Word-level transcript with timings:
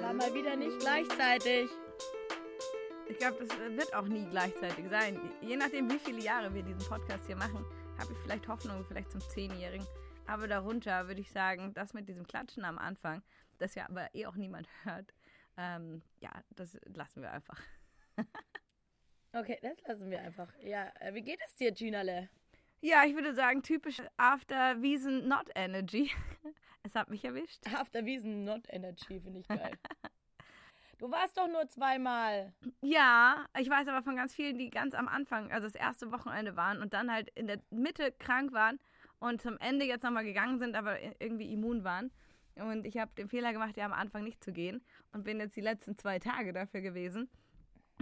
War 0.00 0.12
mal 0.12 0.32
wieder 0.34 0.56
nicht 0.56 0.78
gleichzeitig. 0.78 1.68
Ich 3.08 3.18
glaube, 3.18 3.44
das 3.44 3.58
wird 3.58 3.94
auch 3.94 4.06
nie 4.06 4.24
gleichzeitig 4.30 4.88
sein. 4.88 5.20
Je 5.40 5.56
nachdem, 5.56 5.90
wie 5.90 5.98
viele 5.98 6.20
Jahre 6.20 6.54
wir 6.54 6.62
diesen 6.62 6.88
Podcast 6.88 7.26
hier 7.26 7.36
machen, 7.36 7.64
habe 7.98 8.12
ich 8.12 8.18
vielleicht 8.18 8.48
Hoffnung, 8.48 8.84
vielleicht 8.86 9.10
zum 9.10 9.20
Zehnjährigen. 9.20 9.86
Aber 10.26 10.48
darunter 10.48 11.08
würde 11.08 11.20
ich 11.20 11.30
sagen, 11.30 11.74
das 11.74 11.94
mit 11.94 12.08
diesem 12.08 12.26
Klatschen 12.26 12.64
am 12.64 12.78
Anfang, 12.78 13.22
das 13.58 13.74
ja 13.74 13.88
aber 13.88 14.14
eh 14.14 14.26
auch 14.26 14.36
niemand 14.36 14.68
hört, 14.84 15.12
ähm, 15.56 16.02
ja, 16.20 16.30
das 16.50 16.78
lassen 16.94 17.22
wir 17.22 17.32
einfach. 17.32 17.60
Okay, 19.34 19.58
das 19.62 19.80
lassen 19.86 20.10
wir 20.10 20.20
einfach. 20.20 20.52
Ja, 20.60 20.92
äh, 21.00 21.14
wie 21.14 21.22
geht 21.22 21.40
es 21.46 21.56
dir, 21.56 21.72
Ginale? 21.72 22.28
Ja, 22.84 23.04
ich 23.04 23.14
würde 23.14 23.32
sagen, 23.32 23.62
typisch 23.62 24.02
After 24.16 24.82
Wiesen 24.82 25.28
Not 25.28 25.48
Energy. 25.54 26.10
Es 26.84 26.96
hat 26.96 27.10
mich 27.10 27.24
erwischt. 27.24 27.64
After 27.72 28.04
Wiesen 28.04 28.42
Not 28.42 28.64
Energy 28.68 29.20
finde 29.20 29.38
ich 29.38 29.46
geil. 29.46 29.78
du 30.98 31.08
warst 31.12 31.38
doch 31.38 31.46
nur 31.46 31.68
zweimal. 31.68 32.52
Ja, 32.80 33.46
ich 33.56 33.70
weiß 33.70 33.86
aber 33.86 34.02
von 34.02 34.16
ganz 34.16 34.34
vielen, 34.34 34.58
die 34.58 34.68
ganz 34.68 34.96
am 34.96 35.06
Anfang, 35.06 35.52
also 35.52 35.68
das 35.68 35.76
erste 35.76 36.10
Wochenende 36.10 36.56
waren 36.56 36.82
und 36.82 36.92
dann 36.92 37.12
halt 37.12 37.30
in 37.36 37.46
der 37.46 37.60
Mitte 37.70 38.10
krank 38.10 38.52
waren 38.52 38.80
und 39.20 39.40
zum 39.40 39.58
Ende 39.58 39.86
jetzt 39.86 40.02
nochmal 40.02 40.24
gegangen 40.24 40.58
sind, 40.58 40.74
aber 40.74 41.00
irgendwie 41.20 41.52
immun 41.52 41.84
waren. 41.84 42.10
Und 42.56 42.84
ich 42.84 42.98
habe 42.98 43.12
den 43.16 43.28
Fehler 43.28 43.52
gemacht, 43.52 43.76
ja 43.76 43.84
am 43.84 43.92
Anfang 43.92 44.24
nicht 44.24 44.42
zu 44.42 44.52
gehen 44.52 44.84
und 45.12 45.22
bin 45.22 45.38
jetzt 45.38 45.54
die 45.54 45.60
letzten 45.60 45.96
zwei 45.96 46.18
Tage 46.18 46.52
dafür 46.52 46.80
gewesen. 46.80 47.30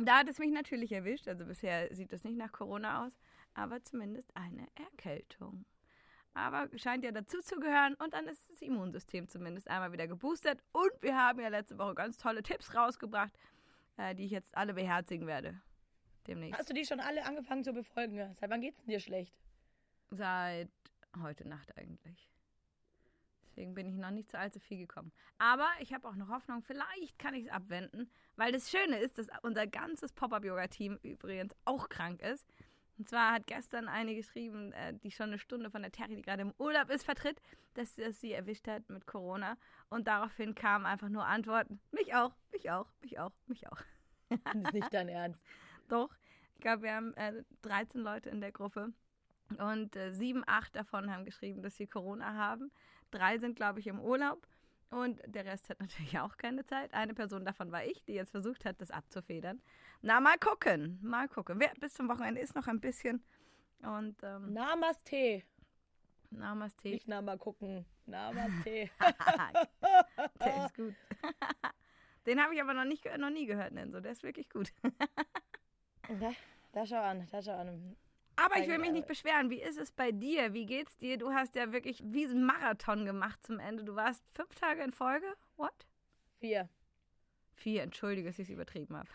Da 0.04 0.18
hat 0.18 0.28
es 0.28 0.38
mich 0.38 0.50
natürlich 0.50 0.92
erwischt. 0.92 1.28
Also 1.28 1.44
bisher 1.44 1.94
sieht 1.94 2.12
es 2.12 2.24
nicht 2.24 2.36
nach 2.36 2.52
Corona 2.52 3.06
aus, 3.06 3.12
aber 3.54 3.82
zumindest 3.82 4.34
eine 4.36 4.66
Erkältung. 4.74 5.64
Aber 6.32 6.68
scheint 6.78 7.04
ja 7.04 7.10
dazu 7.10 7.40
zu 7.40 7.58
gehören 7.58 7.94
und 7.94 8.14
dann 8.14 8.28
ist 8.28 8.48
das 8.48 8.62
Immunsystem 8.62 9.28
zumindest 9.28 9.68
einmal 9.68 9.92
wieder 9.92 10.06
geboostert. 10.06 10.62
Und 10.72 10.92
wir 11.00 11.16
haben 11.16 11.40
ja 11.40 11.48
letzte 11.48 11.76
Woche 11.78 11.94
ganz 11.94 12.16
tolle 12.18 12.42
Tipps 12.42 12.74
rausgebracht, 12.74 13.32
äh, 13.96 14.14
die 14.14 14.24
ich 14.24 14.30
jetzt 14.30 14.56
alle 14.56 14.74
beherzigen 14.74 15.26
werde. 15.26 15.60
Demnächst. 16.26 16.58
Hast 16.58 16.70
du 16.70 16.74
die 16.74 16.84
schon 16.84 17.00
alle 17.00 17.24
angefangen 17.24 17.64
zu 17.64 17.72
befolgen? 17.72 18.32
Seit 18.34 18.50
wann 18.50 18.60
geht's 18.60 18.78
denn 18.80 18.90
dir 18.90 19.00
schlecht? 19.00 19.34
Seit 20.10 20.70
heute 21.20 21.48
Nacht 21.48 21.76
eigentlich. 21.76 22.30
Deswegen 23.50 23.74
bin 23.74 23.86
ich 23.86 23.96
noch 23.96 24.10
nicht 24.10 24.30
zu 24.30 24.38
allzu 24.38 24.60
viel 24.60 24.78
gekommen. 24.78 25.12
Aber 25.38 25.68
ich 25.80 25.92
habe 25.92 26.08
auch 26.08 26.14
noch 26.14 26.28
Hoffnung, 26.28 26.62
vielleicht 26.62 27.18
kann 27.18 27.34
ich 27.34 27.46
es 27.46 27.50
abwenden, 27.50 28.10
weil 28.36 28.52
das 28.52 28.70
Schöne 28.70 28.98
ist, 28.98 29.18
dass 29.18 29.26
unser 29.42 29.66
ganzes 29.66 30.12
Pop-Up-Yoga-Team 30.12 30.98
übrigens 31.02 31.54
auch 31.64 31.88
krank 31.88 32.22
ist. 32.22 32.46
Und 32.98 33.08
zwar 33.08 33.32
hat 33.32 33.46
gestern 33.46 33.88
eine 33.88 34.14
geschrieben, 34.14 34.72
äh, 34.72 34.92
die 34.92 35.10
schon 35.10 35.28
eine 35.28 35.38
Stunde 35.38 35.70
von 35.70 35.80
der 35.80 35.90
Terry, 35.90 36.16
die 36.16 36.22
gerade 36.22 36.42
im 36.42 36.52
Urlaub 36.58 36.90
ist, 36.90 37.04
vertritt, 37.04 37.40
dass 37.74 37.96
es 37.98 38.20
sie 38.20 38.32
erwischt 38.32 38.68
hat 38.68 38.88
mit 38.90 39.06
Corona. 39.06 39.56
Und 39.88 40.06
daraufhin 40.06 40.54
kamen 40.54 40.84
einfach 40.84 41.08
nur 41.08 41.24
Antworten. 41.24 41.80
Mich 41.92 42.14
auch, 42.14 42.34
mich 42.52 42.70
auch, 42.70 42.86
mich 43.00 43.18
auch, 43.18 43.32
mich 43.46 43.66
auch. 43.68 43.80
Das 44.28 44.54
ist 44.54 44.74
nicht 44.74 44.92
dein 44.92 45.08
Ernst. 45.08 45.40
Doch. 45.88 46.10
Ich 46.56 46.60
glaube, 46.60 46.82
wir 46.82 46.94
haben 46.94 47.14
äh, 47.14 47.42
13 47.62 48.02
Leute 48.02 48.28
in 48.28 48.42
der 48.42 48.52
Gruppe. 48.52 48.92
Und 49.56 49.96
äh, 49.96 50.12
sieben, 50.12 50.44
acht 50.46 50.76
davon 50.76 51.10
haben 51.10 51.24
geschrieben, 51.24 51.62
dass 51.62 51.76
sie 51.76 51.86
Corona 51.86 52.34
haben. 52.34 52.70
Drei 53.10 53.38
sind, 53.38 53.56
glaube 53.56 53.80
ich, 53.80 53.86
im 53.86 54.00
Urlaub. 54.00 54.46
Und 54.90 55.20
der 55.26 55.44
Rest 55.44 55.68
hat 55.70 55.80
natürlich 55.80 56.18
auch 56.18 56.36
keine 56.36 56.64
Zeit. 56.64 56.92
Eine 56.94 57.14
Person 57.14 57.44
davon 57.44 57.72
war 57.72 57.84
ich, 57.84 58.04
die 58.04 58.14
jetzt 58.14 58.30
versucht 58.30 58.64
hat, 58.64 58.80
das 58.80 58.90
abzufedern. 58.90 59.60
Na, 60.02 60.20
mal 60.20 60.38
gucken. 60.38 60.98
Mal 61.02 61.28
gucken. 61.28 61.60
Wer, 61.60 61.72
bis 61.80 61.94
zum 61.94 62.08
Wochenende 62.08 62.40
ist 62.40 62.54
noch 62.54 62.66
ein 62.66 62.80
bisschen. 62.80 63.22
Und 63.82 64.16
ähm, 64.22 64.52
Namaste. 64.52 65.42
Namaste. 66.30 66.88
Nicht 66.88 67.08
na 67.08 67.22
mal 67.22 67.38
gucken. 67.38 67.84
Namaste. 68.06 68.90
der 70.40 70.66
ist 70.66 70.74
gut. 70.74 70.94
Den 72.26 72.40
habe 72.42 72.54
ich 72.54 72.60
aber 72.60 72.74
noch, 72.74 72.84
nicht, 72.84 73.04
noch 73.18 73.30
nie 73.30 73.46
gehört, 73.46 73.72
Nenso. 73.72 74.00
Der 74.00 74.12
ist 74.12 74.22
wirklich 74.22 74.48
gut. 74.50 74.72
da, 76.20 76.32
da 76.72 76.86
schau 76.86 77.02
an, 77.02 77.26
da 77.30 77.42
schau 77.42 77.56
an. 77.56 77.96
Aber 78.42 78.58
ich 78.58 78.68
will 78.68 78.78
mich 78.78 78.92
nicht 78.92 79.06
beschweren. 79.06 79.50
Wie 79.50 79.60
ist 79.60 79.78
es 79.78 79.92
bei 79.92 80.12
dir? 80.12 80.54
Wie 80.54 80.64
geht's 80.64 80.96
dir? 80.96 81.18
Du 81.18 81.32
hast 81.32 81.56
ja 81.56 81.72
wirklich 81.72 82.02
wie 82.04 82.24
einen 82.24 82.44
Marathon 82.44 83.04
gemacht 83.04 83.44
zum 83.44 83.58
Ende. 83.58 83.84
Du 83.84 83.96
warst 83.96 84.24
fünf 84.32 84.54
Tage 84.54 84.82
in 84.82 84.92
Folge? 84.92 85.26
What? 85.56 85.86
Vier. 86.38 86.68
Vier, 87.54 87.82
entschuldige, 87.82 88.28
dass 88.28 88.38
ich 88.38 88.48
es 88.48 88.54
übertrieben 88.54 88.96
habe. 88.96 89.08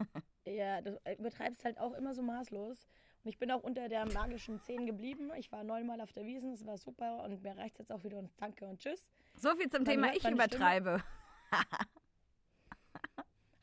Ja, 0.46 0.82
du 0.82 1.00
übertreibst 1.18 1.64
halt 1.64 1.78
auch 1.78 1.94
immer 1.94 2.14
so 2.14 2.20
maßlos. 2.20 2.86
Und 3.24 3.30
ich 3.30 3.38
bin 3.38 3.50
auch 3.50 3.62
unter 3.62 3.88
der 3.88 4.04
magischen 4.12 4.60
10 4.60 4.84
geblieben. 4.84 5.32
Ich 5.38 5.50
war 5.50 5.64
neunmal 5.64 6.02
auf 6.02 6.12
der 6.12 6.26
Wiesen, 6.26 6.52
es 6.52 6.66
war 6.66 6.76
super 6.76 7.22
und 7.22 7.42
mir 7.42 7.56
reicht 7.56 7.78
jetzt 7.78 7.90
auch 7.90 8.04
wieder 8.04 8.18
und 8.18 8.30
danke 8.36 8.66
und 8.66 8.78
tschüss. 8.78 9.08
So 9.36 9.56
viel 9.56 9.70
zum 9.70 9.86
Thema, 9.86 10.14
ich 10.14 10.28
übertreibe. 10.28 11.02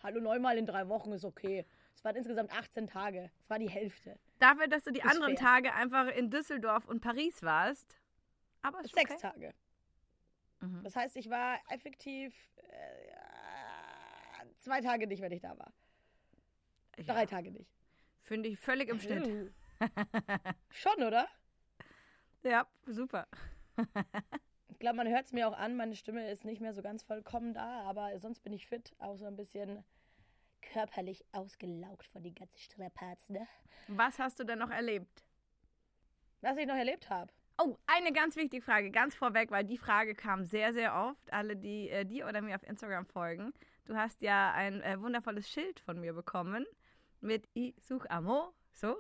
Hallo, 0.02 0.20
neunmal 0.20 0.58
in 0.58 0.66
drei 0.66 0.88
Wochen 0.88 1.12
ist 1.12 1.24
okay. 1.24 1.68
Es 1.94 2.04
waren 2.04 2.16
insgesamt 2.16 2.52
18 2.52 2.88
Tage. 2.88 3.30
Es 3.40 3.48
war 3.48 3.60
die 3.60 3.70
Hälfte. 3.70 4.18
Dafür, 4.42 4.68
dass 4.68 4.84
du 4.84 4.92
die 4.92 5.00
Ist 5.02 5.06
anderen 5.06 5.38
fair. 5.38 5.46
Tage 5.46 5.74
einfach 5.76 6.08
in 6.08 6.32
Düsseldorf 6.32 6.88
und 6.88 7.00
Paris 7.02 7.44
warst. 7.44 7.96
Aber 8.64 8.82
ist 8.84 8.94
Sechs 8.96 9.12
okay. 9.12 9.22
Tage. 9.22 9.54
Mhm. 10.62 10.84
Das 10.84 10.96
heißt, 10.96 11.16
ich 11.16 11.30
war 11.30 11.60
effektiv 11.70 12.34
äh, 12.58 14.46
zwei 14.58 14.82
Tage 14.82 15.06
nicht, 15.06 15.22
wenn 15.22 15.32
ich 15.32 15.42
da 15.42 15.56
war. 15.60 15.72
Drei 16.98 17.22
Ja, 17.22 17.26
Tage 17.28 17.52
nicht. 17.52 17.70
Finde 18.24 18.50
ich 18.50 18.60
völlig 18.60 18.90
im 18.90 19.00
Schnitt. 19.00 19.28
Uh. 19.28 19.50
Schon, 20.72 21.04
oder? 21.04 21.28
Ja, 22.42 22.66
super. 22.88 23.28
Ich 24.70 24.80
glaube, 24.80 24.98
man 24.98 25.08
hört 25.08 25.26
es 25.26 25.34
mir 25.34 25.48
auch 25.48 25.58
an. 25.58 25.76
Meine 25.76 25.96
Stimme 25.96 26.32
ist 26.32 26.46
nicht 26.46 26.62
mehr 26.62 26.74
so 26.74 26.82
ganz 26.82 27.04
vollkommen 27.04 27.54
da, 27.54 27.82
aber 27.84 28.18
sonst 28.20 28.40
bin 28.42 28.54
ich 28.54 28.66
fit. 28.66 28.96
Auch 28.98 29.18
so 29.18 29.26
ein 29.26 29.36
bisschen 29.36 29.84
körperlich 30.62 31.24
ausgelaugt 31.32 32.08
von 32.08 32.24
den 32.24 32.36
ganzen 32.36 32.60
Strapazen. 32.60 33.36
Ne? 33.36 33.48
Was 33.88 34.20
hast 34.20 34.40
du 34.40 34.44
denn 34.44 34.60
noch 34.60 34.70
erlebt? 34.70 35.24
Was 36.42 36.58
ich 36.58 36.66
noch 36.66 36.76
erlebt 36.76 37.10
habe. 37.10 37.32
Oh, 37.58 37.78
eine 37.86 38.12
ganz 38.12 38.36
wichtige 38.36 38.64
Frage, 38.64 38.90
ganz 38.90 39.14
vorweg, 39.14 39.52
weil 39.52 39.64
die 39.64 39.78
Frage 39.78 40.16
kam 40.16 40.44
sehr, 40.44 40.74
sehr 40.74 40.96
oft. 40.96 41.32
Alle, 41.32 41.56
die 41.56 41.90
äh, 41.90 42.06
dir 42.06 42.28
oder 42.28 42.42
mir 42.42 42.56
auf 42.56 42.64
Instagram 42.64 43.06
folgen. 43.06 43.54
Du 43.86 43.96
hast 43.96 44.22
ja 44.22 44.52
ein 44.54 44.82
äh, 44.82 45.00
wundervolles 45.00 45.50
Schild 45.50 45.80
von 45.80 46.00
mir 46.00 46.14
bekommen 46.14 46.66
mit 47.20 47.48
I 47.56 47.76
such 47.80 48.06
Amo. 48.10 48.54
So. 48.72 48.98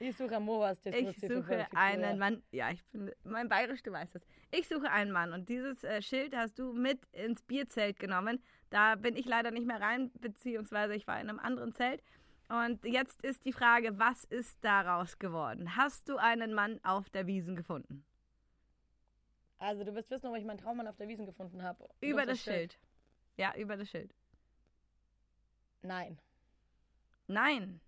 Ich 0.00 0.16
suche 0.16 0.36
Amoras 0.36 0.78
Ich 0.86 1.20
suche 1.20 1.66
einen 1.74 2.18
Mann. 2.18 2.42
Ja, 2.52 2.70
ich 2.70 2.84
bin. 2.86 3.10
Mein 3.24 3.48
Bayerisch, 3.48 3.82
du 3.82 3.92
weißt 3.92 4.14
das. 4.14 4.22
Ich 4.50 4.68
suche 4.68 4.90
einen 4.90 5.10
Mann. 5.10 5.32
Und 5.32 5.48
dieses 5.48 5.82
äh, 5.84 6.00
Schild 6.02 6.36
hast 6.36 6.58
du 6.58 6.72
mit 6.72 7.04
ins 7.12 7.42
Bierzelt 7.42 7.98
genommen. 7.98 8.42
Da 8.70 8.94
bin 8.94 9.16
ich 9.16 9.26
leider 9.26 9.50
nicht 9.50 9.66
mehr 9.66 9.80
rein, 9.80 10.10
beziehungsweise 10.20 10.94
ich 10.94 11.06
war 11.06 11.20
in 11.20 11.28
einem 11.28 11.38
anderen 11.38 11.72
Zelt. 11.72 12.02
Und 12.48 12.84
jetzt 12.84 13.22
ist 13.22 13.44
die 13.44 13.52
Frage, 13.52 13.98
was 13.98 14.24
ist 14.24 14.56
daraus 14.62 15.18
geworden? 15.18 15.76
Hast 15.76 16.08
du 16.08 16.16
einen 16.16 16.54
Mann 16.54 16.80
auf 16.82 17.10
der 17.10 17.26
Wiesen 17.26 17.56
gefunden? 17.56 18.04
Also, 19.58 19.84
du 19.84 19.94
wirst 19.94 20.10
wissen, 20.10 20.28
ob 20.28 20.36
ich 20.36 20.44
meinen 20.44 20.58
Traummann 20.58 20.86
auf 20.86 20.96
der 20.96 21.08
Wiesen 21.08 21.26
gefunden 21.26 21.62
habe. 21.62 21.88
Über 22.00 22.24
das 22.24 22.40
Schild. 22.40 22.78
Ja, 23.36 23.54
über 23.56 23.76
das 23.76 23.90
Schild. 23.90 24.14
Nein. 25.82 26.18
Nein, 27.26 27.80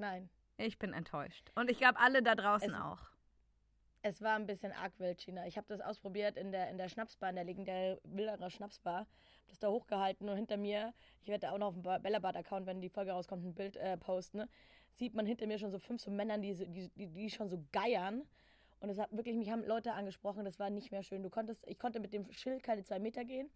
Nein. 0.00 0.30
ich 0.56 0.78
bin 0.78 0.92
enttäuscht. 0.92 1.52
Und 1.54 1.70
ich 1.70 1.78
glaube, 1.78 1.98
alle 1.98 2.22
da 2.22 2.34
draußen 2.34 2.70
Es- 2.70 2.80
auch. 2.80 2.98
Es 4.02 4.22
war 4.22 4.36
ein 4.36 4.46
bisschen 4.46 4.72
arg 4.72 4.98
wild, 4.98 5.20
China. 5.20 5.46
Ich 5.46 5.58
habe 5.58 5.66
das 5.68 5.82
ausprobiert 5.82 6.38
in 6.38 6.52
der, 6.52 6.70
in 6.70 6.78
der 6.78 6.88
Schnapsbar, 6.88 7.28
in 7.28 7.36
der 7.36 7.44
legendären 7.44 7.98
Wilderer 8.04 8.48
Schnapsbar. 8.48 9.06
Das 9.48 9.58
da 9.58 9.68
hochgehalten 9.68 10.26
und 10.26 10.36
hinter 10.36 10.56
mir, 10.56 10.94
ich 11.20 11.28
werde 11.28 11.40
da 11.46 11.52
auch 11.52 11.58
noch 11.58 11.66
auf 11.68 11.74
dem 11.74 11.82
Ba- 11.82 11.98
Bällebad-Account, 11.98 12.64
wenn 12.66 12.80
die 12.80 12.88
Folge 12.88 13.10
rauskommt, 13.12 13.44
ein 13.44 13.54
Bild 13.54 13.76
äh, 13.76 13.98
posten, 13.98 14.38
ne? 14.38 14.48
sieht 14.94 15.14
man 15.14 15.26
hinter 15.26 15.46
mir 15.46 15.58
schon 15.58 15.70
so 15.70 15.78
fünf 15.78 16.00
so 16.00 16.10
Männern, 16.10 16.40
die, 16.40 16.54
die, 16.54 16.88
die, 16.96 17.06
die 17.08 17.28
schon 17.30 17.50
so 17.50 17.62
geiern. 17.72 18.22
Und 18.80 18.88
es 18.88 18.98
hat 18.98 19.12
wirklich, 19.12 19.36
mich 19.36 19.50
haben 19.50 19.64
Leute 19.64 19.92
angesprochen, 19.92 20.46
das 20.46 20.58
war 20.58 20.70
nicht 20.70 20.90
mehr 20.92 21.02
schön. 21.02 21.22
Du 21.22 21.28
konntest, 21.28 21.66
ich 21.68 21.78
konnte 21.78 22.00
mit 22.00 22.14
dem 22.14 22.30
Schild 22.32 22.62
keine 22.62 22.82
zwei 22.84 22.98
Meter 23.00 23.26
gehen. 23.26 23.50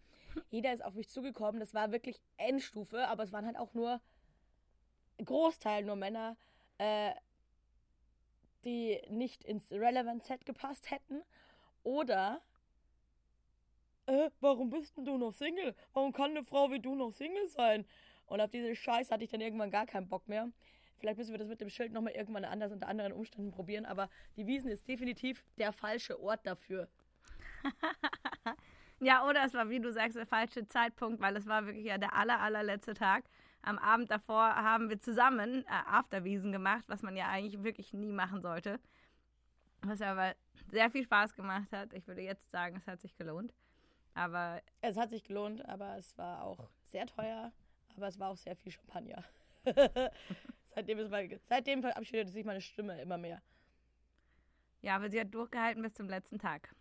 Jeder 0.51 0.75
ist 0.75 0.85
auf 0.85 0.93
mich 0.93 1.09
zugekommen. 1.09 1.59
Das 1.61 1.73
war 1.73 1.91
wirklich 1.91 2.21
Endstufe, 2.37 3.09
aber 3.09 3.23
es 3.23 3.33
waren 3.33 3.47
halt 3.47 3.57
auch 3.57 3.73
nur 3.73 4.03
Großteil 5.23 5.85
nur 5.85 5.97
Männer. 5.97 6.37
Äh, 6.79 7.13
die 8.65 9.01
nicht 9.11 9.45
ins 9.45 9.71
Relevant 9.71 10.25
Set 10.25 10.45
gepasst 10.47 10.91
hätten. 10.91 11.23
Oder, 11.83 12.41
äh, 14.07 14.31
warum 14.41 14.71
bist 14.71 14.97
denn 14.97 15.05
du 15.05 15.19
noch 15.19 15.33
Single? 15.33 15.75
Warum 15.93 16.13
kann 16.13 16.31
eine 16.31 16.45
Frau 16.45 16.71
wie 16.71 16.81
du 16.81 16.95
noch 16.95 17.13
Single 17.13 17.49
sein? 17.49 17.87
Und 18.27 18.41
auf 18.41 18.51
diese 18.51 18.75
Scheiß 18.75 19.11
hatte 19.11 19.25
ich 19.25 19.31
dann 19.31 19.43
irgendwann 19.43 19.71
gar 19.71 19.87
keinen 19.87 20.09
Bock 20.09 20.27
mehr. 20.29 20.51
Vielleicht 20.99 21.19
müssen 21.19 21.33
wir 21.33 21.39
das 21.39 21.49
mit 21.49 21.61
dem 21.61 21.69
Schild 21.69 21.93
nochmal 21.93 22.15
irgendwann 22.15 22.45
anders 22.47 22.73
unter 22.73 22.89
anderen 22.89 23.13
Umständen 23.13 23.51
probieren, 23.51 23.85
aber 23.85 24.09
die 24.37 24.47
Wiesen 24.47 24.71
ist 24.71 24.89
definitiv 24.89 25.45
der 25.59 25.73
falsche 25.73 26.21
Ort 26.21 26.47
dafür. 26.47 26.89
Ja, 29.01 29.29
oder 29.29 29.45
es 29.45 29.53
war, 29.53 29.69
wie 29.69 29.81
du 29.81 29.93
sagst, 29.93 30.17
der 30.17 30.25
falsche 30.25 30.67
Zeitpunkt, 30.67 31.21
weil 31.21 31.37
es 31.37 31.47
war 31.47 31.67
wirklich 31.67 31.85
ja 31.85 31.99
der 31.99 32.15
aller, 32.15 32.41
allerletzte 32.41 32.95
Tag. 32.95 33.25
Am 33.65 33.79
Abend 33.79 34.11
davor 34.11 34.55
haben 34.55 34.89
wir 34.91 35.01
zusammen 35.01 35.65
äh, 35.65 35.69
Afterwiesen 35.87 36.53
gemacht, 36.53 36.85
was 36.89 37.03
man 37.03 37.17
ja 37.17 37.29
eigentlich 37.29 37.63
wirklich 37.63 37.93
nie 37.93 38.13
machen 38.13 38.43
sollte. 38.43 38.79
Was 39.83 40.01
aber 40.01 40.35
sehr 40.71 40.91
viel 40.91 41.05
Spaß 41.05 41.35
gemacht 41.35 41.73
hat. 41.73 41.93
Ich 41.93 42.07
würde 42.07 42.23
jetzt 42.23 42.51
sagen, 42.51 42.77
es 42.77 42.87
hat 42.87 43.01
sich 43.01 43.17
gelohnt. 43.17 43.55
Aber 44.15 44.61
Es 44.81 44.97
hat 44.97 45.11
sich 45.11 45.25
gelohnt, 45.25 45.67
aber 45.69 45.97
es 45.97 46.17
war 46.17 46.43
auch 46.43 46.69
sehr 46.85 47.07
teuer, 47.07 47.53
aber 47.97 48.07
es 48.07 48.19
war 48.19 48.31
auch 48.31 48.37
sehr 48.37 48.55
viel 48.57 48.71
Champagner. 48.73 49.25
seitdem, 50.75 50.99
ist 50.99 51.11
mal, 51.11 51.29
seitdem 51.49 51.83
verabschiedet 51.83 52.31
sich 52.31 52.45
meine 52.45 52.61
Stimme 52.61 53.01
immer 53.01 53.19
mehr. 53.19 53.43
ja, 54.83 54.97
aber 54.97 55.11
sie 55.11 55.21
hat 55.21 55.35
durchgehalten 55.35 55.83
bis 55.83 55.95
zum 55.95 56.09
letzten 56.09 56.39
Tag. 56.39 56.75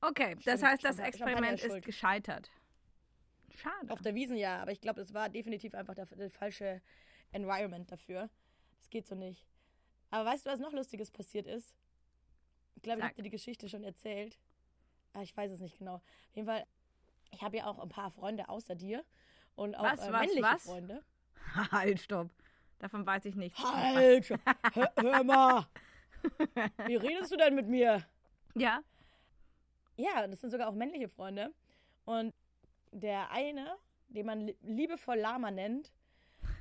Okay, 0.00 0.34
das 0.44 0.60
Champ- 0.60 0.72
heißt, 0.72 0.84
das 0.84 0.98
Experiment 0.98 1.62
ist 1.62 1.82
gescheitert. 1.84 2.50
Schade. 3.56 3.90
Auf 3.90 4.02
der 4.02 4.14
Wiesen 4.14 4.36
ja, 4.36 4.60
aber 4.60 4.72
ich 4.72 4.80
glaube, 4.80 5.00
es 5.00 5.12
war 5.14 5.28
definitiv 5.28 5.74
einfach 5.74 5.94
der, 5.94 6.06
der 6.06 6.30
falsche 6.30 6.80
Environment 7.32 7.90
dafür. 7.90 8.28
Das 8.78 8.90
geht 8.90 9.06
so 9.06 9.14
nicht. 9.14 9.46
Aber 10.10 10.28
weißt 10.28 10.46
du, 10.46 10.50
was 10.50 10.60
noch 10.60 10.72
Lustiges 10.72 11.10
passiert 11.10 11.46
ist? 11.46 11.74
Ich 12.76 12.82
glaube, 12.82 13.00
ich 13.00 13.04
habe 13.04 13.14
dir 13.14 13.22
die 13.22 13.30
Geschichte 13.30 13.68
schon 13.68 13.84
erzählt. 13.84 14.38
Ah, 15.14 15.22
ich 15.22 15.36
weiß 15.36 15.50
es 15.52 15.60
nicht 15.60 15.78
genau. 15.78 15.96
Auf 15.96 16.36
jeden 16.36 16.46
Fall, 16.46 16.66
ich 17.30 17.42
habe 17.42 17.56
ja 17.56 17.66
auch 17.66 17.78
ein 17.78 17.88
paar 17.88 18.10
Freunde 18.10 18.48
außer 18.48 18.74
dir. 18.74 19.04
Und 19.54 19.74
auch 19.74 19.84
Was, 19.84 20.00
äh, 20.00 20.12
was, 20.12 20.20
männliche 20.20 20.42
was? 20.42 20.62
Freunde. 20.64 21.02
halt, 21.72 22.00
stopp. 22.00 22.30
Davon 22.78 23.06
weiß 23.06 23.26
ich 23.26 23.36
nichts. 23.36 23.62
Halt! 23.62 24.30
hör, 24.74 24.92
hör 24.98 25.24
mal! 25.24 25.66
Wie 26.86 26.96
redest 26.96 27.30
du 27.30 27.36
denn 27.36 27.54
mit 27.54 27.68
mir? 27.68 28.04
Ja? 28.54 28.82
Ja, 29.96 30.26
das 30.26 30.40
sind 30.40 30.50
sogar 30.50 30.68
auch 30.68 30.74
männliche 30.74 31.08
Freunde. 31.08 31.52
Und 32.04 32.34
der 32.92 33.30
eine, 33.30 33.76
den 34.08 34.26
man 34.26 34.40
li- 34.46 34.56
liebevoll 34.62 35.18
Lama 35.18 35.50
nennt, 35.50 35.92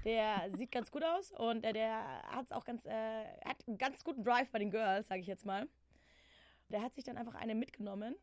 der 0.05 0.49
sieht 0.57 0.71
ganz 0.71 0.91
gut 0.91 1.03
aus 1.03 1.31
und 1.31 1.63
äh, 1.63 1.73
der 1.73 2.23
hat 2.23 2.51
auch 2.51 2.65
ganz, 2.65 2.85
äh, 2.85 3.25
hat 3.45 3.57
einen 3.67 3.77
ganz 3.77 4.03
guten 4.03 4.23
Drive 4.23 4.49
bei 4.51 4.59
den 4.59 4.71
Girls, 4.71 5.07
sage 5.07 5.21
ich 5.21 5.27
jetzt 5.27 5.45
mal. 5.45 5.67
Der 6.69 6.81
hat 6.81 6.93
sich 6.93 7.03
dann 7.03 7.17
einfach 7.17 7.35
eine 7.35 7.53
mitgenommen 7.55 8.15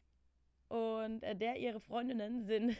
und 0.69 1.23
äh, 1.23 1.37
der 1.37 1.57
ihre 1.59 1.81
Freundinnen 1.81 2.45
sind 2.45 2.77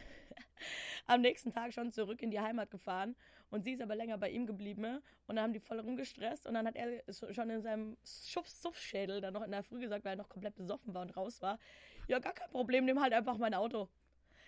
am 1.07 1.21
nächsten 1.21 1.51
Tag 1.51 1.73
schon 1.73 1.91
zurück 1.91 2.21
in 2.21 2.31
die 2.31 2.39
Heimat 2.39 2.71
gefahren 2.71 3.15
und 3.51 3.63
sie 3.63 3.73
ist 3.73 3.81
aber 3.81 3.95
länger 3.95 4.17
bei 4.17 4.29
ihm 4.29 4.45
geblieben 4.45 5.01
und 5.27 5.35
dann 5.35 5.43
haben 5.43 5.53
die 5.53 5.59
voll 5.59 5.79
rumgestresst 5.79 6.47
und 6.47 6.53
dann 6.55 6.67
hat 6.67 6.75
er 6.75 7.03
schon 7.33 7.49
in 7.49 7.61
seinem 7.61 7.97
Suff-Suff-Schädel 8.03 9.21
dann 9.21 9.33
noch 9.33 9.43
in 9.43 9.51
der 9.51 9.63
Früh 9.63 9.79
gesagt, 9.79 10.05
weil 10.05 10.13
er 10.13 10.17
noch 10.17 10.29
komplett 10.29 10.55
besoffen 10.55 10.93
war 10.93 11.01
und 11.03 11.15
raus 11.15 11.41
war, 11.41 11.59
ja, 12.07 12.19
gar 12.19 12.33
kein 12.33 12.49
Problem, 12.51 12.85
nimm 12.85 13.01
halt 13.01 13.13
einfach 13.13 13.37
mein 13.37 13.53
Auto. 13.53 13.89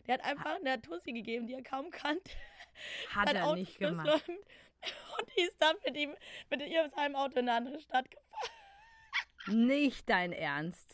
Der 0.07 0.15
hat 0.15 0.24
einfach 0.24 0.56
eine 0.56 0.81
Tussi 0.81 1.13
gegeben, 1.13 1.48
die 1.48 1.53
er 1.53 1.63
kaum 1.63 1.89
kannte. 1.92 2.31
Hat 3.13 3.33
er 3.33 3.45
Auto 3.45 3.56
nicht 3.59 3.77
gemacht. 3.77 4.27
Und 4.27 5.36
die 5.36 5.42
ist 5.42 5.62
dann 5.62 5.75
mit 5.86 5.95
ihm, 5.95 6.15
mit 6.50 6.62
ihrem 6.68 6.89
seinem 6.89 7.15
Auto 7.15 7.39
in 7.39 7.48
eine 7.48 7.53
andere 7.53 7.80
Stadt 7.80 8.09
gefahren. 8.09 9.68
Nicht 9.68 10.09
dein 10.09 10.31
Ernst. 10.31 10.92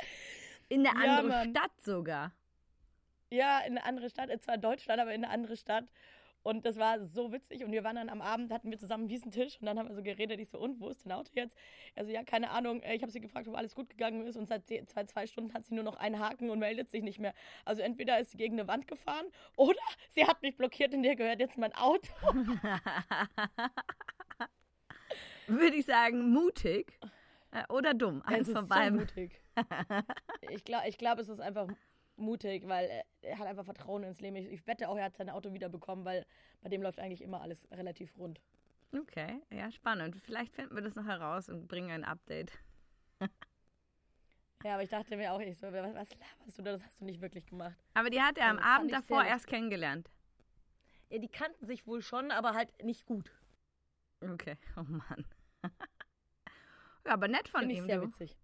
In 0.70 0.86
eine 0.86 1.06
Ja, 1.06 1.18
andere 1.18 1.28
Mann. 1.30 1.50
Stadt 1.52 1.82
sogar. 1.82 2.32
Ja, 3.30 3.60
in 3.60 3.78
eine 3.78 3.84
andere 3.86 4.10
Stadt, 4.10 4.30
zwar 4.42 4.56
in 4.56 4.62
Deutschland, 4.62 5.00
aber 5.00 5.14
in 5.14 5.24
eine 5.24 5.34
andere 5.34 5.56
Stadt. 5.58 5.86
Und 6.44 6.66
das 6.66 6.78
war 6.78 7.06
so 7.06 7.32
witzig. 7.34 7.64
Und 7.64 7.72
wir 7.72 7.84
waren 7.84 7.98
dann 7.98 8.10
am 8.10 8.22
Abend, 8.22 8.52
hatten 8.54 8.72
wir 8.72 8.78
zusammen 8.78 9.04
einen 9.04 9.10
Wiesentisch 9.10 9.60
und 9.60 9.66
dann 9.66 9.78
haben 9.78 9.90
wir 9.90 9.96
so 9.96 10.02
geredet. 10.04 10.40
Ich 10.40 10.50
so, 10.50 10.60
und 10.60 10.80
wo 10.80 10.90
ist 10.90 11.06
dein 11.06 11.12
Auto 11.12 11.30
jetzt? 11.34 11.58
Also, 11.96 12.12
ja, 12.12 12.24
keine 12.24 12.52
Ahnung. 12.52 12.82
Äh, 12.84 12.96
Ich 12.96 13.02
habe 13.02 13.12
sie 13.12 13.20
gefragt, 13.20 13.48
ob 13.48 13.56
alles 13.58 13.76
gut 13.76 13.90
gegangen 13.90 14.26
ist. 14.26 14.38
Und 14.38 14.48
seit 14.48 14.66
zwei, 14.66 15.04
zwei 15.04 15.28
Stunden 15.28 15.54
hat 15.54 15.66
sie 15.66 15.76
nur 15.76 15.84
noch 15.84 15.96
einen 15.98 16.20
Haken 16.20 16.50
und 16.50 16.60
meldet 16.60 16.90
sich 16.90 17.04
nicht 17.04 17.20
mehr. 17.20 17.34
Also, 17.66 17.82
entweder 17.82 18.20
ist 18.20 18.32
sie 18.32 18.38
gegen 18.38 18.60
eine 18.60 18.68
Wand 18.68 18.88
gefahren 18.88 19.26
oder 19.58 19.80
sie 20.10 20.26
hat 20.26 20.42
mich 20.42 20.56
blockiert 20.56 20.94
und 20.94 21.04
dir 21.04 21.16
gehört 21.16 21.40
jetzt 21.40 21.58
mein 21.58 21.74
Auto. 21.76 22.08
Würde 25.48 25.76
ich 25.78 25.86
sagen, 25.86 26.32
mutig 26.32 27.00
äh, 27.52 27.64
oder 27.70 27.94
dumm. 27.94 28.22
Eins 28.26 28.50
von 28.52 28.64
so 28.64 28.68
beiden. 28.70 29.00
mutig. 29.00 29.42
ich 30.52 30.64
glaube, 30.64 30.88
ich 30.88 30.98
glaub, 30.98 31.20
es 31.20 31.30
ist 31.30 31.40
einfach 31.40 31.68
mutig, 32.18 32.68
weil 32.68 33.04
er, 33.22 33.40
hat 33.40 33.48
einfach 33.48 33.66
Vertrauen 33.66 34.04
ins 34.04 34.20
Leben. 34.22 34.36
Ich, 34.36 34.48
ich 34.48 34.68
wette 34.68 34.90
auch, 34.90 34.98
er 34.98 35.06
hat 35.06 35.16
sein 35.16 35.30
Auto 35.30 35.54
wiederbekommen, 35.54 36.06
weil 36.06 36.26
bei 36.62 36.70
dem 36.70 36.82
läuft 36.82 37.00
eigentlich 37.00 37.22
immer 37.22 37.42
alles 37.42 37.68
relativ 37.72 38.18
rund. 38.18 38.42
Okay, 38.98 39.42
ja, 39.52 39.72
spannend. 39.72 40.16
Vielleicht 40.24 40.54
finden 40.54 40.76
wir 40.76 40.82
das 40.82 40.96
noch 40.96 41.06
heraus 41.06 41.50
und 41.50 41.68
bringen 41.68 41.92
ein 41.92 42.04
Update. 42.06 42.52
Ja, 44.64 44.74
aber 44.74 44.84
ich 44.84 44.90
dachte 44.90 45.16
mir 45.18 45.34
auch, 45.34 45.40
ich 45.40 45.58
so, 45.58 45.68
was, 45.68 45.94
was 45.94 46.10
laberst 46.10 46.58
du 46.58 46.62
da? 46.64 46.72
Das 46.72 46.84
hast 46.84 47.00
du 47.00 47.06
nicht 47.06 47.22
wirklich 47.22 47.46
gemacht. 47.46 47.78
Aber 47.94 48.10
die 48.10 48.22
hat 48.22 48.38
er 48.38 48.50
am 48.50 48.58
Also, 48.58 48.70
Abend 48.70 48.92
ich 48.92 48.98
davor 48.98 49.24
erst 49.24 49.48
kennengelernt. 49.48 50.10
Ja, 51.10 51.20
die 51.20 51.30
kannten 51.30 51.66
sich 51.66 51.86
wohl 51.86 52.02
schon, 52.02 52.32
aber 52.32 52.54
halt 52.54 52.84
nicht 52.84 53.06
gut. 53.06 53.32
Okay, 54.22 54.58
oh 54.76 54.84
Mann. 54.84 55.26
ja, 57.06 57.14
aber 57.14 57.28
nett 57.28 57.48
von 57.48 57.62
Finde 57.62 57.74
ich 57.76 57.80
ihm, 57.82 57.86
sehr 57.86 58.00
du. 58.00 58.08
witzig. 58.08 58.36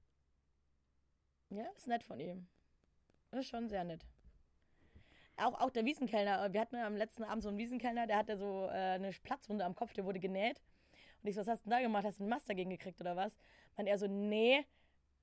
Ja, 1.49 1.65
ist 1.75 1.87
nett 1.87 2.03
von 2.03 2.19
ihm. 2.19 2.47
Ist 3.33 3.49
schon 3.49 3.67
sehr 3.67 3.83
nett. 3.83 4.05
Auch, 5.37 5.59
auch 5.59 5.71
der 5.71 5.85
Wiesenkellner, 5.85 6.53
wir 6.53 6.61
hatten 6.61 6.75
am 6.75 6.95
letzten 6.95 7.23
Abend 7.23 7.41
so 7.41 7.49
einen 7.49 7.57
Wiesenkellner, 7.57 8.05
der 8.05 8.17
hatte 8.17 8.37
so 8.37 8.67
äh, 8.67 8.95
eine 8.95 9.11
Platzwunde 9.11 9.65
am 9.65 9.73
Kopf, 9.73 9.93
der 9.93 10.05
wurde 10.05 10.19
genäht. 10.19 10.61
Und 11.21 11.29
ich 11.29 11.35
so, 11.35 11.41
was 11.41 11.47
hast 11.47 11.65
du 11.65 11.69
denn 11.69 11.79
da 11.79 11.81
gemacht? 11.81 12.05
Hast 12.05 12.19
du 12.19 12.23
einen 12.23 12.29
Mast 12.29 12.47
dagegen 12.47 12.69
gekriegt 12.69 13.01
oder 13.01 13.15
was? 13.15 13.35
Meint 13.75 13.89
er 13.89 13.97
so, 13.97 14.07
nee. 14.07 14.63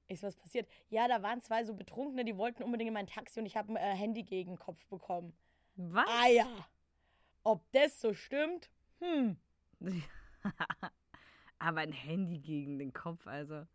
Ich 0.09 0.19
so, 0.19 0.27
was 0.27 0.35
passiert? 0.35 0.69
Ja, 0.89 1.07
da 1.07 1.23
waren 1.23 1.41
zwei 1.41 1.65
so 1.65 1.75
Betrunkene, 1.75 2.25
die 2.25 2.37
wollten 2.37 2.65
unbedingt 2.65 2.89
in 2.89 2.95
mein 2.95 3.07
Taxi 3.07 3.39
und 3.39 3.47
ich 3.47 3.57
habe 3.57 3.73
ein 3.73 3.77
äh, 3.77 3.95
Handy 3.95 4.25
gegen 4.25 4.53
den 4.53 4.59
Kopf 4.59 4.85
bekommen. 4.87 5.33
Was? 5.77 6.09
Ah 6.09 6.27
ja. 6.27 6.49
Ob 7.45 7.62
das 7.71 8.01
so 8.01 8.12
stimmt? 8.12 8.71
Hm. 8.99 9.37
aber 11.59 11.81
ein 11.81 11.93
Handy 11.93 12.39
gegen 12.41 12.81
den 12.81 12.93
Kopf, 12.93 13.27
also. 13.29 13.67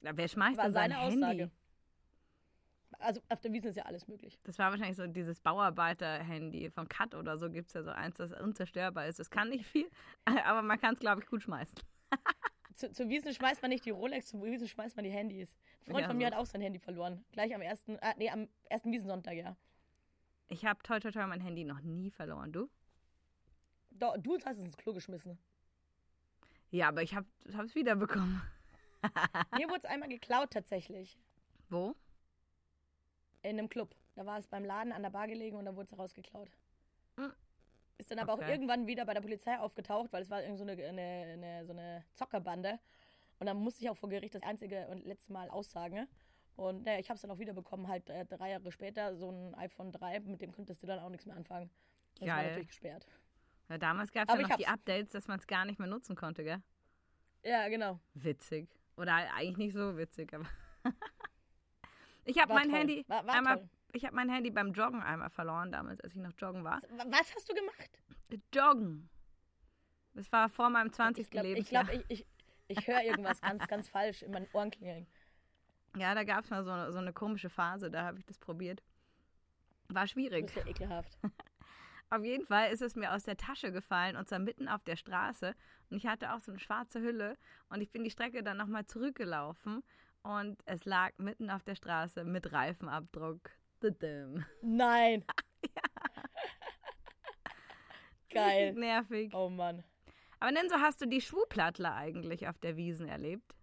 Wer 0.00 0.26
schmeißt 0.26 0.56
War 0.56 0.64
denn 0.64 0.74
sein 0.74 0.90
seine 0.90 1.02
Handy? 1.02 1.24
Aussage. 1.24 1.50
Also 2.98 3.20
auf 3.28 3.40
der 3.40 3.52
Wiesn 3.52 3.68
ist 3.68 3.76
ja 3.76 3.84
alles 3.84 4.06
möglich. 4.08 4.38
Das 4.44 4.58
war 4.58 4.70
wahrscheinlich 4.70 4.96
so 4.96 5.06
dieses 5.06 5.40
Bauarbeiter-Handy 5.40 6.70
von 6.70 6.88
Cut 6.88 7.14
oder 7.14 7.38
so 7.38 7.50
gibt 7.50 7.68
es 7.68 7.74
ja 7.74 7.82
so 7.82 7.90
eins, 7.90 8.16
das 8.16 8.32
unzerstörbar 8.32 9.06
ist. 9.06 9.18
Das 9.18 9.30
kann 9.30 9.48
nicht 9.48 9.66
viel, 9.66 9.88
aber 10.44 10.62
man 10.62 10.80
kann 10.80 10.94
es, 10.94 11.00
glaube 11.00 11.22
ich, 11.22 11.28
gut 11.28 11.42
schmeißen. 11.42 11.78
Zu, 12.74 12.90
zur 12.90 13.08
Wiesn 13.10 13.34
schmeißt 13.34 13.60
man 13.60 13.68
nicht 13.70 13.84
die 13.84 13.90
Rolex, 13.90 14.28
zur 14.28 14.42
Wiesn 14.42 14.66
schmeißt 14.66 14.96
man 14.96 15.04
die 15.04 15.10
Handys. 15.10 15.54
Ein 15.86 15.90
Freund 15.92 16.00
Ja, 16.00 16.06
von 16.08 16.16
mir 16.16 16.28
so. 16.28 16.34
hat 16.34 16.40
auch 16.40 16.46
sein 16.46 16.62
Handy 16.62 16.78
verloren. 16.78 17.22
Gleich 17.32 17.54
am 17.54 17.60
ersten, 17.60 17.96
äh, 17.96 18.14
nee, 18.16 18.30
am 18.30 18.48
ersten 18.70 18.90
Wiesensonntag, 18.92 19.34
ja. 19.34 19.56
Ich 20.48 20.64
habe 20.64 20.82
toi 20.82 20.98
toi 20.98 21.10
toi 21.10 21.26
mein 21.26 21.40
Handy 21.42 21.64
noch 21.64 21.80
nie 21.82 22.10
verloren. 22.10 22.50
Du? 22.50 22.70
Do, 23.90 24.14
du 24.16 24.38
hast 24.46 24.56
es 24.56 24.64
ins 24.64 24.76
Klo 24.78 24.94
geschmissen. 24.94 25.38
Ja, 26.70 26.88
aber 26.88 27.02
ich 27.02 27.14
habe 27.14 27.26
es 27.62 27.74
wiederbekommen. 27.74 28.40
Mir 29.56 29.68
wurde 29.68 29.80
es 29.80 29.84
einmal 29.84 30.08
geklaut 30.08 30.50
tatsächlich. 30.50 31.18
Wo? 31.68 31.94
In 33.42 33.58
einem 33.58 33.68
Club. 33.68 33.94
Da 34.14 34.26
war 34.26 34.38
es 34.38 34.46
beim 34.46 34.64
Laden 34.64 34.92
an 34.92 35.02
der 35.02 35.10
Bar 35.10 35.26
gelegen 35.26 35.56
und 35.56 35.64
da 35.64 35.74
wurde 35.74 35.88
es 35.90 35.98
rausgeklaut. 35.98 36.50
Hm. 37.16 37.32
Ist 37.98 38.10
dann 38.10 38.18
aber 38.18 38.34
auch 38.34 38.38
Okay. 38.38 38.50
irgendwann 38.52 38.86
wieder 38.86 39.04
bei 39.04 39.14
der 39.14 39.20
Polizei 39.20 39.58
aufgetaucht, 39.58 40.12
weil 40.12 40.22
es 40.22 40.30
war 40.30 40.42
irgend 40.42 40.58
so 40.58 40.64
eine, 40.64 40.72
eine, 40.72 41.02
eine, 41.32 41.64
so 41.66 41.72
eine 41.72 42.04
Zockerbande. 42.14 42.78
Und 43.38 43.46
dann 43.46 43.56
musste 43.56 43.82
ich 43.82 43.90
auch 43.90 43.96
vor 43.96 44.08
Gericht 44.08 44.34
das 44.34 44.42
einzige 44.42 44.86
und 44.88 45.04
letzte 45.04 45.32
Mal 45.32 45.48
aussagen. 45.50 46.06
Und 46.56 46.84
naja, 46.84 46.98
ich 46.98 47.08
habe 47.08 47.16
es 47.16 47.22
dann 47.22 47.30
auch 47.30 47.38
wiederbekommen, 47.38 47.88
halt 47.88 48.08
äh, 48.10 48.24
drei 48.26 48.50
Jahre 48.50 48.70
später, 48.70 49.16
so 49.16 49.30
ein 49.30 49.54
iPhone 49.54 49.90
3, 49.90 50.20
mit 50.20 50.42
dem 50.42 50.52
konntest 50.52 50.82
du 50.82 50.86
dann 50.86 50.98
auch 50.98 51.08
nichts 51.08 51.26
mehr 51.26 51.36
anfangen. 51.36 51.70
Das 52.18 52.28
war 52.28 52.36
Geil. 52.36 52.46
natürlich 52.48 52.68
gesperrt. 52.68 53.06
Ja, 53.68 53.78
damals 53.78 54.12
gab 54.12 54.28
es 54.28 54.34
ja 54.34 54.42
noch 54.42 54.56
die. 54.56 54.66
Updates, 54.66 55.12
dass 55.12 55.28
man 55.28 55.38
es 55.38 55.46
gar 55.46 55.64
nicht 55.64 55.78
mehr 55.78 55.88
nutzen 55.88 56.14
konnte, 56.14 56.44
gell? 56.44 56.62
Ja, 57.42 57.68
genau. 57.68 57.98
Witzig. 58.14 58.68
Oder 58.96 59.14
eigentlich 59.34 59.56
nicht 59.56 59.72
so 59.72 59.96
witzig, 59.96 60.32
aber. 60.34 60.46
ich 62.24 62.38
habe 62.40 62.54
mein 62.54 62.68
toll. 62.68 62.78
Handy 62.78 63.04
War- 63.08 63.26
war 63.26 63.34
einmal. 63.34 63.56
toll. 63.58 63.68
Ich 63.94 64.04
habe 64.06 64.16
mein 64.16 64.30
Handy 64.30 64.50
beim 64.50 64.72
Joggen 64.72 65.02
einmal 65.02 65.28
verloren, 65.28 65.70
damals, 65.70 66.00
als 66.00 66.14
ich 66.14 66.20
noch 66.20 66.32
joggen 66.38 66.64
war. 66.64 66.80
Was 67.08 67.34
hast 67.34 67.48
du 67.50 67.54
gemacht? 67.54 68.00
Joggen. 68.54 69.10
Das 70.14 70.30
war 70.32 70.48
vor 70.48 70.70
meinem 70.70 70.90
20. 70.92 71.24
Ich 71.24 71.30
glaube, 71.30 71.48
ich, 71.48 71.54
Lebensjahr. 71.54 71.84
glaub, 71.84 72.00
ich, 72.08 72.20
ich, 72.20 72.26
ich 72.78 72.86
höre 72.86 73.02
irgendwas 73.02 73.40
ganz, 73.42 73.66
ganz 73.66 73.88
falsch 73.90 74.22
in 74.22 74.32
meinen 74.32 74.48
Ohren 74.54 74.70
klingeln. 74.70 75.06
Ja, 75.96 76.14
da 76.14 76.24
gab 76.24 76.44
es 76.44 76.50
mal 76.50 76.64
so, 76.64 76.92
so 76.92 76.98
eine 76.98 77.12
komische 77.12 77.50
Phase, 77.50 77.90
da 77.90 78.04
habe 78.04 78.18
ich 78.18 78.24
das 78.24 78.38
probiert. 78.38 78.82
War 79.88 80.06
schwierig. 80.06 80.46
bist 80.46 80.56
ja 80.56 80.66
ekelhaft. 80.66 81.18
Auf 82.08 82.24
jeden 82.24 82.46
Fall 82.46 82.70
ist 82.72 82.82
es 82.82 82.94
mir 82.94 83.12
aus 83.12 83.24
der 83.24 83.38
Tasche 83.38 83.72
gefallen 83.72 84.16
und 84.16 84.28
zwar 84.28 84.38
mitten 84.38 84.68
auf 84.68 84.84
der 84.84 84.96
Straße. 84.96 85.54
Und 85.88 85.96
ich 85.96 86.06
hatte 86.06 86.34
auch 86.34 86.40
so 86.40 86.52
eine 86.52 86.58
schwarze 86.60 87.00
Hülle 87.00 87.38
und 87.70 87.80
ich 87.80 87.90
bin 87.90 88.04
die 88.04 88.10
Strecke 88.10 88.42
dann 88.42 88.58
nochmal 88.58 88.84
zurückgelaufen 88.84 89.82
und 90.22 90.62
es 90.66 90.84
lag 90.84 91.12
mitten 91.18 91.50
auf 91.50 91.64
der 91.64 91.74
Straße 91.74 92.24
mit 92.24 92.52
Reifenabdruck. 92.52 93.50
Nein. 94.62 95.24
Geil. 98.30 98.68
Richtig 98.68 98.80
nervig. 98.80 99.34
Oh 99.34 99.48
Mann. 99.48 99.84
Aber 100.40 100.52
Nenso, 100.52 100.76
hast 100.76 101.00
du 101.00 101.06
die 101.06 101.20
Schwuplattler 101.20 101.94
eigentlich 101.94 102.48
auf 102.48 102.58
der 102.58 102.76
Wiesen 102.76 103.08
erlebt? 103.08 103.54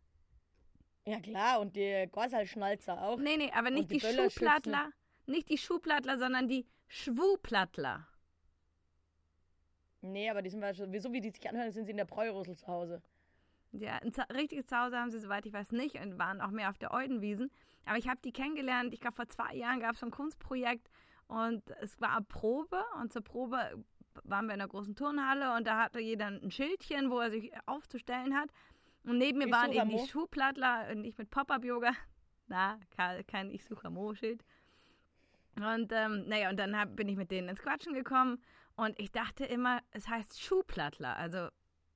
Ja 1.05 1.19
klar, 1.19 1.59
und 1.59 1.75
die 1.75 2.07
Gossalschnalzer 2.11 3.01
auch. 3.01 3.17
Nee, 3.17 3.37
nee, 3.37 3.51
aber 3.51 3.71
nicht 3.71 3.91
die 3.91 3.97
die. 3.97 4.05
Schuhplattler. 4.05 4.91
Nicht 5.25 5.49
die 5.49 5.57
Schuhplattler, 5.57 6.17
sondern 6.17 6.47
die 6.47 6.67
Schwuplattler. 6.87 8.07
Nee, 10.01 10.29
aber 10.29 10.41
die 10.41 10.49
sind 10.49 10.61
wahrscheinlich, 10.61 11.01
so 11.01 11.11
wie 11.11 11.19
die 11.19 11.31
sich 11.31 11.47
anhören, 11.49 11.71
sind 11.71 11.85
sie 11.85 11.91
in 11.91 11.97
der 11.97 12.05
Bräurosel 12.05 12.55
zu 12.55 12.67
Hause. 12.67 13.01
Ja, 13.71 13.99
ein 14.01 14.11
richtiges 14.33 14.65
Zuhause 14.65 14.97
haben 14.97 15.11
sie, 15.11 15.19
soweit 15.19 15.45
ich 15.45 15.53
weiß, 15.53 15.71
nicht 15.71 15.95
und 15.95 16.17
waren 16.17 16.41
auch 16.41 16.49
mehr 16.49 16.69
auf 16.69 16.77
der 16.77 16.91
Eudenwiesen. 16.91 17.51
Aber 17.85 17.97
ich 17.97 18.07
habe 18.07 18.19
die 18.23 18.31
kennengelernt. 18.31 18.93
Ich 18.93 18.99
glaube, 18.99 19.15
vor 19.15 19.27
zwei 19.27 19.55
Jahren 19.55 19.79
gab 19.79 19.93
es 19.93 19.99
so 19.99 20.05
ein 20.05 20.11
Kunstprojekt 20.11 20.89
und 21.27 21.63
es 21.81 21.99
war 22.01 22.21
Probe. 22.21 22.83
Und 22.99 23.13
zur 23.13 23.23
Probe 23.23 23.83
waren 24.23 24.47
wir 24.47 24.55
in 24.55 24.61
einer 24.61 24.67
großen 24.67 24.95
Turnhalle 24.95 25.55
und 25.55 25.67
da 25.67 25.83
hatte 25.83 25.99
jeder 25.99 26.27
ein 26.27 26.51
Schildchen, 26.51 27.11
wo 27.11 27.19
er 27.19 27.29
sich 27.29 27.51
aufzustellen 27.67 28.35
hat. 28.35 28.49
Und 29.03 29.17
neben 29.17 29.37
mir 29.37 29.47
Ich 29.47 29.51
waren 29.51 29.71
eben 29.71 29.89
die. 29.89 30.07
Schuhplattler 30.07 30.87
und 30.91 31.03
ich 31.03 31.17
mit 31.17 31.29
Pop-Up-Yoga. 31.29 31.91
Na, 32.47 32.79
kein, 33.27 33.51
Ich 33.51 33.63
suche 33.63 33.87
Amo-Schild. 33.87 34.43
Und 35.55 35.91
ähm, 35.91 36.27
naja, 36.27 36.49
und 36.49 36.57
dann 36.57 36.77
hab, 36.77 36.95
bin 36.95 37.07
ich 37.09 37.17
mit 37.17 37.31
denen 37.31 37.49
ins 37.49 37.61
Quatschen 37.61 37.93
gekommen 37.93 38.41
und 38.75 38.97
ich 38.99 39.11
dachte 39.11 39.45
immer, 39.45 39.81
es 39.91 40.07
heißt 40.07 40.41
Schuhplattler, 40.41 41.15
also 41.17 41.49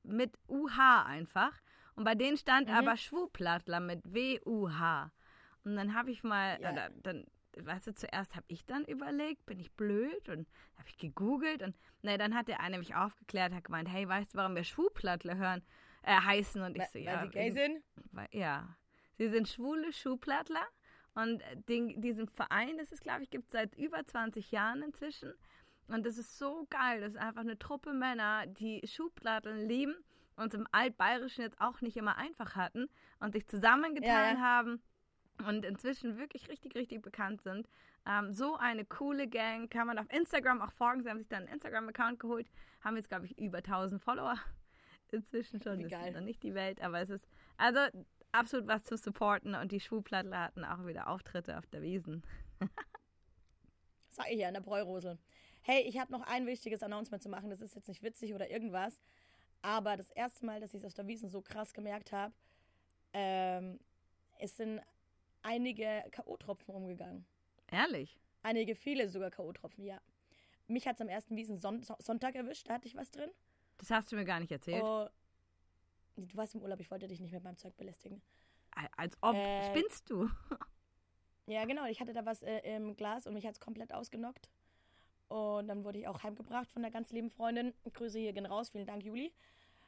mit 0.04 0.38
UH 0.50 1.06
einfach. 1.06 1.54
Und 1.96 2.04
bei 2.06 2.16
denen 2.16 2.38
stand 2.38 2.68
Mhm. 2.70 2.74
aber 2.76 2.98
Schwuplattler 2.98 3.80
mit 3.80 4.02
W-U-H. 4.14 5.12
Und 5.64 5.76
dann 5.76 5.94
habe 5.94 6.12
ich 6.12 6.24
mal, 6.24 6.60
Ja. 6.62 6.72
oder, 6.72 6.90
dann, 7.04 7.26
weißt 7.58 7.88
du, 7.88 7.94
zuerst 7.96 8.36
habe 8.36 8.46
ich 8.48 8.66
dann 8.66 8.84
überlegt, 8.86 9.46
bin 9.46 9.60
ich 9.60 9.72
blöd 9.74 10.28
und 10.30 10.48
habe 10.78 10.88
ich 10.90 10.98
gegoogelt 10.98 11.62
und 11.62 11.76
naja, 12.02 12.18
dann 12.18 12.36
hat 12.36 12.48
der 12.48 12.60
eine 12.60 12.80
mich 12.80 12.96
aufgeklärt, 12.96 13.54
hat 13.54 13.64
gemeint, 13.64 13.90
hey, 13.90 14.08
weißt 14.08 14.34
du, 14.34 14.38
warum 14.38 14.56
wir 14.56 14.64
Schwuplattler 14.64 15.38
hören, 15.38 15.62
äh, 16.02 16.16
heißen? 16.20 16.62
Und 16.62 16.76
ich 16.76 16.82
Weil, 16.82 16.88
so, 16.90 17.00
weil 17.00 17.04
ja. 17.06 17.22
sie 17.24 17.30
gay 17.30 17.52
sind? 17.52 17.84
weil- 18.12 18.28
Ja. 18.32 18.76
Sie 19.18 19.30
sind 19.30 19.48
schwule 19.48 19.94
Schuhplattler 19.94 20.66
und 21.14 21.42
den, 21.70 22.02
diesen 22.02 22.28
Verein, 22.28 22.78
das 22.80 22.92
ist, 22.92 23.04
glaube 23.04 23.22
ich, 23.24 23.30
gibt 23.30 23.46
es 23.46 23.52
seit 23.52 23.76
über 23.76 24.04
20 24.04 24.52
Jahren 24.52 24.82
inzwischen. 24.82 25.34
Und 25.88 26.06
das 26.06 26.18
ist 26.18 26.38
so 26.40 26.66
geil. 26.72 27.02
Das 27.02 27.12
ist 27.14 27.20
einfach 27.20 27.42
eine 27.42 27.60
Truppe 27.60 27.94
Männer, 27.94 28.48
die 28.48 28.82
Schuhplatteln 28.88 29.68
lieben 29.68 29.96
und 30.36 30.54
im 30.54 30.68
Altbayerischen 30.72 31.44
jetzt 31.44 31.60
auch 31.62 31.82
nicht 31.82 31.98
immer 31.98 32.18
einfach 32.18 32.56
hatten 32.56 32.90
und 33.20 33.34
sich 33.34 33.48
zusammengetan 33.48 34.38
Ja, 34.38 34.42
haben 34.42 34.82
und 35.48 35.66
inzwischen 35.66 36.18
wirklich 36.18 36.50
richtig, 36.50 36.76
richtig 36.76 37.02
bekannt 37.02 37.42
sind. 37.42 37.68
Ähm, 38.06 38.34
so 38.34 38.56
eine 38.58 38.86
coole 38.86 39.28
Gang 39.28 39.72
kann 39.72 39.88
man 39.88 39.98
auf 39.98 40.12
Instagram 40.12 40.62
auch 40.62 40.72
folgen. 40.72 41.04
Sie 41.04 41.10
haben 41.10 41.20
sich 41.20 41.30
dann 41.30 41.44
einen 41.44 41.54
Instagram-Account 41.54 42.20
geholt, 42.20 42.50
haben 42.82 42.98
jetzt, 42.98 43.10
glaube 43.10 43.26
ich, 43.26 43.38
über 43.38 43.60
1000 43.60 44.02
Follower. 44.02 44.36
Inzwischen 45.12 45.62
schon. 45.62 45.78
Wie 45.80 45.84
Das 45.84 45.92
geil. 45.92 46.10
ist 46.10 46.16
noch 46.16 46.22
nicht 46.22 46.44
die 46.44 46.54
Welt, 46.56 46.82
aber 46.82 47.00
es 47.00 47.10
ist 47.10 47.28
also 47.58 47.80
absolut 48.32 48.68
was 48.68 48.84
zu 48.84 48.98
supporten 48.98 49.54
und 49.56 49.72
die 49.72 49.80
Schuhplattler 49.80 50.40
hatten 50.40 50.64
auch 50.66 50.86
wieder 50.88 51.08
Auftritte 51.08 51.58
auf 51.58 51.68
der 51.68 51.82
Wiesen. 51.84 52.24
Sag 54.10 54.30
ich 54.32 54.40
ja, 54.40 54.48
in 54.48 54.54
der 54.54 54.62
Bräurosel. 54.62 55.18
Hey, 55.62 55.84
ich 55.88 55.98
habe 56.00 56.12
noch 56.12 56.22
ein 56.22 56.46
wichtiges 56.46 56.84
Announcement 56.84 57.24
zu 57.24 57.30
machen. 57.30 57.50
Das 57.50 57.62
ist 57.62 57.76
jetzt 57.76 57.88
nicht 57.88 58.04
witzig 58.04 58.34
oder 58.34 58.50
irgendwas. 58.50 59.02
Aber 59.64 59.98
das 59.98 60.12
erste 60.12 60.46
Mal, 60.46 60.60
dass 60.60 60.74
ich 60.74 60.82
es 60.82 60.86
auf 60.86 60.94
der 60.94 61.08
Wiesen 61.08 61.30
so 61.30 61.42
krass 61.42 61.74
gemerkt 61.74 62.12
habe, 62.12 62.34
ähm, 63.14 63.80
es 64.38 64.58
sind 64.58 64.82
einige 65.42 66.04
K.O.-Tropfen 66.12 66.72
umgegangen. 66.72 67.26
Ehrlich? 67.72 68.20
Einige, 68.42 68.76
viele 68.76 69.08
sogar 69.10 69.32
K.O.-Tropfen, 69.32 69.84
ja. 69.84 70.02
Mich 70.68 70.86
hat 70.86 70.96
es 70.96 71.02
am 71.02 71.08
ersten 71.08 71.36
Wiesen 71.38 71.58
Son 71.58 71.82
Sonntag 72.00 72.36
erwischt, 72.36 72.70
da 72.70 72.74
hatte 72.74 72.88
ich 72.88 72.96
was 72.96 73.10
drin. 73.10 73.30
Das 73.78 73.90
hast 73.90 74.12
du 74.12 74.18
mir 74.18 74.26
gar 74.26 74.40
nicht 74.42 74.52
erzählt. 74.52 74.84
Oh, 74.84 75.08
du 76.18 76.38
warst 76.38 76.56
im 76.56 76.62
Urlaub, 76.62 76.80
ich 76.82 76.92
wollte 76.92 77.08
dich 77.08 77.22
nicht 77.22 77.32
mit 77.34 77.44
meinem 77.44 77.58
Zeug 77.58 77.76
belästigen. 77.78 78.22
Als 78.98 79.18
ob. 79.22 79.36
Äh, 79.36 79.66
Spinnst 79.70 80.10
du? 80.10 80.30
Ja, 81.46 81.66
genau. 81.66 81.86
Ich 81.88 82.00
hatte 82.00 82.14
da 82.14 82.26
was 82.26 82.42
äh, 82.42 82.60
im 82.76 82.96
Glas 82.96 83.28
und 83.28 83.34
mich 83.34 83.46
hat 83.46 83.56
es 83.56 83.60
komplett 83.60 83.94
ausgenockt. 83.94 84.50
Und 85.34 85.68
dann 85.68 85.84
wurde 85.84 85.98
ich 85.98 86.08
auch 86.08 86.22
heimgebracht 86.22 86.72
von 86.72 86.84
einer 86.86 86.92
ganz 86.92 87.12
lieben 87.12 87.32
Freundin. 87.32 87.74
Grüße 87.92 88.20
hier 88.20 88.34
gehen 88.34 88.46
raus. 88.46 88.70
Vielen 88.70 88.86
Dank, 88.86 89.04
Juli. 89.04 89.34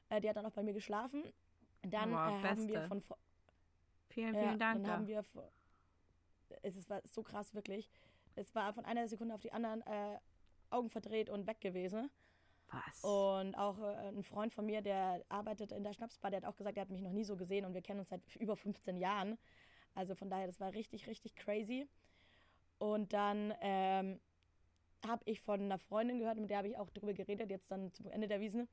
Äh, 0.10 0.20
die 0.20 0.28
hat 0.28 0.38
dann 0.38 0.46
auch 0.48 0.52
bei 0.54 0.64
mir 0.64 0.74
geschlafen. 0.74 1.24
Dann 1.84 2.12
Wow, 2.12 2.44
äh, 2.44 2.48
haben 2.48 2.68
wir 2.68 2.82
von. 2.88 3.00
vor- 3.02 3.20
Vielen, 4.10 4.34
Ja, 4.34 4.42
vielen 4.42 4.58
Dank. 4.60 4.82
dann 4.84 4.92
haben 4.92 5.08
wir. 5.08 5.24
Es 6.64 6.76
ist, 6.76 6.90
war 6.90 7.00
so 7.06 7.22
krass, 7.22 7.54
wirklich. 7.54 7.92
Es 8.36 8.56
war 8.56 8.74
von 8.74 8.86
einer 8.86 9.08
Sekunde 9.08 9.36
auf 9.36 9.42
die 9.42 9.54
anderen 9.54 9.82
äh, 9.86 10.18
Augen 10.72 10.90
verdreht 10.90 11.30
und 11.30 11.46
weg 11.46 11.62
gewesen. 11.62 12.10
Was? 12.72 13.04
Und 13.04 13.54
auch 13.56 13.78
äh, 13.80 14.08
ein 14.10 14.24
Freund 14.24 14.52
von 14.52 14.66
mir, 14.66 14.82
der 14.82 15.24
arbeitet 15.30 15.72
in 15.72 15.84
der 15.84 15.94
Schnapsbar, 15.94 16.32
der 16.32 16.42
hat 16.42 16.46
auch 16.50 16.56
gesagt, 16.58 16.76
er 16.78 16.82
hat 16.82 16.90
mich 16.90 17.02
noch 17.02 17.12
nie 17.12 17.24
so 17.24 17.36
gesehen 17.36 17.66
und 17.66 17.76
wir 17.76 17.84
kennen 17.84 18.00
uns 18.00 18.10
seit 18.10 18.22
über 18.38 18.56
15 18.56 18.98
Jahren. 18.98 19.38
Also 19.94 20.16
von 20.16 20.28
daher, 20.32 20.48
das 20.48 20.60
war 20.60 20.74
richtig, 20.74 21.06
richtig 21.06 21.36
crazy. 21.36 21.88
Und 22.80 23.14
dann 23.14 23.54
ähm, 23.62 24.20
habe 25.08 25.24
ich 25.26 25.42
von 25.42 25.62
einer 25.62 25.78
Freundin 25.80 26.20
gehört, 26.20 26.38
mit 26.40 26.50
der 26.50 26.58
habe 26.60 26.68
ich 26.70 26.78
auch 26.78 26.90
drüber 26.90 27.14
geredet, 27.14 27.50
jetzt 27.50 27.70
dann 27.72 27.92
zum 27.94 28.10
Ende 28.12 28.28
der 28.28 28.40
Wiesen. 28.40 28.68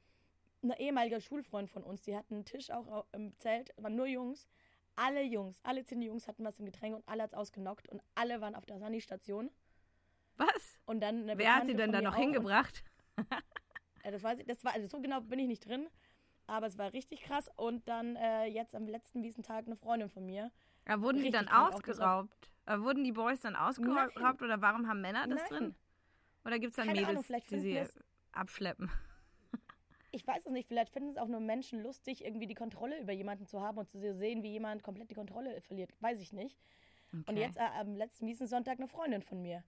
Ein 0.62 0.72
ehemaliger 0.72 1.20
Schulfreund 1.20 1.68
von 1.70 1.82
uns, 1.82 2.02
die 2.02 2.16
hatten 2.16 2.34
einen 2.34 2.44
Tisch 2.44 2.70
auch 2.70 2.86
au- 2.88 3.04
im 3.12 3.36
Zelt, 3.38 3.72
waren 3.76 3.96
nur 3.96 4.06
Jungs. 4.06 4.46
Alle 4.94 5.22
Jungs, 5.22 5.58
alle 5.64 5.84
zehn 5.84 6.02
Jungs 6.02 6.28
hatten 6.28 6.44
was 6.44 6.58
im 6.58 6.66
Getränk 6.66 6.94
und 6.94 7.08
alle 7.08 7.22
hat 7.22 7.30
es 7.30 7.34
ausgenockt 7.34 7.88
und 7.88 8.02
alle 8.14 8.40
waren 8.40 8.54
auf 8.54 8.66
der 8.66 8.78
Sani-Station. 8.78 9.50
Was? 10.36 10.78
Und 10.86 11.00
dann 11.00 11.26
Wer 11.26 11.54
hat 11.56 11.66
sie 11.66 11.74
denn 11.74 11.92
da 11.92 12.00
noch 12.02 12.14
hingebracht? 12.16 12.84
äh, 14.02 14.10
das 14.10 14.22
weiß 14.22 14.38
ich, 14.40 14.46
das 14.46 14.64
war, 14.64 14.74
also 14.74 14.86
so 14.88 15.00
genau 15.00 15.20
bin 15.20 15.38
ich 15.38 15.46
nicht 15.46 15.66
drin, 15.66 15.88
aber 16.46 16.66
es 16.66 16.78
war 16.78 16.92
richtig 16.92 17.22
krass. 17.22 17.50
Und 17.56 17.88
dann 17.88 18.16
äh, 18.16 18.44
jetzt 18.46 18.74
am 18.74 18.86
letzten 18.86 19.22
Wiesentag 19.22 19.66
eine 19.66 19.76
Freundin 19.76 20.08
von 20.10 20.24
mir. 20.26 20.50
Ja, 20.86 21.00
wurden 21.00 21.22
die 21.22 21.30
dann 21.30 21.48
ausgeraubt? 21.48 22.50
Äh, 22.66 22.78
wurden 22.80 23.02
die 23.04 23.12
Boys 23.12 23.40
dann 23.40 23.56
ausgeraubt 23.56 24.16
Nein. 24.16 24.36
oder 24.40 24.60
warum 24.60 24.86
haben 24.88 25.00
Männer 25.00 25.26
das 25.26 25.40
Nein. 25.40 25.48
drin? 25.48 25.74
Oder 26.44 26.58
gibt 26.58 26.70
es 26.72 26.76
dann 26.76 26.86
Keine 26.86 27.00
Mädels, 27.00 27.10
Ahnung, 27.10 27.24
vielleicht 27.24 27.50
die 27.50 27.60
sie 27.60 27.76
es- 27.76 27.98
abschleppen? 28.32 28.90
Ich 30.14 30.26
weiß 30.26 30.44
es 30.44 30.52
nicht, 30.52 30.68
vielleicht 30.68 30.92
finden 30.92 31.08
es 31.08 31.16
auch 31.16 31.26
nur 31.26 31.40
Menschen 31.40 31.80
lustig, 31.82 32.22
irgendwie 32.22 32.46
die 32.46 32.54
Kontrolle 32.54 33.00
über 33.00 33.12
jemanden 33.12 33.46
zu 33.46 33.62
haben 33.62 33.78
und 33.78 33.88
zu 33.88 33.98
sehen, 34.14 34.42
wie 34.42 34.50
jemand 34.50 34.82
komplett 34.82 35.10
die 35.10 35.14
Kontrolle 35.14 35.58
verliert. 35.62 35.90
Weiß 36.00 36.20
ich 36.20 36.34
nicht. 36.34 36.58
Und 37.12 37.28
Okay. 37.30 37.40
jetzt 37.40 37.56
äh, 37.56 37.62
am 37.62 37.96
letzten 37.96 38.26
Wiesensonntag 38.26 38.78
eine 38.78 38.88
Freundin 38.88 39.22
von 39.22 39.40
mir, 39.40 39.64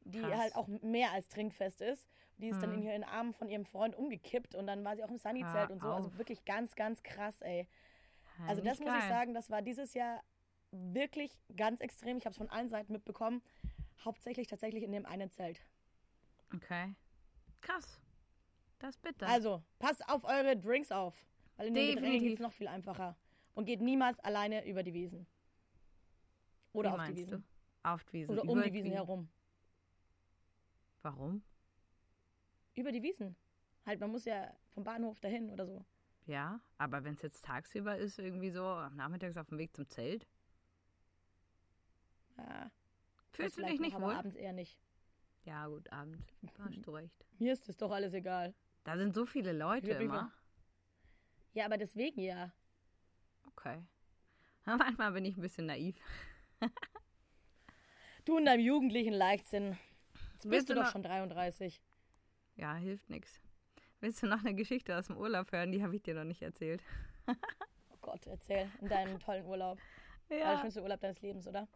die 0.00 0.22
Krass. 0.22 0.40
halt 0.40 0.56
auch 0.56 0.66
mehr 0.66 1.12
als 1.12 1.28
trinkfest 1.28 1.82
ist. 1.82 2.08
Die 2.38 2.48
ist 2.48 2.60
dann 2.60 2.70
Mhm. 2.70 2.78
in 2.78 2.82
ihren 2.82 3.04
Armen 3.04 3.32
von 3.32 3.48
ihrem 3.48 3.64
Freund 3.64 3.94
umgekippt 3.94 4.56
und 4.56 4.66
dann 4.66 4.84
war 4.84 4.96
sie 4.96 5.04
auch 5.04 5.08
im 5.08 5.18
Sunny-Zelt 5.18 5.70
und 5.70 5.80
so. 5.80 5.86
Also 5.92 6.08
auf. 6.08 6.18
wirklich 6.18 6.44
ganz, 6.44 6.74
ganz 6.74 7.04
krass, 7.04 7.40
ey. 7.42 7.68
Ja, 8.40 8.46
Also 8.48 8.62
das 8.62 8.80
muss 8.80 8.88
ich 8.88 8.98
geil. 8.98 9.08
sagen, 9.08 9.34
das 9.34 9.50
war 9.50 9.62
dieses 9.62 9.94
Jahr 9.94 10.20
wirklich 10.72 11.38
ganz 11.56 11.80
extrem. 11.80 12.16
Ich 12.16 12.24
habe 12.24 12.32
es 12.32 12.38
von 12.38 12.50
allen 12.50 12.70
Seiten 12.70 12.92
mitbekommen. 12.92 13.40
Hauptsächlich 14.04 14.48
tatsächlich 14.48 14.82
in 14.82 14.90
dem 14.90 15.06
einen 15.06 15.30
Zelt. 15.30 15.60
Okay. 16.54 16.94
Krass. 17.60 18.00
Das 18.78 18.90
ist 18.96 19.02
bitter. 19.02 19.26
Also, 19.28 19.62
passt 19.78 20.06
auf 20.08 20.24
eure 20.24 20.56
Drinks 20.56 20.90
auf. 20.90 21.14
Weil 21.56 21.68
in 21.68 21.74
den 21.74 21.94
Getränken 21.94 22.20
geht 22.20 22.34
es 22.34 22.40
noch 22.40 22.52
viel 22.52 22.68
einfacher. 22.68 23.16
Und 23.54 23.66
geht 23.66 23.80
niemals 23.80 24.18
alleine 24.20 24.66
über 24.66 24.82
die 24.82 24.94
Wiesen. 24.94 25.26
Oder 26.72 26.90
Wie 26.90 26.94
auf 26.94 27.06
die 27.08 27.16
Wiesen. 27.16 27.30
du? 27.82 27.88
Auf 27.88 28.04
die 28.04 28.12
Wiesen. 28.14 28.30
Oder 28.30 28.42
um 28.42 28.58
Über 28.58 28.66
die 28.68 28.72
Wiesen 28.72 28.92
herum. 28.92 29.28
Warum? 31.02 31.42
Über 32.74 32.92
die 32.92 33.02
Wiesen. 33.02 33.36
Halt, 33.84 34.00
man 34.00 34.10
muss 34.10 34.24
ja 34.24 34.54
vom 34.70 34.84
Bahnhof 34.84 35.20
dahin 35.20 35.50
oder 35.50 35.66
so. 35.66 35.84
Ja, 36.26 36.60
aber 36.78 37.02
wenn 37.04 37.14
es 37.14 37.22
jetzt 37.22 37.44
tagsüber 37.44 37.96
ist, 37.96 38.18
irgendwie 38.18 38.50
so 38.50 38.62
nachmittags 38.90 39.36
auf 39.36 39.48
dem 39.48 39.58
Weg 39.58 39.74
zum 39.74 39.88
Zelt, 39.88 40.26
Ja, 42.36 42.70
fühlst 43.32 43.58
du 43.58 43.62
dich 43.64 43.80
nicht 43.80 43.92
noch, 43.92 43.98
aber 44.00 44.06
wohl? 44.12 44.14
abends 44.14 44.36
eher 44.36 44.52
nicht. 44.52 44.78
Ja, 45.44 45.66
gut, 45.66 45.90
Abend. 45.92 46.22
Hast 46.58 46.86
du 46.86 46.90
recht. 46.92 47.24
Mir 47.38 47.52
ist 47.52 47.68
das 47.68 47.76
doch 47.76 47.90
alles 47.90 48.12
egal. 48.14 48.54
Da 48.84 48.96
sind 48.96 49.14
so 49.14 49.26
viele 49.26 49.52
Leute 49.52 49.90
immer. 49.92 50.32
Ja, 51.52 51.64
aber 51.66 51.76
deswegen 51.78 52.20
ja. 52.20 52.52
Okay. 53.48 53.82
Manchmal 54.66 55.12
bin 55.12 55.24
ich 55.24 55.36
ein 55.36 55.42
bisschen 55.42 55.66
naiv. 55.66 55.96
Du 58.26 58.36
in 58.36 58.44
deinem 58.44 58.60
jugendlichen 58.60 59.14
Leichtsinn. 59.14 59.78
Jetzt 60.34 60.44
Willst 60.44 60.50
bist 60.50 60.68
du 60.68 60.74
du 60.74 60.80
doch 60.80 60.92
schon 60.92 61.02
33. 61.02 61.80
Ja, 62.56 62.74
hilft 62.74 63.08
nichts. 63.08 63.40
Willst 64.00 64.22
du 64.22 64.26
noch 64.26 64.40
eine 64.40 64.54
Geschichte 64.54 64.96
aus 64.96 65.06
dem 65.06 65.16
Urlaub 65.16 65.50
hören? 65.52 65.72
Die 65.72 65.82
habe 65.82 65.96
ich 65.96 66.02
dir 66.02 66.14
noch 66.14 66.24
nicht 66.24 66.42
erzählt. 66.42 66.82
Oh 67.26 67.96
Gott, 68.02 68.26
erzähl. 68.26 68.70
In 68.82 68.88
deinem 68.88 69.18
tollen 69.18 69.46
Urlaub. 69.46 69.78
War 70.28 70.36
der 70.36 70.38
Ja. 70.38 70.60
schönste 70.60 70.82
Urlaub 70.82 71.00
deines 71.00 71.22
Lebens, 71.22 71.48
oder? 71.48 71.66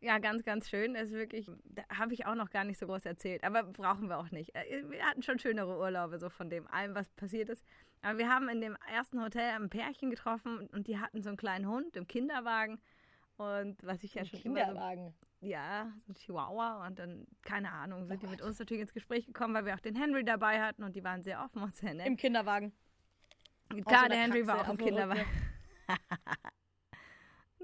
Ja, 0.00 0.18
ganz, 0.18 0.42
ganz 0.44 0.68
schön. 0.68 0.94
Das 0.94 1.04
ist 1.04 1.14
wirklich, 1.14 1.50
da 1.64 1.82
habe 1.96 2.12
ich 2.14 2.26
auch 2.26 2.34
noch 2.34 2.50
gar 2.50 2.64
nicht 2.64 2.78
so 2.78 2.86
groß 2.86 3.06
erzählt. 3.06 3.42
Aber 3.44 3.62
brauchen 3.64 4.08
wir 4.08 4.18
auch 4.18 4.30
nicht. 4.30 4.54
Äh, 4.54 4.84
Wir 4.90 5.04
hatten 5.04 5.22
schon 5.22 5.38
schönere 5.38 5.78
Urlaube, 5.78 6.18
so 6.18 6.28
von 6.28 6.50
dem 6.50 6.66
allem, 6.68 6.94
was 6.94 7.08
passiert 7.10 7.48
ist. 7.48 7.64
Aber 8.02 8.18
wir 8.18 8.28
haben 8.28 8.48
in 8.48 8.60
dem 8.60 8.76
ersten 8.94 9.22
Hotel 9.22 9.54
ein 9.54 9.70
Pärchen 9.70 10.10
getroffen 10.10 10.68
und 10.72 10.86
die 10.86 10.98
hatten 10.98 11.22
so 11.22 11.30
einen 11.30 11.38
kleinen 11.38 11.66
Hund 11.66 11.96
im 11.96 12.06
Kinderwagen. 12.06 12.78
Und 13.36 13.82
was 13.84 14.02
ich 14.04 14.14
ja 14.14 14.22
Im 14.22 14.28
schon 14.28 14.40
immer 14.42 14.60
so 14.60 14.66
Kinderwagen. 14.66 15.14
ja, 15.40 15.92
so 16.06 16.12
ein 16.12 16.14
Chihuahua 16.14 16.86
und 16.86 16.98
dann, 16.98 17.26
keine 17.42 17.72
Ahnung, 17.72 18.06
sind 18.06 18.22
die 18.22 18.26
mit 18.26 18.40
uns 18.42 18.58
natürlich 18.58 18.82
ins 18.82 18.92
Gespräch 18.94 19.26
gekommen, 19.26 19.54
weil 19.54 19.64
wir 19.66 19.74
auch 19.74 19.80
den 19.80 19.94
Henry 19.96 20.24
dabei 20.24 20.60
hatten 20.62 20.84
und 20.84 20.94
die 20.96 21.04
waren 21.04 21.22
sehr 21.22 21.42
offen 21.42 21.62
und 21.62 21.74
sehr 21.74 21.94
nett. 21.94 22.06
Im 22.06 22.16
Kinderwagen. 22.16 22.72
Klar, 23.86 24.08
der 24.08 24.18
Henry 24.18 24.46
war 24.46 24.56
Katze 24.58 24.68
auch 24.68 24.72
im 24.72 24.78
dem 24.78 24.86
Kinderwagen. 24.86 25.24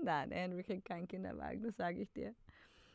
Nein, 0.02 0.30
Henry 0.30 0.62
kriegt 0.62 0.84
keinen 0.84 1.08
Kinderwagen, 1.08 1.62
das 1.62 1.76
sage 1.76 2.00
ich 2.00 2.12
dir. 2.12 2.34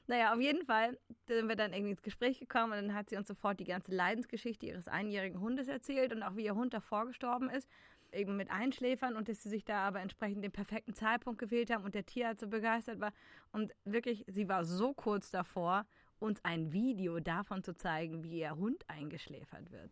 Naja, 0.08 0.34
auf 0.34 0.40
jeden 0.40 0.66
Fall 0.66 0.98
sind 1.28 1.50
wir 1.50 1.58
dann 1.58 1.74
irgendwie 1.74 1.92
ins 1.92 2.02
Gespräch 2.02 2.40
gekommen 2.40 2.72
und 2.74 2.88
dann 2.88 2.94
hat 2.94 3.10
sie 3.10 3.18
uns 3.18 3.28
sofort 3.28 3.60
die 3.60 3.66
ganze 3.66 3.94
Leidensgeschichte 3.94 4.66
ihres 4.66 4.88
einjährigen 4.88 5.42
Hundes 5.42 5.68
erzählt 5.68 6.14
und 6.14 6.24
auch 6.24 6.36
wie 6.38 6.46
ihr 6.46 6.56
Hund 6.56 6.74
davor 6.74 7.08
gestorben 7.08 7.50
ist, 7.50 7.68
eben 8.14 8.38
mit 8.38 8.50
Einschläfern 8.50 9.18
und 9.18 9.28
dass 9.28 9.44
sie 9.44 9.50
sich 9.50 9.66
da 9.66 9.80
aber 9.80 10.00
entsprechend 10.00 10.46
den 10.46 10.52
perfekten 10.54 10.94
Zeitpunkt 10.94 11.40
gewählt 11.40 11.70
haben 11.72 11.84
und 11.84 11.94
der 11.94 12.06
Tierarzt 12.06 12.40
so 12.40 12.48
begeistert 12.48 13.02
war. 13.02 13.12
Und 13.52 13.74
wirklich, 13.84 14.24
sie 14.28 14.48
war 14.48 14.64
so 14.64 14.94
kurz 14.94 15.30
davor, 15.30 15.86
uns 16.20 16.40
ein 16.46 16.72
Video 16.72 17.20
davon 17.20 17.62
zu 17.64 17.76
zeigen, 17.76 18.24
wie 18.24 18.40
ihr 18.40 18.56
Hund 18.56 18.86
eingeschläfert 18.90 19.72
wird. 19.72 19.92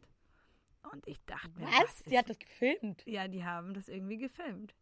Und 0.94 1.06
ich 1.08 1.20
dachte 1.26 1.50
mir, 1.60 1.66
Was? 1.68 2.00
ist 2.00 2.10
Sie 2.10 2.18
hat 2.18 2.30
das 2.30 2.40
gefilmt. 2.40 3.04
ja, 3.06 3.28
die 3.28 3.44
haben 3.44 3.74
das 3.74 3.90
irgendwie 3.90 4.18
gefilmt. 4.18 4.74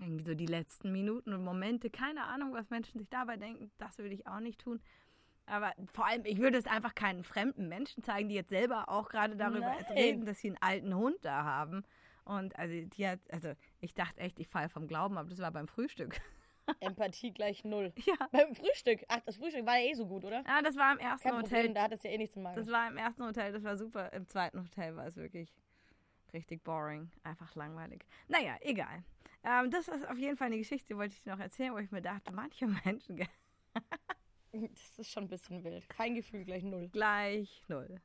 Irgendwie 0.00 0.24
so 0.24 0.34
die 0.34 0.46
letzten 0.46 0.92
Minuten 0.92 1.32
und 1.32 1.42
Momente. 1.42 1.90
Keine 1.90 2.24
Ahnung, 2.24 2.52
was 2.52 2.70
Menschen 2.70 2.98
sich 2.98 3.08
dabei 3.08 3.36
denken. 3.36 3.70
Das 3.78 3.98
würde 3.98 4.14
ich 4.14 4.26
auch 4.26 4.40
nicht 4.40 4.60
tun. 4.60 4.80
Aber 5.46 5.72
vor 5.92 6.06
allem, 6.06 6.24
ich 6.24 6.38
würde 6.38 6.58
es 6.58 6.66
einfach 6.66 6.94
keinen 6.94 7.22
fremden 7.22 7.68
Menschen 7.68 8.02
zeigen, 8.02 8.28
die 8.28 8.34
jetzt 8.34 8.50
selber 8.50 8.88
auch 8.88 9.08
gerade 9.08 9.36
darüber 9.36 9.60
Nein. 9.60 9.84
reden, 9.92 10.26
dass 10.26 10.40
sie 10.40 10.48
einen 10.48 10.58
alten 10.60 10.94
Hund 10.94 11.18
da 11.22 11.44
haben. 11.44 11.84
Und 12.24 12.58
also, 12.58 12.74
die 12.74 13.06
hat, 13.06 13.20
also 13.30 13.52
ich 13.80 13.94
dachte 13.94 14.20
echt, 14.20 14.40
ich 14.40 14.48
falle 14.48 14.68
vom 14.68 14.88
Glauben 14.88 15.16
ab. 15.16 15.28
Das 15.30 15.38
war 15.38 15.52
beim 15.52 15.68
Frühstück. 15.68 16.20
Empathie 16.80 17.32
gleich 17.32 17.64
null. 17.64 17.92
ja. 18.04 18.16
Beim 18.32 18.54
Frühstück. 18.54 19.04
Ach, 19.08 19.20
das 19.24 19.36
Frühstück 19.36 19.64
war 19.64 19.78
ja 19.78 19.90
eh 19.90 19.94
so 19.94 20.06
gut, 20.06 20.24
oder? 20.24 20.42
Ja, 20.46 20.62
das 20.62 20.76
war 20.76 20.92
im 20.92 20.98
ersten 20.98 21.28
Kein 21.28 21.38
Hotel. 21.38 21.58
Problem, 21.58 21.74
da 21.74 21.82
hat 21.82 21.92
es 21.92 22.02
ja 22.02 22.10
eh 22.10 22.18
nichts 22.18 22.34
zu 22.34 22.40
machen. 22.40 22.56
Das 22.56 22.66
war 22.68 22.88
im 22.88 22.96
ersten 22.96 23.24
Hotel, 23.24 23.52
das 23.52 23.62
war 23.62 23.76
super. 23.76 24.12
Im 24.12 24.26
zweiten 24.28 24.60
Hotel 24.60 24.96
war 24.96 25.06
es 25.06 25.16
wirklich 25.16 25.54
richtig 26.32 26.64
boring. 26.64 27.10
Einfach 27.22 27.54
langweilig. 27.54 28.04
Naja, 28.26 28.56
egal. 28.62 29.04
Ähm, 29.48 29.70
das 29.70 29.86
ist 29.88 30.06
auf 30.08 30.18
jeden 30.18 30.36
Fall 30.36 30.48
eine 30.48 30.58
Geschichte, 30.58 30.88
die 30.88 30.96
wollte 30.96 31.14
ich 31.14 31.22
dir 31.22 31.30
noch 31.30 31.38
erzählen, 31.40 31.72
wo 31.72 31.78
ich 31.78 31.90
mir 31.92 32.02
dachte, 32.02 32.32
manche 32.32 32.66
Menschen 32.84 33.16
Das 34.52 34.98
ist 34.98 35.10
schon 35.12 35.24
ein 35.24 35.28
bisschen 35.28 35.62
wild. 35.64 35.84
Feingefühl 35.94 36.44
gleich 36.44 36.64
null. 36.64 36.88
gleich 36.88 37.62
null. 37.68 38.00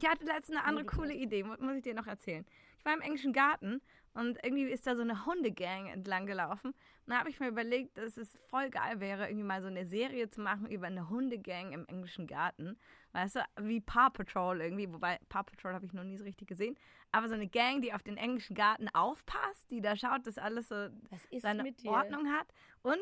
Ich 0.00 0.08
hatte 0.08 0.24
letztens 0.24 0.56
eine 0.58 0.64
andere 0.66 0.86
coole 0.86 1.12
Idee, 1.12 1.42
mu- 1.44 1.56
muss 1.60 1.76
ich 1.76 1.82
dir 1.82 1.94
noch 1.94 2.06
erzählen. 2.06 2.46
Ich 2.78 2.84
war 2.84 2.94
im 2.94 3.02
englischen 3.02 3.32
Garten 3.34 3.82
und 4.14 4.38
irgendwie 4.42 4.62
ist 4.64 4.86
da 4.86 4.96
so 4.96 5.02
eine 5.02 5.26
Hundegang 5.26 5.88
entlang 5.88 6.24
gelaufen. 6.26 6.68
Und 6.70 6.76
da 7.12 7.18
habe 7.18 7.28
ich 7.28 7.38
mir 7.40 7.48
überlegt, 7.48 7.98
dass 7.98 8.16
es 8.16 8.38
voll 8.48 8.70
geil 8.70 9.00
wäre, 9.00 9.26
irgendwie 9.26 9.44
mal 9.44 9.60
so 9.60 9.68
eine 9.68 9.84
Serie 9.84 10.30
zu 10.30 10.40
machen 10.40 10.70
über 10.70 10.86
eine 10.86 11.10
Hundegang 11.10 11.72
im 11.72 11.86
englischen 11.86 12.26
Garten. 12.26 12.78
Weißt 13.12 13.36
du, 13.36 13.40
wie 13.60 13.80
Paw 13.80 14.08
Patrol 14.10 14.60
irgendwie, 14.62 14.90
wobei 14.90 15.18
Paw 15.28 15.42
Patrol 15.42 15.74
habe 15.74 15.84
ich 15.84 15.92
noch 15.92 16.04
nie 16.04 16.16
so 16.16 16.24
richtig 16.24 16.48
gesehen. 16.48 16.76
Aber 17.10 17.28
so 17.28 17.34
eine 17.34 17.46
Gang, 17.46 17.82
die 17.82 17.92
auf 17.92 18.02
den 18.02 18.16
englischen 18.16 18.54
Garten 18.54 18.88
aufpasst, 18.94 19.70
die 19.70 19.82
da 19.82 19.96
schaut, 19.96 20.26
dass 20.26 20.38
alles 20.38 20.68
so 20.68 20.88
ist 21.30 21.42
seine? 21.42 21.74
Ordnung 21.84 22.26
hat. 22.32 22.46
Und, 22.82 22.98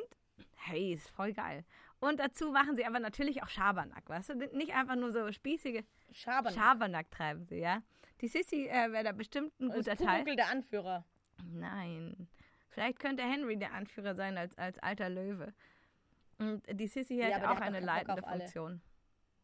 hey, 0.56 0.94
ist 0.94 1.08
voll 1.10 1.32
geil. 1.32 1.64
Und 2.00 2.18
dazu 2.18 2.50
machen 2.50 2.74
sie 2.76 2.84
aber 2.84 2.98
natürlich 2.98 3.42
auch 3.42 3.48
Schabernack, 3.48 4.08
weißt 4.08 4.30
du? 4.30 4.34
Nicht 4.56 4.74
einfach 4.74 4.96
nur 4.96 5.12
so 5.12 5.30
spießige 5.30 5.84
Schabernack. 6.10 6.54
Schabernack 6.54 7.10
treiben 7.10 7.44
sie, 7.44 7.58
ja? 7.58 7.82
Die 8.20 8.28
Sissy 8.28 8.66
äh, 8.66 8.90
wäre 8.90 9.04
da 9.04 9.12
bestimmt 9.12 9.52
ein 9.60 9.68
guter 9.68 9.92
Als 9.92 10.00
Teil. 10.00 10.22
Pumuckl 10.22 10.36
der 10.36 10.48
Anführer. 10.48 11.04
Nein. 11.44 12.28
Vielleicht 12.68 12.98
könnte 12.98 13.22
Henry 13.22 13.56
der 13.58 13.72
Anführer 13.74 14.14
sein 14.14 14.36
als, 14.38 14.56
als 14.58 14.78
alter 14.80 15.08
Löwe. 15.08 15.52
Und 16.38 16.62
die 16.68 16.86
Sissy 16.86 17.14
Ja, 17.14 17.26
hätte 17.26 17.50
auch 17.50 17.60
eine 17.60 17.80
leitende. 17.80 18.22
Funktion. 18.22 18.80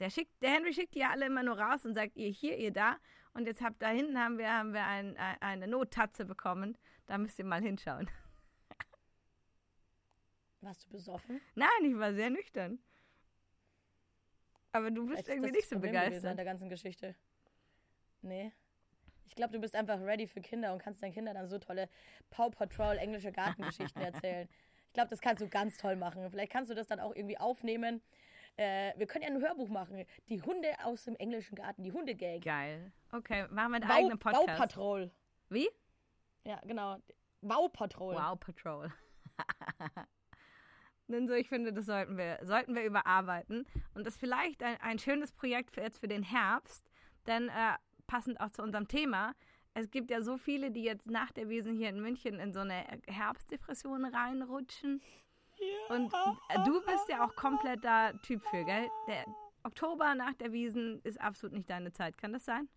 Der, 0.01 0.11
schickt, 0.11 0.31
der 0.43 0.51
Henry 0.51 0.73
schickt 0.73 0.95
die 0.95 1.01
ja 1.01 1.11
alle 1.11 1.27
immer 1.27 1.43
nur 1.43 1.59
raus 1.59 1.85
und 1.85 1.95
sagt, 1.95 2.17
ihr 2.17 2.29
hier, 2.29 2.57
ihr 2.59 2.73
da. 2.73 2.97
Und 3.33 3.47
jetzt 3.47 3.63
habt 3.63 3.83
da 3.83 3.89
hinten 3.89 4.19
haben 4.19 4.39
wir, 4.39 4.51
haben 4.51 4.73
wir 4.73 4.85
ein, 4.85 5.17
ein, 5.17 5.37
eine 5.41 5.69
Nottatze 5.69 6.25
bekommen. 6.25 6.77
Da 7.07 7.19
müsst 7.19 7.39
ihr 7.39 7.45
mal 7.45 7.63
hinschauen. 7.63 8.11
Warst 10.61 10.85
du 10.85 10.91
besoffen? 10.91 11.41
Nein, 11.55 11.69
ich 11.85 11.99
war 11.99 12.13
sehr 12.13 12.31
nüchtern. 12.31 12.79
Aber 14.73 14.91
du 14.91 15.07
bist 15.07 15.25
Vielleicht 15.25 15.29
irgendwie 15.29 15.53
nicht 15.53 15.69
so 15.69 15.77
Problem 15.77 15.93
gewesen 15.93 16.05
an 16.05 16.11
begeistert. 16.11 16.39
der 16.39 16.45
ganzen 16.45 16.69
Geschichte. 16.69 17.15
Nee. 18.21 18.53
Ich 19.27 19.35
glaube, 19.35 19.53
du 19.53 19.61
bist 19.61 19.75
einfach 19.75 20.01
ready 20.01 20.27
für 20.27 20.41
Kinder 20.41 20.73
und 20.73 20.79
kannst 20.79 21.03
deinen 21.03 21.13
Kindern 21.13 21.35
dann 21.35 21.49
so 21.49 21.59
tolle 21.59 21.89
Paw 22.31 22.51
Patrol 22.51 22.97
englische 22.99 23.33
Gartengeschichten 23.33 24.03
erzählen. 24.03 24.49
Ich 24.89 24.93
glaube, 24.93 25.09
das 25.11 25.21
kannst 25.21 25.43
du 25.43 25.49
ganz 25.49 25.77
toll 25.79 25.97
machen. 25.97 26.31
Vielleicht 26.31 26.53
kannst 26.53 26.71
du 26.71 26.75
das 26.75 26.87
dann 26.87 27.01
auch 27.01 27.15
irgendwie 27.15 27.39
aufnehmen. 27.39 28.03
Äh, 28.57 28.92
wir 28.97 29.07
können 29.07 29.23
ja 29.23 29.31
ein 29.31 29.40
Hörbuch 29.40 29.69
machen. 29.69 30.05
Die 30.29 30.40
Hunde 30.42 30.73
aus 30.85 31.05
dem 31.05 31.16
englischen 31.16 31.57
Garten, 31.57 31.83
die 31.83 31.92
Hundegang. 31.92 32.40
Geil. 32.40 32.92
Okay, 33.12 33.47
machen 33.51 33.73
wir 33.73 33.77
einen 33.77 33.88
Wow, 33.88 33.97
eigenen 33.97 34.19
wow 34.23 34.33
Podcast. 34.33 34.59
Patrol. 34.59 35.11
Wie? 35.51 35.69
Ja, 36.45 36.61
genau. 36.64 36.97
Wow 37.42 37.73
Patrol. 37.73 38.14
Wow 38.14 38.40
Patrol. 38.40 38.92
Denn 41.09 41.29
so, 41.29 41.35
ich 41.35 41.49
finde, 41.49 41.73
das 41.73 41.87
sollten 41.87 42.16
wir, 42.16 42.38
sollten 42.42 42.75
wir 42.75 42.85
überarbeiten. 42.85 43.66
Und 43.95 44.07
das 44.07 44.14
ist 44.14 44.21
vielleicht 44.21 44.62
ein, 44.62 44.81
ein 44.81 44.99
schönes 44.99 45.33
Projekt 45.33 45.73
für 45.73 45.83
jetzt 45.83 45.99
für 45.99 46.09
den 46.09 46.23
Herbst. 46.25 46.90
Denn 47.27 47.49
äh, 47.49 47.75
passend 48.07 48.40
auch 48.40 48.51
zu 48.51 48.62
unserem 48.62 48.88
Thema, 48.88 49.35
es 49.75 49.90
gibt 49.90 50.11
ja 50.11 50.23
so 50.23 50.37
viele, 50.38 50.71
die 50.71 50.83
jetzt 50.83 51.09
nach 51.09 51.33
der 51.33 51.49
Wiesen 51.49 51.75
hier 51.75 51.90
in 51.90 52.01
München 52.01 52.40
in 52.40 52.53
so 52.53 52.61
eine 52.61 52.85
Herbstdepression 53.07 54.05
reinrutschen. 54.07 55.03
Und 55.88 56.12
du 56.66 56.81
bist 56.85 57.09
ja 57.09 57.25
auch 57.25 57.35
komplett 57.35 57.85
da 57.85 58.12
Typ 58.12 58.42
für, 58.51 58.64
gell? 58.64 58.88
Der 59.07 59.25
Oktober 59.62 60.14
nach 60.14 60.35
der 60.35 60.53
Wiesen 60.53 61.01
ist 61.03 61.21
absolut 61.21 61.55
nicht 61.55 61.71
deine 61.71 61.92
Zeit. 61.92 62.16
Kann 62.19 62.33
das 62.33 62.45
sein? 62.45 62.69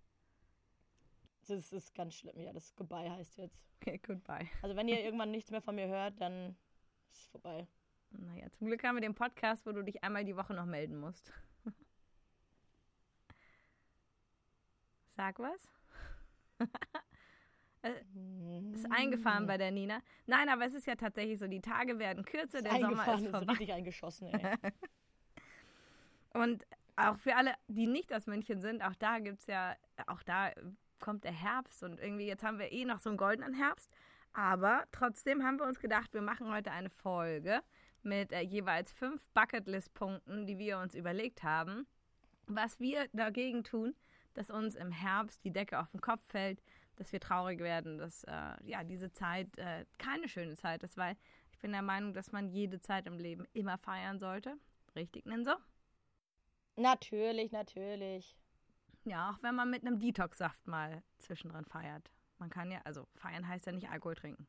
Das 1.48 1.72
ist 1.72 1.96
ganz 1.96 2.15
schlimm. 2.15 2.39
Ja, 2.39 2.54
das 2.54 2.76
Goodbye 2.76 3.10
heißt 3.10 3.38
jetzt. 3.38 3.60
Okay, 3.82 4.00
goodbye. 4.06 4.48
Also 4.62 4.76
wenn 4.76 4.88
ihr 4.88 5.04
irgendwann 5.04 5.32
nichts 5.32 5.52
mehr 5.52 5.62
von 5.62 5.76
mir 5.76 5.88
hört, 5.88 6.20
dann 6.20 6.56
ist 7.12 7.22
es 7.22 7.28
vorbei. 7.28 7.68
Naja, 8.12 8.50
zum 8.52 8.68
Glück 8.68 8.84
haben 8.84 8.96
wir 8.96 9.02
den 9.02 9.15
Podcast, 9.15 9.65
wo 9.65 9.72
du 9.72 9.84
dich 9.84 10.04
einmal 10.04 10.26
die 10.26 10.36
Woche 10.36 10.54
noch 10.54 10.65
melden 10.65 11.00
musst. 11.00 11.32
Sag 15.15 15.39
was? 15.39 15.68
Ist 17.82 18.92
eingefahren 18.92 19.48
bei 19.48 19.58
der 19.58 19.72
Nina. 19.72 20.00
Nein, 20.26 20.50
aber 20.50 20.65
es 20.65 20.74
ist 20.74 20.86
ja 20.88 20.96
tatsächlich 20.96 21.39
so, 21.39 21.48
die 21.48 21.62
Tage 21.62 21.98
werden 21.98 22.24
kürzer, 22.26 22.58
Ist 22.58 22.65
der 22.65 22.80
Sommer 22.80 23.13
ist 23.15 23.22
ist 23.22 23.30
vorbei. 23.30 23.52
richtig 23.52 23.74
eingeschossen, 23.74 24.28
ey. 24.28 24.58
Und 26.34 26.65
auch 26.96 27.18
für 27.18 27.36
alle, 27.36 27.54
die 27.68 27.88
nicht 27.88 28.13
aus 28.13 28.28
München 28.28 28.62
sind, 28.62 28.84
auch 28.84 28.96
da 28.96 29.20
gibt 29.20 29.39
es 29.39 29.48
ja, 29.48 29.76
auch 30.08 30.22
da 30.24 30.52
kommt 31.00 31.24
der 31.24 31.32
Herbst 31.32 31.82
und 31.84 32.00
irgendwie 32.00 32.28
jetzt 32.28 32.44
haben 32.44 32.60
wir 32.60 32.72
eh 32.72 32.86
noch 32.86 33.00
so 33.00 33.10
einen 33.10 33.18
goldenen 33.18 33.54
Herbst. 33.54 33.89
Aber 34.34 34.84
trotzdem 34.92 35.44
haben 35.44 35.58
wir 35.58 35.65
uns 35.65 35.80
gedacht, 35.80 36.13
wir 36.13 36.22
machen 36.22 36.52
heute 36.52 36.72
eine 36.72 36.89
Folge 36.89 37.62
mit 38.04 38.32
äh, 38.32 38.42
jeweils 38.42 38.92
fünf 38.92 39.26
Bucketlist-Punkten, 39.34 40.46
die 40.46 40.58
wir 40.58 40.78
uns 40.80 40.94
überlegt 40.96 41.44
haben, 41.44 41.88
was 42.48 42.80
wir 42.80 43.08
dagegen 43.13 43.63
tun, 43.63 43.96
dass 44.34 44.50
uns 44.50 44.76
im 44.76 44.92
Herbst 44.92 45.44
die 45.44 45.52
Decke 45.52 45.80
auf 45.80 45.89
den 45.92 46.02
Kopf 46.02 46.22
fällt, 46.28 46.62
dass 47.00 47.12
wir 47.12 47.20
traurig 47.20 47.60
werden, 47.60 47.98
dass 47.98 48.24
äh, 48.26 48.54
ja 48.64 48.84
diese 48.84 49.12
Zeit 49.12 49.58
äh, 49.58 49.86
keine 49.98 50.28
schöne 50.28 50.56
Zeit 50.56 50.84
ist, 50.84 50.98
weil 50.98 51.16
ich 51.52 51.58
bin 51.58 51.72
der 51.72 51.82
Meinung, 51.82 52.14
dass 52.14 52.32
man 52.32 52.50
jede 52.50 52.80
Zeit 52.80 53.08
im 53.08 53.18
Leben 53.18 53.46
immer 53.54 53.78
feiern 53.80 54.20
sollte. 54.20 54.56
Richtig, 54.96 55.26
Ninso? 55.26 55.56
natürlich, 56.76 57.52
natürlich. 57.52 58.38
Ja, 59.06 59.32
auch 59.32 59.44
wenn 59.44 59.56
man 59.56 59.70
mit 59.70 59.86
einem 59.86 60.00
Detox-Saft 60.00 60.68
mal 60.68 61.02
zwischendrin 61.18 61.66
feiert. 61.66 62.12
Man 62.38 62.50
kann 62.50 62.72
ja, 62.72 62.80
also 62.84 63.08
feiern 63.16 63.48
heißt 63.48 63.66
ja 63.66 63.72
nicht 63.72 63.90
Alkohol 63.90 64.16
trinken. 64.16 64.48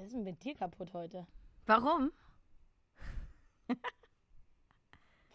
Was 0.00 0.06
ist 0.06 0.14
denn 0.14 0.24
mit 0.24 0.42
dir 0.42 0.54
kaputt 0.54 0.94
heute? 0.94 1.26
Warum? 1.66 2.10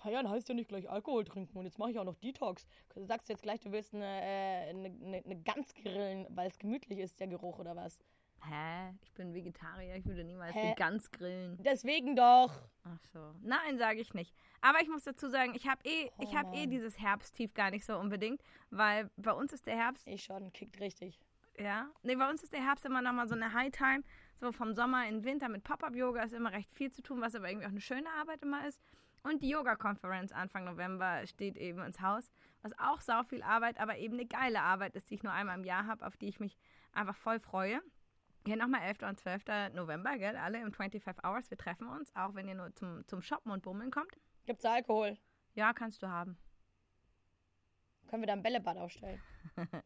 Feiern 0.06 0.30
heißt 0.30 0.48
ja 0.50 0.54
nicht 0.54 0.68
gleich 0.70 0.88
Alkohol 0.88 1.24
trinken 1.26 1.58
und 1.58 1.66
jetzt 1.66 1.80
mache 1.80 1.90
ich 1.90 1.98
auch 1.98 2.04
noch 2.04 2.16
Detox. 2.16 2.68
Du 2.94 3.04
sagst 3.06 3.28
jetzt 3.28 3.42
gleich, 3.42 3.60
du 3.60 3.72
willst 3.72 3.96
eine, 3.96 4.06
äh, 4.06 4.70
eine, 4.70 4.90
eine, 5.04 5.18
eine 5.26 5.36
Gans 5.42 5.74
grillen, 5.74 6.28
weil 6.30 6.48
es 6.48 6.60
gemütlich 6.60 7.00
ist, 7.00 7.20
der 7.20 7.26
Geruch 7.28 7.58
oder 7.58 7.76
was? 7.76 7.98
Hä? 8.48 8.94
Ich 9.02 9.12
bin 9.14 9.34
Vegetarier, 9.34 9.96
ich 9.96 10.06
würde 10.06 10.24
niemals 10.24 10.54
Hä? 10.54 10.60
eine 10.60 10.76
Gans 10.76 11.10
grillen. 11.10 11.58
Deswegen 11.64 12.16
doch. 12.16 12.52
Ach 12.84 13.00
so. 13.12 13.34
Nein, 13.42 13.80
sage 13.80 14.00
ich 14.00 14.14
nicht. 14.14 14.36
Aber 14.62 14.80
ich 14.80 14.90
muss 14.90 15.06
dazu 15.06 15.28
sagen, 15.28 15.54
ich 15.56 15.68
habe 15.68 15.82
eh, 15.86 16.12
Oh, 16.20 16.24
ich 16.24 16.36
habe 16.36 16.56
eh 16.56 16.62
Mann. 16.62 16.70
dieses 16.70 17.00
Herbsttief 17.00 17.56
gar 17.56 17.72
nicht 17.72 17.86
so 17.86 17.98
unbedingt, 17.98 18.44
weil 18.70 19.10
bei 19.18 19.32
uns 19.32 19.54
ist 19.54 19.66
der 19.66 19.76
Herbst 19.76 20.06
Ich 20.08 20.24
schon, 20.24 20.54
kickt 20.54 20.80
richtig. 20.80 21.20
Ja. 21.58 21.90
Nee, 22.04 22.16
bei 22.16 22.30
uns 22.30 22.44
ist 22.44 22.54
der 22.54 22.64
Herbst 22.64 22.86
immer 22.86 23.02
nochmal 23.02 23.28
so 23.28 23.34
eine 23.34 23.54
High-Time. 23.54 24.04
So 24.40 24.52
vom 24.52 24.74
Sommer 24.74 25.08
in 25.08 25.22
den 25.22 25.24
Winter 25.24 25.50
mit 25.50 25.64
Pop-Up-Yoga 25.64 26.22
ist 26.24 26.34
immer 26.34 26.52
recht 26.52 26.72
viel 26.74 26.92
zu 26.92 27.02
tun, 27.02 27.22
was 27.22 27.34
aber 27.34 27.50
irgendwie 27.50 27.66
auch 27.66 27.72
eine 27.72 27.82
schöne 27.82 28.10
Arbeit 28.20 28.44
immer 28.44 28.68
ist. 28.68 28.80
Und 29.26 29.42
die 29.42 29.50
Yoga-Konferenz 29.50 30.32
Anfang 30.32 30.66
November 30.66 31.26
steht 31.26 31.58
eben 31.58 31.82
ins 31.82 32.00
Haus, 32.00 32.32
was 32.62 32.78
auch 32.78 33.02
sau 33.02 33.24
viel 33.24 33.42
Arbeit, 33.42 33.80
aber 33.80 33.98
eben 33.98 34.14
eine 34.14 34.28
geile 34.28 34.62
Arbeit 34.62 34.96
ist, 34.96 35.10
die 35.10 35.16
ich 35.16 35.24
nur 35.24 35.34
einmal 35.34 35.58
im 35.58 35.64
Jahr 35.64 35.88
habe, 35.88 36.06
auf 36.06 36.16
die 36.16 36.28
ich 36.28 36.40
mich 36.40 36.56
einfach 36.92 37.16
voll 37.16 37.40
freue. 37.40 37.82
Hier 38.46 38.56
nochmal 38.56 38.84
11. 38.84 39.02
und 39.02 39.20
12. 39.20 39.74
November, 39.74 40.20
gell? 40.20 40.36
Alle 40.36 40.62
im 40.62 40.72
25 40.72 41.24
Hours. 41.26 41.50
Wir 41.50 41.58
treffen 41.58 41.88
uns, 41.88 42.16
auch 42.16 42.36
wenn 42.36 42.48
ihr 42.48 42.54
nur 42.54 42.76
zum, 42.76 43.04
zum 43.08 43.24
Shoppen 43.24 43.52
und 43.52 43.64
Bummeln 43.64 43.90
kommt. 43.90 44.16
Gibt's 44.46 44.64
Alkohol? 44.64 45.18
Ja, 45.56 45.74
kannst 45.74 46.04
du 46.04 46.08
haben. 46.08 46.38
Können 48.06 48.22
wir 48.22 48.28
da 48.28 48.34
ein 48.34 48.44
Bällebad 48.44 48.78
aufstellen? 48.78 49.22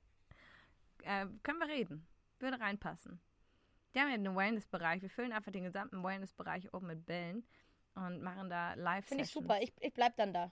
Äh, 1.03 1.27
können 1.43 1.59
wir 1.59 1.69
reden. 1.69 2.05
Würde 2.39 2.59
reinpassen. 2.59 3.21
Wir 3.93 4.01
haben 4.01 4.09
ja 4.09 4.17
den 4.17 4.35
Wellness-Bereich. 4.35 5.01
Wir 5.01 5.09
füllen 5.09 5.31
einfach 5.31 5.53
den 5.53 5.63
gesamten 5.63 6.03
Wellness-Bereich 6.03 6.73
oben 6.73 6.87
mit 6.87 7.05
Bällen 7.05 7.45
und 7.95 8.21
machen 8.21 8.49
da 8.49 8.73
live 8.75 9.05
Finde 9.05 9.23
ich 9.23 9.31
super. 9.31 9.61
Ich, 9.61 9.73
ich 9.79 9.93
bleib 9.93 10.15
dann 10.17 10.33
da. 10.33 10.51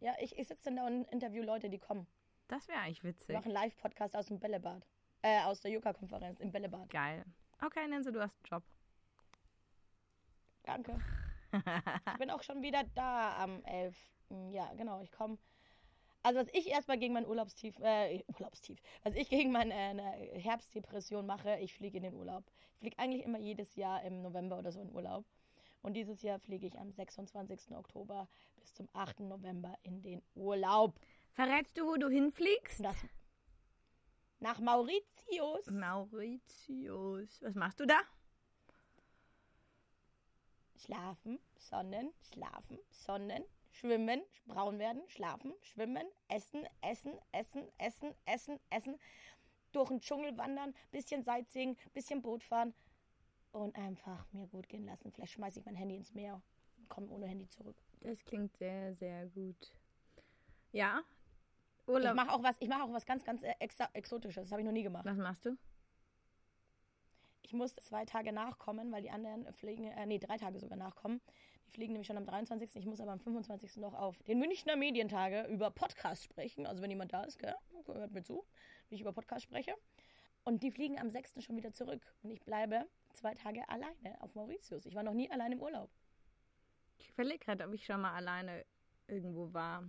Ja, 0.00 0.14
ich, 0.20 0.38
ich 0.38 0.46
sitze 0.48 0.64
dann 0.66 0.76
da 0.76 0.86
und 0.86 1.04
interview 1.10 1.42
Leute, 1.42 1.68
die 1.70 1.78
kommen. 1.78 2.06
Das 2.48 2.68
wäre 2.68 2.78
eigentlich 2.80 3.02
Wir 3.02 3.10
witzig. 3.10 3.34
machen 3.34 3.46
einen 3.46 3.54
Live-Podcast 3.54 4.14
aus 4.16 4.26
dem 4.26 4.38
Bällebad. 4.38 4.86
Äh, 5.22 5.42
aus 5.42 5.60
der 5.60 5.70
Yoga-Konferenz 5.72 6.38
im 6.40 6.52
Bällebad. 6.52 6.88
Geil. 6.90 7.24
Okay, 7.64 7.88
Nense, 7.88 8.12
du 8.12 8.20
hast 8.20 8.34
einen 8.36 8.44
Job. 8.44 8.62
Danke. 10.64 10.98
Ich 12.12 12.18
bin 12.18 12.30
auch 12.30 12.42
schon 12.42 12.60
wieder 12.60 12.82
da 12.94 13.42
am 13.42 13.64
11. 13.64 13.96
Ja, 14.50 14.70
genau, 14.74 15.00
ich 15.00 15.10
komme. 15.10 15.38
Also 16.22 16.40
was 16.40 16.48
ich 16.52 16.66
erstmal 16.66 16.98
gegen 16.98 17.14
mein 17.14 17.24
Urlaubstief, 17.24 17.78
äh, 17.78 18.22
Urlaubstief, 18.26 18.78
was 19.04 19.14
ich 19.14 19.30
gegen 19.30 19.52
meine 19.52 19.72
äh, 19.72 20.38
Herbstdepression 20.40 21.24
mache, 21.24 21.56
ich 21.60 21.72
fliege 21.72 21.96
in 21.96 22.02
den 22.02 22.14
Urlaub. 22.14 22.44
Ich 22.72 22.78
fliege 22.80 22.98
eigentlich 22.98 23.22
immer 23.24 23.38
jedes 23.38 23.76
Jahr 23.76 24.02
im 24.02 24.20
November 24.22 24.58
oder 24.58 24.70
so 24.72 24.80
in 24.82 24.92
Urlaub. 24.92 25.24
Und 25.86 25.94
dieses 25.94 26.20
Jahr 26.22 26.40
fliege 26.40 26.66
ich 26.66 26.76
am 26.80 26.90
26. 26.90 27.70
Oktober 27.76 28.26
bis 28.58 28.74
zum 28.74 28.88
8. 28.92 29.20
November 29.20 29.72
in 29.84 30.02
den 30.02 30.20
Urlaub. 30.34 30.98
Verrätst 31.30 31.78
du, 31.78 31.86
wo 31.86 31.94
du 31.94 32.08
hinfliegst? 32.08 32.84
Das 32.84 32.96
nach 34.40 34.58
Mauritius. 34.58 35.70
Mauritius. 35.70 37.40
Was 37.40 37.54
machst 37.54 37.78
du 37.78 37.86
da? 37.86 38.00
Schlafen, 40.76 41.38
sonnen, 41.56 42.12
schlafen, 42.32 42.80
sonnen, 42.90 43.44
schwimmen, 43.70 44.22
braun 44.46 44.80
werden, 44.80 45.02
schlafen, 45.06 45.54
schwimmen, 45.60 46.08
essen, 46.26 46.66
essen, 46.80 47.16
essen, 47.30 47.62
essen, 47.78 48.12
essen, 48.24 48.58
essen, 48.70 48.98
durch 49.70 49.88
den 49.88 50.00
Dschungel 50.00 50.36
wandern, 50.36 50.74
bisschen 50.90 51.22
Sightseeing, 51.22 51.76
bisschen 51.94 52.22
Boot 52.22 52.42
fahren 52.42 52.74
und 53.56 53.76
einfach 53.76 54.30
mir 54.32 54.46
gut 54.46 54.68
gehen 54.68 54.84
lassen. 54.84 55.10
Vielleicht 55.12 55.32
schmeiße 55.32 55.60
ich 55.60 55.66
mein 55.66 55.74
Handy 55.76 55.96
ins 55.96 56.14
Meer 56.14 56.40
und 56.78 56.88
komme 56.88 57.08
ohne 57.08 57.26
Handy 57.26 57.48
zurück. 57.48 57.76
Das 58.00 58.24
klingt 58.24 58.54
sehr, 58.56 58.94
sehr 58.94 59.26
gut. 59.26 59.72
Ja. 60.72 61.02
Ich 61.80 61.88
Urlaub. 61.88 62.14
mache 62.14 62.32
auch 62.32 62.42
was, 62.42 62.56
ich 62.60 62.68
mache 62.68 62.82
auch 62.82 62.92
was 62.92 63.06
ganz, 63.06 63.24
ganz 63.24 63.42
äh, 63.42 63.54
exotisches. 63.58 64.44
Das 64.44 64.52
habe 64.52 64.60
ich 64.60 64.66
noch 64.66 64.72
nie 64.72 64.82
gemacht. 64.82 65.04
Was 65.04 65.16
machst 65.16 65.46
du? 65.46 65.56
Ich 67.42 67.52
muss 67.52 67.74
zwei 67.76 68.04
Tage 68.04 68.32
nachkommen, 68.32 68.90
weil 68.90 69.02
die 69.02 69.10
anderen 69.10 69.52
fliegen, 69.52 69.84
äh, 69.84 70.04
nee, 70.04 70.18
drei 70.18 70.36
Tage 70.36 70.58
sogar 70.58 70.76
nachkommen. 70.76 71.20
Die 71.66 71.70
fliegen 71.70 71.92
nämlich 71.92 72.08
schon 72.08 72.16
am 72.16 72.26
23. 72.26 72.76
Ich 72.76 72.86
muss 72.86 73.00
aber 73.00 73.12
am 73.12 73.20
25. 73.20 73.76
noch 73.76 73.94
auf 73.94 74.22
den 74.24 74.38
Münchner 74.38 74.76
Medientage 74.76 75.46
über 75.48 75.70
Podcast 75.70 76.24
sprechen. 76.24 76.66
Also 76.66 76.82
wenn 76.82 76.90
jemand 76.90 77.12
da 77.12 77.22
ist, 77.22 77.38
gell, 77.38 77.54
hört 77.86 78.12
mir 78.12 78.22
zu, 78.22 78.44
wie 78.88 78.96
ich 78.96 79.00
über 79.00 79.12
Podcast 79.12 79.44
spreche. 79.44 79.74
Und 80.46 80.62
die 80.62 80.70
fliegen 80.70 80.96
am 81.00 81.10
6. 81.10 81.42
schon 81.44 81.56
wieder 81.56 81.72
zurück. 81.72 82.00
Und 82.22 82.30
ich 82.30 82.40
bleibe 82.44 82.86
zwei 83.12 83.34
Tage 83.34 83.68
alleine 83.68 84.20
auf 84.20 84.32
Mauritius. 84.36 84.86
Ich 84.86 84.94
war 84.94 85.02
noch 85.02 85.12
nie 85.12 85.28
allein 85.28 85.50
im 85.50 85.60
Urlaub. 85.60 85.90
Ich 86.98 87.10
überlege 87.10 87.40
gerade, 87.40 87.66
ob 87.66 87.72
ich 87.74 87.84
schon 87.84 88.00
mal 88.00 88.12
alleine 88.14 88.64
irgendwo 89.08 89.52
war. 89.52 89.82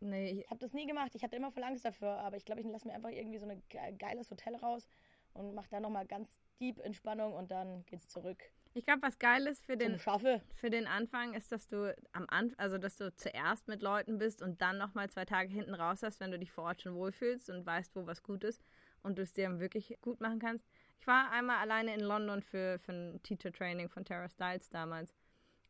Nee, 0.00 0.30
ich, 0.40 0.50
habe 0.50 0.58
das 0.58 0.72
nie 0.72 0.84
gemacht. 0.86 1.14
Ich 1.14 1.22
hatte 1.22 1.36
immer 1.36 1.52
voll 1.52 1.62
Angst 1.62 1.84
dafür. 1.84 2.10
Aber 2.18 2.36
ich 2.36 2.44
glaube, 2.44 2.60
ich 2.60 2.66
lasse 2.66 2.88
mir 2.88 2.94
einfach 2.94 3.10
irgendwie 3.10 3.38
so 3.38 3.46
ein 3.46 3.62
ge- 3.68 3.92
geiles 3.98 4.28
Hotel 4.32 4.56
raus 4.56 4.88
und 5.32 5.54
mache 5.54 5.70
da 5.70 5.78
nochmal 5.78 6.04
ganz 6.04 6.40
deep 6.58 6.80
Entspannung 6.80 7.34
und 7.34 7.52
dann 7.52 7.84
geht's 7.86 8.08
zurück 8.08 8.42
ich 8.74 8.84
glaube, 8.84 9.02
was 9.02 9.18
geil 9.18 9.46
ist 9.46 9.64
für 9.66 9.76
den, 9.76 9.98
für 9.98 10.70
den 10.70 10.86
Anfang, 10.86 11.34
ist, 11.34 11.52
dass 11.52 11.68
du 11.68 11.94
am 12.12 12.26
Anfang, 12.28 12.58
also 12.58 12.78
dass 12.78 12.96
du 12.96 13.14
zuerst 13.14 13.68
mit 13.68 13.82
Leuten 13.82 14.18
bist 14.18 14.42
und 14.42 14.62
dann 14.62 14.78
nochmal 14.78 15.10
zwei 15.10 15.24
Tage 15.24 15.50
hinten 15.50 15.74
raus 15.74 16.02
hast, 16.02 16.20
wenn 16.20 16.30
du 16.30 16.38
dich 16.38 16.50
vor 16.52 16.64
Ort 16.64 16.82
schon 16.82 16.94
wohlfühlst 16.94 17.50
und 17.50 17.66
weißt, 17.66 17.94
wo 17.94 18.06
was 18.06 18.22
gut 18.22 18.44
ist 18.44 18.62
und 19.02 19.18
du 19.18 19.22
es 19.22 19.32
dir 19.32 19.58
wirklich 19.60 19.98
gut 20.00 20.20
machen 20.20 20.38
kannst. 20.38 20.66
Ich 21.00 21.06
war 21.06 21.30
einmal 21.32 21.58
alleine 21.58 21.94
in 21.94 22.00
London 22.00 22.42
für, 22.42 22.78
für 22.78 22.92
ein 22.92 23.22
Teacher 23.22 23.52
Training 23.52 23.88
von 23.88 24.04
Tara 24.04 24.28
Styles 24.28 24.70
damals. 24.70 25.14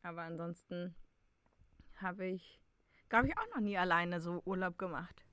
Aber 0.03 0.23
ansonsten 0.23 0.95
habe 1.97 2.27
ich, 2.27 2.61
glaube 3.09 3.29
ich, 3.29 3.39
auch 3.39 3.47
noch 3.55 3.61
nie 3.63 3.79
alleine 3.79 4.21
so 4.21 4.43
Urlaub 4.45 4.79
gemacht. 4.79 5.25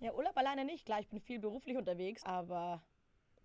Ja, 0.00 0.12
Urlaub 0.12 0.36
alleine 0.36 0.64
nicht. 0.64 0.84
Klar, 0.86 1.00
ich 1.00 1.08
bin 1.08 1.20
viel 1.20 1.38
beruflich 1.38 1.76
unterwegs, 1.76 2.22
aber 2.24 2.82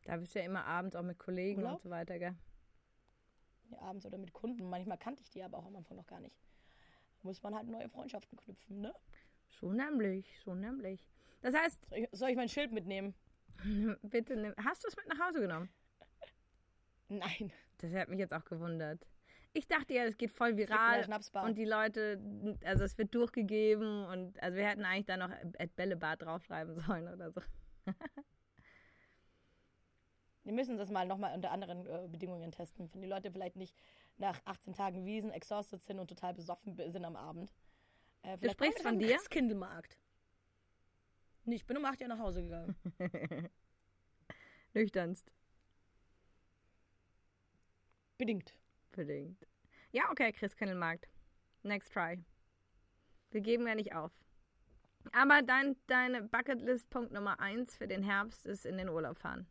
Da 0.05 0.17
bist 0.17 0.33
du 0.35 0.39
ja 0.39 0.45
immer 0.45 0.65
abends 0.65 0.95
auch 0.95 1.03
mit 1.03 1.19
Kollegen 1.19 1.61
Urlaub? 1.61 1.75
und 1.77 1.81
so 1.83 1.89
weiter, 1.89 2.17
gell? 2.19 2.35
Abends 3.73 4.05
oder 4.05 4.17
mit 4.17 4.33
Kunden. 4.33 4.69
Manchmal 4.69 4.97
kannte 4.97 5.21
ich 5.21 5.29
die 5.29 5.43
aber 5.43 5.57
auch 5.57 5.65
am 5.65 5.75
Anfang 5.75 5.97
noch 5.97 6.07
gar 6.07 6.19
nicht. 6.19 6.35
Muss 7.23 7.41
man 7.43 7.55
halt 7.55 7.67
neue 7.67 7.89
Freundschaften 7.89 8.37
knüpfen, 8.37 8.81
ne? 8.81 8.93
So 9.49 9.71
nämlich, 9.71 10.39
so 10.43 10.53
nämlich. 10.53 11.09
Das 11.41 11.55
heißt, 11.55 11.89
Soll 11.89 11.99
ich, 11.99 12.09
soll 12.11 12.29
ich 12.29 12.35
mein 12.35 12.49
Schild 12.49 12.71
mitnehmen? 12.71 13.13
bitte 14.03 14.35
nimm. 14.35 14.53
Hast 14.63 14.83
du 14.83 14.87
es 14.87 14.95
mit 14.95 15.07
nach 15.07 15.27
Hause 15.27 15.41
genommen? 15.41 15.69
Nein. 17.09 17.51
Das 17.79 17.93
hat 17.93 18.09
mich 18.09 18.19
jetzt 18.19 18.33
auch 18.33 18.45
gewundert. 18.45 19.05
Ich 19.53 19.67
dachte 19.67 19.93
ja, 19.93 20.05
das 20.05 20.17
geht 20.17 20.31
voll 20.31 20.55
viral 20.55 21.03
und 21.43 21.57
die 21.57 21.65
Leute, 21.65 22.21
also 22.63 22.83
es 22.83 22.97
wird 22.97 23.15
durchgegeben 23.15 24.05
und 24.05 24.41
also 24.41 24.55
wir 24.55 24.67
hätten 24.67 24.85
eigentlich 24.85 25.05
da 25.05 25.17
noch 25.17 25.31
at 25.31 25.75
Bällebad 25.75 26.21
draufschreiben 26.21 26.75
sollen 26.75 27.07
oder 27.07 27.31
so. 27.31 27.41
Wir 30.47 30.53
müssen 30.53 30.77
das 30.77 30.89
mal 30.89 31.05
nochmal 31.05 31.35
unter 31.35 31.51
anderen 31.51 31.85
äh, 31.85 32.07
Bedingungen 32.07 32.53
testen. 32.53 32.89
Wenn 32.93 33.01
die 33.01 33.07
Leute 33.09 33.29
vielleicht 33.33 33.57
nicht 33.57 33.75
nach 34.17 34.39
18 34.45 34.71
Tagen 34.73 35.05
Wiesen 35.05 35.29
exhausted 35.29 35.83
sind 35.83 35.99
und 35.99 36.07
total 36.07 36.33
besoffen 36.33 36.73
be- 36.73 36.89
sind 36.89 37.03
am 37.03 37.17
Abend. 37.17 37.53
Äh, 38.21 38.37
vielleicht 38.37 38.53
sprichst 38.53 38.81
von 38.81 38.97
dir? 38.97 39.09
Christkindlmarkt. 39.17 39.97
Nee, 41.43 41.55
ich 41.55 41.65
bin 41.65 41.75
um 41.75 41.83
8 41.83 42.01
Uhr 42.01 42.07
nach 42.07 42.19
Hause 42.19 42.43
gegangen. 42.43 42.77
Nüchternst. 44.73 45.29
Bedingt. 48.17 48.53
Bedingt. 48.93 49.45
Ja, 49.91 50.09
okay, 50.11 50.31
Christkindlmarkt. 50.31 51.09
Next 51.63 51.91
try. 51.91 52.23
Wir 53.31 53.41
geben 53.41 53.67
ja 53.67 53.75
nicht 53.75 53.93
auf. 53.93 54.13
Aber 55.11 55.41
dein, 55.41 55.75
deine 55.87 56.23
Bucketlist-Punkt 56.23 57.11
Nummer 57.11 57.41
1 57.41 57.75
für 57.75 57.87
den 57.89 58.01
Herbst 58.03 58.45
ist 58.45 58.65
in 58.65 58.77
den 58.77 58.87
Urlaub 58.87 59.17
fahren. 59.17 59.45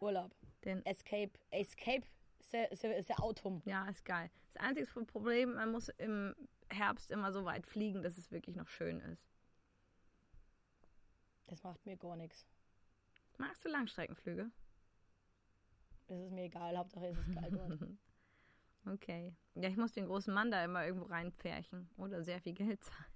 Urlaub. 0.00 0.34
Den, 0.64 0.84
Escape. 0.84 1.32
Escape 1.50 2.02
ist 2.38 2.52
der, 2.52 2.72
ist 2.72 2.82
der, 2.82 2.96
ist 2.96 3.18
Autumn. 3.18 3.62
ja, 3.64 3.88
ist 3.88 4.04
geil. 4.04 4.30
Das 4.52 4.62
einzige 4.62 4.86
Problem, 5.04 5.54
man 5.54 5.70
muss 5.70 5.88
im 5.88 6.34
Herbst 6.70 7.10
immer 7.10 7.32
so 7.32 7.44
weit 7.44 7.66
fliegen, 7.66 8.02
dass 8.02 8.18
es 8.18 8.30
wirklich 8.30 8.56
noch 8.56 8.68
schön 8.68 9.00
ist. 9.00 9.26
Das 11.46 11.62
macht 11.62 11.84
mir 11.86 11.96
gar 11.96 12.16
nichts. 12.16 12.46
Magst 13.38 13.64
du 13.64 13.68
Langstreckenflüge? 13.68 14.50
Das 16.08 16.20
ist 16.20 16.32
mir 16.32 16.44
egal. 16.44 16.76
Hauptsache 16.76 17.06
es 17.06 17.18
ist 17.18 17.34
geil 17.34 17.50
dort. 17.50 17.78
Okay. 18.88 19.34
Ja, 19.56 19.68
ich 19.68 19.76
muss 19.76 19.90
den 19.90 20.06
großen 20.06 20.32
Mann 20.32 20.52
da 20.52 20.64
immer 20.64 20.86
irgendwo 20.86 21.06
reinpferchen 21.06 21.90
oder 21.96 22.22
sehr 22.22 22.40
viel 22.40 22.52
Geld 22.52 22.84
zahlen. 22.84 23.10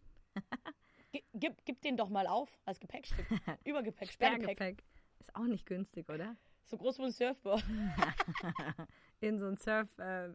Gib, 1.13 1.25
gib, 1.33 1.65
gib 1.65 1.83
den 1.83 1.97
doch 1.97 2.09
mal 2.09 2.27
auf 2.27 2.59
als 2.65 2.81
Gepäckstück. 2.81 3.25
Übergepäck, 3.65 4.11
Sperrgepäck. 4.11 4.57
Sperrgepäck. 4.57 4.85
Ist 5.21 5.37
auch 5.37 5.47
nicht 5.47 5.67
günstig, 5.67 6.09
oder? 6.09 6.37
So 6.65 6.77
groß 6.77 6.99
wie 6.99 7.05
ein 7.05 7.13
Surfboard. 7.13 7.65
In 9.21 9.39
so 9.39 9.47
ein 9.47 9.57
Surf, 9.57 9.89
äh, 9.99 10.33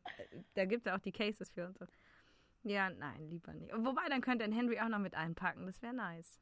da 0.53 0.65
gibt 0.65 0.85
es 0.85 0.93
auch 0.93 0.99
die 0.99 1.11
Cases 1.11 1.49
für 1.49 1.67
und 1.67 1.77
so. 1.77 1.85
Ja, 2.63 2.89
nein, 2.89 3.29
lieber 3.29 3.53
nicht. 3.53 3.71
Wobei, 3.75 4.07
dann 4.09 4.21
könnte 4.21 4.43
ein 4.43 4.51
Henry 4.51 4.79
auch 4.79 4.89
noch 4.89 4.99
mit 4.99 5.15
einpacken. 5.15 5.65
Das 5.65 5.81
wäre 5.81 5.93
nice. 5.93 6.39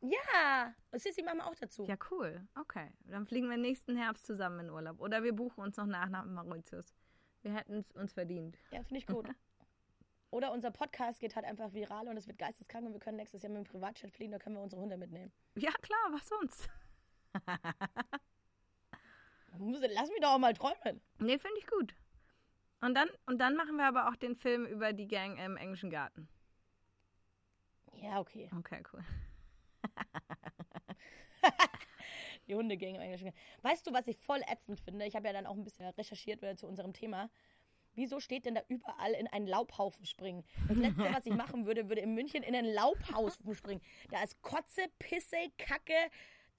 Ja, 0.00 0.74
das 0.90 1.04
ist 1.04 1.18
die 1.18 1.22
Mama 1.22 1.44
auch 1.44 1.54
dazu. 1.54 1.84
Ja, 1.84 1.96
cool. 2.10 2.46
Okay. 2.58 2.88
Dann 3.04 3.26
fliegen 3.26 3.50
wir 3.50 3.58
nächsten 3.58 3.96
Herbst 3.96 4.26
zusammen 4.26 4.60
in 4.60 4.70
Urlaub. 4.70 5.00
Oder 5.00 5.22
wir 5.22 5.34
buchen 5.34 5.62
uns 5.62 5.76
noch 5.76 5.86
nach 5.86 6.08
nach 6.08 6.24
Mauritius. 6.24 6.94
Wir 7.42 7.54
hätten 7.54 7.74
es 7.74 7.92
uns 7.92 8.12
verdient. 8.12 8.58
Ja, 8.70 8.82
finde 8.82 8.98
ich 8.98 9.06
gut. 9.06 9.28
Oder 10.30 10.52
unser 10.52 10.70
Podcast 10.70 11.20
geht 11.20 11.34
halt 11.34 11.44
einfach 11.44 11.72
viral 11.72 12.06
und 12.06 12.16
es 12.16 12.28
wird 12.28 12.38
geisteskrank 12.38 12.86
und 12.86 12.92
wir 12.92 13.00
können 13.00 13.16
nächstes 13.16 13.42
Jahr 13.42 13.50
mit 13.50 13.66
dem 13.66 13.70
Privatjet 13.70 14.12
fliegen, 14.12 14.30
da 14.30 14.38
können 14.38 14.54
wir 14.56 14.62
unsere 14.62 14.80
Hunde 14.80 14.96
mitnehmen. 14.96 15.32
Ja, 15.56 15.72
klar, 15.82 15.98
was 16.12 16.28
sonst? 16.28 16.70
Lass 19.58 20.08
mich 20.08 20.20
doch 20.20 20.34
auch 20.34 20.38
mal 20.38 20.54
träumen. 20.54 21.00
Nee, 21.18 21.38
finde 21.38 21.58
ich 21.58 21.66
gut. 21.66 21.94
Und 22.80 22.94
dann, 22.94 23.08
und 23.26 23.38
dann 23.38 23.56
machen 23.56 23.76
wir 23.76 23.86
aber 23.86 24.08
auch 24.08 24.16
den 24.16 24.36
Film 24.36 24.64
über 24.64 24.92
die 24.92 25.08
Gang 25.08 25.38
im 25.38 25.56
englischen 25.56 25.90
Garten. 25.90 26.28
Ja, 27.94 28.20
okay. 28.20 28.48
Okay, 28.56 28.82
cool. 28.92 29.04
Die 32.46 32.54
Hundegänge 32.54 32.96
im 32.96 33.02
Englischen. 33.02 33.32
Weißt 33.62 33.86
du, 33.86 33.92
was 33.92 34.08
ich 34.08 34.18
voll 34.18 34.40
ätzend 34.50 34.80
finde? 34.80 35.04
Ich 35.04 35.14
habe 35.14 35.26
ja 35.26 35.32
dann 35.32 35.46
auch 35.46 35.54
ein 35.54 35.64
bisschen 35.64 35.86
recherchiert 35.86 36.42
äh, 36.42 36.56
zu 36.56 36.66
unserem 36.66 36.92
Thema. 36.92 37.30
Wieso 37.94 38.20
steht 38.20 38.46
denn 38.46 38.54
da 38.54 38.62
überall 38.68 39.12
in 39.12 39.26
einen 39.26 39.46
Laubhaufen 39.46 40.06
springen? 40.06 40.44
Das 40.68 40.76
Letzte, 40.76 41.12
was 41.12 41.26
ich 41.26 41.34
machen 41.34 41.66
würde, 41.66 41.88
würde 41.88 42.00
in 42.00 42.14
München 42.14 42.42
in 42.42 42.54
einen 42.54 42.72
Laubhaufen 42.72 43.54
springen. 43.54 43.82
Da 44.10 44.22
ist 44.22 44.40
Kotze, 44.42 44.82
Pisse, 44.98 45.36
Kacke, 45.58 46.10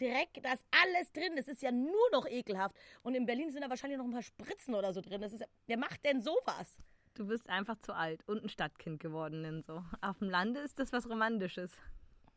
Dreck, 0.01 0.29
da 0.41 0.53
ist 0.53 0.65
alles 0.71 1.11
drin. 1.11 1.35
Das 1.35 1.47
ist 1.47 1.61
ja 1.61 1.71
nur 1.71 2.09
noch 2.11 2.25
ekelhaft. 2.25 2.75
Und 3.03 3.13
in 3.13 3.27
Berlin 3.27 3.51
sind 3.51 3.61
da 3.61 3.69
wahrscheinlich 3.69 3.99
noch 3.99 4.05
ein 4.05 4.11
paar 4.11 4.23
Spritzen 4.23 4.73
oder 4.73 4.93
so 4.93 5.01
drin. 5.01 5.21
Das 5.21 5.31
ist, 5.31 5.43
wer 5.67 5.77
macht 5.77 6.03
denn 6.03 6.21
sowas? 6.21 6.77
Du 7.13 7.27
bist 7.27 7.47
einfach 7.49 7.77
zu 7.77 7.93
alt 7.93 8.27
und 8.27 8.43
ein 8.43 8.49
Stadtkind 8.49 8.99
geworden, 8.99 9.43
denn 9.43 9.61
so. 9.61 9.83
Auf 10.01 10.17
dem 10.19 10.29
Lande 10.29 10.61
ist 10.61 10.79
das 10.79 10.91
was 10.91 11.07
Romantisches. 11.07 11.77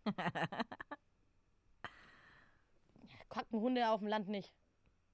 Kacken 3.31 3.61
Hunde 3.61 3.89
auf 3.89 4.01
dem 4.01 4.09
Land 4.09 4.29
nicht. 4.29 4.53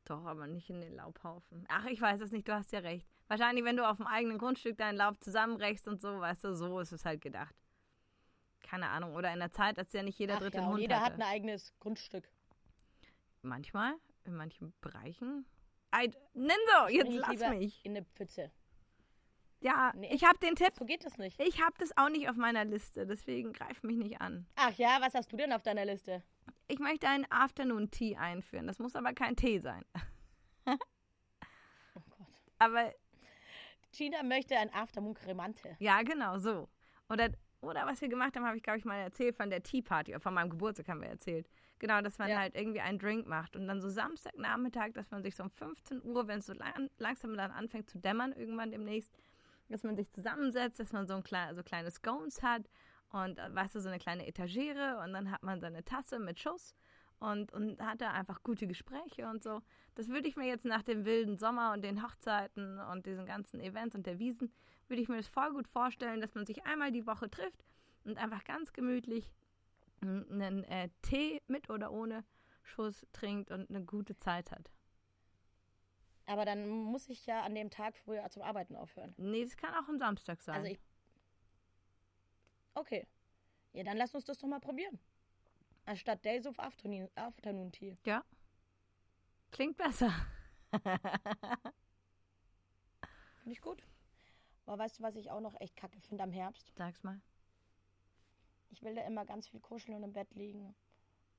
Doch, 0.04 0.24
aber 0.24 0.46
nicht 0.46 0.68
in 0.70 0.80
den 0.80 0.96
Laubhaufen. 0.96 1.64
Ach, 1.68 1.86
ich 1.86 2.00
weiß 2.00 2.20
es 2.20 2.32
nicht, 2.32 2.48
du 2.48 2.54
hast 2.54 2.72
ja 2.72 2.80
recht. 2.80 3.06
Wahrscheinlich, 3.28 3.64
wenn 3.64 3.76
du 3.76 3.88
auf 3.88 3.98
dem 3.98 4.06
eigenen 4.06 4.38
Grundstück 4.38 4.76
deinen 4.76 4.96
Laub 4.96 5.22
zusammenrechst 5.22 5.86
und 5.86 6.00
so, 6.00 6.18
weißt 6.18 6.42
du, 6.44 6.56
so 6.56 6.80
ist 6.80 6.90
es 6.90 7.04
halt 7.04 7.20
gedacht. 7.20 7.54
Keine 8.62 8.88
Ahnung. 8.88 9.14
Oder 9.14 9.32
in 9.32 9.38
der 9.38 9.52
Zeit, 9.52 9.78
als 9.78 9.92
ja 9.92 10.02
nicht 10.02 10.18
jeder 10.18 10.34
Ach 10.36 10.40
dritte 10.40 10.58
ja, 10.58 10.66
Hund 10.66 10.80
jeder 10.80 10.96
hatte. 10.96 11.14
hat 11.14 11.20
ein 11.20 11.22
eigenes 11.22 11.72
Grundstück. 11.78 12.28
Manchmal, 13.42 13.94
in 14.24 14.35
manchen 14.37 14.72
Bereichen. 14.81 15.46
Ei, 15.90 16.11
Ninso, 16.35 16.88
jetzt 16.90 17.12
lass 17.12 17.50
mich. 17.50 17.85
In 17.85 17.96
eine 17.96 18.05
Pfütze. 18.05 18.50
Ja, 19.61 19.92
Nee. 19.94 20.09
ich 20.14 20.24
habe 20.24 20.38
den 20.38 20.55
Tipp. 20.57 20.72
So 20.79 20.85
geht 20.85 21.05
das 21.05 21.18
nicht. 21.18 21.38
Ich 21.40 21.61
habe 21.62 21.74
das 21.79 21.96
auch 21.96 22.09
nicht 22.09 22.29
auf 22.29 22.37
meiner 22.37 22.64
Liste, 22.64 23.07
deswegen 23.07 23.53
greif 23.53 23.83
mich 23.83 23.96
nicht 23.96 24.20
an. 24.20 24.46
Ach 24.57 24.72
ja, 24.79 24.98
was 25.00 25.14
hast 25.14 25.33
du 25.33 25.37
denn 25.37 25.53
auf 25.53 25.62
deiner 25.62 25.85
Liste? 25.85 26.22
Ich 26.68 26.79
möchte 26.79 27.09
einen 27.09 27.26
Afternoon 27.31 27.90
Tea 27.90 28.16
einführen. 28.16 28.66
Das 28.66 28.79
muss 28.79 28.94
aber 28.96 29.12
kein 29.12 29.37
Tee 29.37 29.59
sein. 29.59 29.85
Oh 31.96 32.00
Gott. 32.16 32.26
Aber 32.59 32.92
Gina 33.92 34.22
möchte 34.22 34.57
ein 34.57 34.72
Aftermoon 34.72 35.14
Cremante. 35.14 35.76
ja, 35.81 36.03
genau 36.03 36.38
so. 36.38 36.68
Oder, 37.09 37.31
oder 37.61 37.87
was 37.87 38.00
wir 38.00 38.09
gemacht 38.09 38.37
haben, 38.37 38.46
habe 38.46 38.57
ich, 38.57 38.62
glaube 38.62 38.79
ich, 38.79 38.85
mal 38.85 38.96
erzählt 39.00 39.35
von 39.37 39.50
der 39.50 39.62
Tea 39.62 39.83
Party. 39.83 40.14
Von 40.20 40.35
meinem 40.35 40.50
Geburtstag 40.50 40.88
haben 40.88 41.00
wir 41.00 41.09
erzählt. 41.09 41.48
Genau, 41.80 42.00
dass 42.02 42.18
man 42.18 42.28
Ja. 42.28 42.38
halt 42.38 42.54
irgendwie 42.54 42.80
einen 42.80 42.98
Drink 42.98 43.26
macht. 43.26 43.56
Und 43.56 43.66
dann 43.66 43.80
so 43.80 43.88
Samstagnachmittag, 43.88 44.92
dass 44.92 45.10
man 45.10 45.22
sich 45.22 45.34
so 45.34 45.42
um 45.42 45.50
15 45.50 46.04
Uhr, 46.04 46.28
wenn 46.28 46.38
es 46.38 46.46
so 46.46 46.52
lang, 46.52 46.88
langsam 46.98 47.36
dann 47.36 47.50
anfängt 47.50 47.90
zu 47.90 47.98
dämmern, 47.98 48.32
irgendwann 48.32 48.70
demnächst, 48.70 49.12
dass 49.68 49.82
man 49.82 49.96
sich 49.96 50.10
zusammensetzt, 50.10 50.78
dass 50.78 50.92
man 50.92 51.06
so, 51.06 51.14
ein 51.14 51.22
klein, 51.24 51.54
so 51.56 51.62
kleine 51.62 51.90
Scones 51.90 52.42
hat 52.42 52.68
und, 53.10 53.38
äh, 53.38 53.54
weißt 53.54 53.74
du, 53.74 53.80
so 53.80 53.88
eine 53.88 53.98
kleine 53.98 54.26
Etagere 54.26 55.00
und 55.02 55.12
dann 55.12 55.30
hat 55.30 55.42
man 55.42 55.60
seine 55.60 55.84
Tasse 55.84 56.18
mit 56.18 56.38
Schuss 56.38 56.74
und, 57.18 57.52
und 57.52 57.80
hat 57.80 58.00
da 58.00 58.10
einfach 58.12 58.42
gute 58.42 58.66
Gespräche 58.66 59.28
und 59.28 59.42
so. 59.42 59.62
Das 59.94 60.08
würde 60.08 60.28
ich 60.28 60.36
mir 60.36 60.46
jetzt 60.46 60.64
nach 60.64 60.82
dem 60.82 61.04
wilden 61.04 61.36
Sommer 61.38 61.72
und 61.72 61.82
den 61.82 62.02
Hochzeiten 62.02 62.78
und 62.78 63.06
diesen 63.06 63.26
ganzen 63.26 63.60
Events 63.60 63.94
und 63.94 64.06
der 64.06 64.18
Wiesen, 64.18 64.52
würde 64.88 65.02
ich 65.02 65.08
mir 65.08 65.16
das 65.18 65.28
voll 65.28 65.52
gut 65.52 65.68
vorstellen, 65.68 66.20
dass 66.20 66.34
man 66.34 66.46
sich 66.46 66.64
einmal 66.66 66.90
die 66.92 67.06
Woche 67.06 67.30
trifft 67.30 67.64
und 68.04 68.18
einfach 68.18 68.44
ganz 68.44 68.72
gemütlich 68.72 69.30
einen 70.02 70.64
äh, 70.64 70.88
Tee 71.02 71.42
mit 71.46 71.70
oder 71.70 71.92
ohne 71.92 72.24
Schuss 72.62 73.06
trinkt 73.12 73.50
und 73.50 73.70
eine 73.70 73.84
gute 73.84 74.16
Zeit 74.16 74.50
hat. 74.50 74.70
Aber 76.26 76.44
dann 76.44 76.68
muss 76.68 77.08
ich 77.08 77.26
ja 77.26 77.42
an 77.42 77.54
dem 77.54 77.70
Tag 77.70 77.96
früher 77.96 78.28
zum 78.30 78.42
Arbeiten 78.42 78.76
aufhören. 78.76 79.14
Nee, 79.16 79.44
das 79.44 79.56
kann 79.56 79.74
auch 79.74 79.88
am 79.88 79.98
Samstag 79.98 80.42
sein. 80.42 80.56
Also 80.56 80.68
ich. 80.68 80.78
Okay. 82.74 83.06
Ja, 83.72 83.82
dann 83.82 83.96
lass 83.96 84.14
uns 84.14 84.24
das 84.24 84.38
doch 84.38 84.48
mal 84.48 84.60
probieren. 84.60 84.98
Anstatt 85.86 86.24
Days 86.24 86.46
of 86.46 86.58
Afternoon, 86.58 87.08
Afternoon 87.16 87.72
Tea. 87.72 87.96
ja. 88.04 88.24
Klingt 89.50 89.76
besser. 89.76 90.12
Finde 90.70 91.00
ich 93.46 93.60
gut. 93.60 93.82
Aber 94.66 94.78
weißt 94.78 95.00
du, 95.00 95.02
was 95.02 95.16
ich 95.16 95.32
auch 95.32 95.40
noch 95.40 95.60
echt 95.60 95.74
kacke 95.74 96.00
finde 96.00 96.22
am 96.22 96.30
Herbst? 96.30 96.70
Sag's 96.76 97.02
mal. 97.02 97.20
Ich 98.70 98.83
will 98.83 98.94
da 98.94 99.02
immer 99.02 99.24
ganz 99.24 99.48
viel 99.48 99.61
kuscheln 99.61 99.96
und 99.96 100.04
im 100.04 100.12
Bett 100.12 100.33
liegen. 100.35 100.74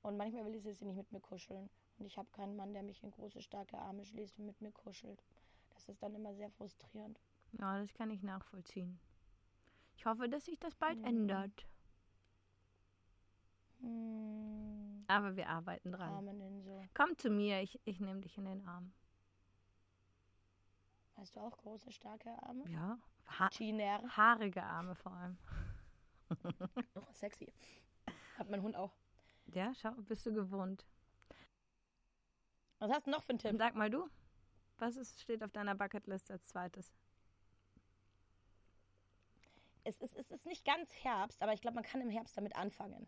Und 0.01 0.17
manchmal 0.17 0.45
will 0.45 0.59
sie 0.59 0.85
nicht 0.85 0.97
mit 0.97 1.11
mir 1.11 1.19
kuscheln. 1.21 1.69
Und 1.97 2.05
ich 2.05 2.17
habe 2.17 2.29
keinen 2.31 2.55
Mann, 2.55 2.73
der 2.73 2.83
mich 2.83 3.03
in 3.03 3.11
große, 3.11 3.41
starke 3.41 3.77
Arme 3.77 4.03
schließt 4.05 4.39
und 4.39 4.45
mit 4.47 4.59
mir 4.61 4.71
kuschelt. 4.71 5.23
Das 5.71 5.87
ist 5.89 6.01
dann 6.01 6.15
immer 6.15 6.33
sehr 6.33 6.49
frustrierend. 6.49 7.19
Ja, 7.53 7.79
das 7.79 7.93
kann 7.93 8.09
ich 8.11 8.23
nachvollziehen. 8.23 8.99
Ich 9.95 10.05
hoffe, 10.05 10.27
dass 10.29 10.45
sich 10.45 10.59
das 10.59 10.75
bald 10.75 10.99
Ja. 10.99 11.07
ändert. 11.07 11.67
Hm, 13.81 15.03
Aber 15.07 15.35
wir 15.35 15.49
arbeiten 15.49 15.91
dran. 15.91 16.13
arme 16.13 16.33
Ninso. 16.33 16.83
Komm 16.93 17.17
zu 17.17 17.29
mir, 17.29 17.61
ich, 17.61 17.79
ich 17.85 17.99
nehme 17.99 18.21
dich 18.21 18.37
in 18.37 18.45
den 18.45 18.65
Arm. 18.67 18.91
Hast 21.17 21.35
du 21.35 21.39
auch 21.39 21.57
große, 21.57 21.91
starke 21.91 22.31
Arme? 22.43 22.63
Ja. 22.69 22.97
Ha 23.39 23.49
Chiner. 23.49 24.01
haarige 24.17 24.63
Arme 24.63 24.95
vor 24.95 25.11
allem. 25.13 25.37
Oh, 26.95 27.01
sexy. 27.13 27.51
Hat 28.37 28.49
mein 28.49 28.61
Hund 28.61 28.75
auch. 28.75 28.93
Ja, 29.47 29.73
schau, 29.75 29.91
bist 30.07 30.25
du 30.25 30.33
gewohnt. 30.33 30.85
Was 32.79 32.91
hast 32.91 33.07
du 33.07 33.11
noch 33.11 33.23
für 33.23 33.29
einen 33.31 33.39
Tipp? 33.39 33.55
Sag 33.57 33.75
mal 33.75 33.89
du, 33.89 34.09
was 34.77 34.95
ist, 34.95 35.21
steht 35.21 35.43
auf 35.43 35.51
deiner 35.51 35.75
Bucketlist 35.75 36.31
als 36.31 36.45
zweites? 36.47 36.91
Es 39.83 39.97
ist, 39.99 40.15
es 40.15 40.31
ist 40.31 40.45
nicht 40.45 40.63
ganz 40.65 40.91
Herbst, 41.03 41.41
aber 41.41 41.53
ich 41.53 41.61
glaube, 41.61 41.75
man 41.75 41.83
kann 41.83 42.01
im 42.01 42.09
Herbst 42.09 42.37
damit 42.37 42.55
anfangen. 42.55 43.07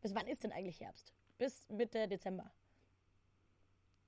Bis 0.00 0.14
wann 0.14 0.26
ist 0.26 0.44
denn 0.44 0.52
eigentlich 0.52 0.80
Herbst? 0.80 1.12
Bis 1.38 1.68
Mitte 1.70 2.06
Dezember. 2.08 2.52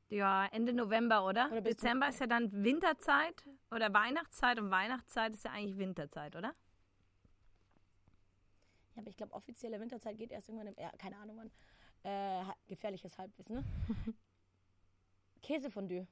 Ja, 0.09 0.47
Ende 0.47 0.73
November, 0.73 1.25
oder? 1.27 1.51
Oder 1.51 1.63
Dezember 1.63 2.07
zum- 2.07 2.15
ist 2.15 2.21
ja 2.21 2.27
dann 2.27 2.53
Winterzeit 2.65 3.45
oder 3.71 3.93
Weihnachtszeit 3.93 4.59
und 4.61 4.71
Weihnachtszeit 4.71 5.35
ist 5.35 5.45
ja 5.45 5.51
eigentlich 5.51 5.79
Winterzeit, 5.79 6.37
oder? 6.37 6.55
Ja, 8.97 9.03
aber 9.03 9.11
ich 9.11 9.17
glaube, 9.17 9.35
offizielle 9.35 9.79
Winterzeit 9.79 10.17
geht 10.17 10.33
erst 10.33 10.49
irgendwann 10.49 10.69
im. 10.69 10.75
Ja, 10.79 10.91
keine 10.99 11.17
Ahnung 11.19 11.37
wann. 11.37 11.51
Äh, 12.03 12.45
gefährliches 12.67 13.17
Halbwissen, 13.19 13.57
ne? 13.57 13.65
Käsefondue. 15.43 16.07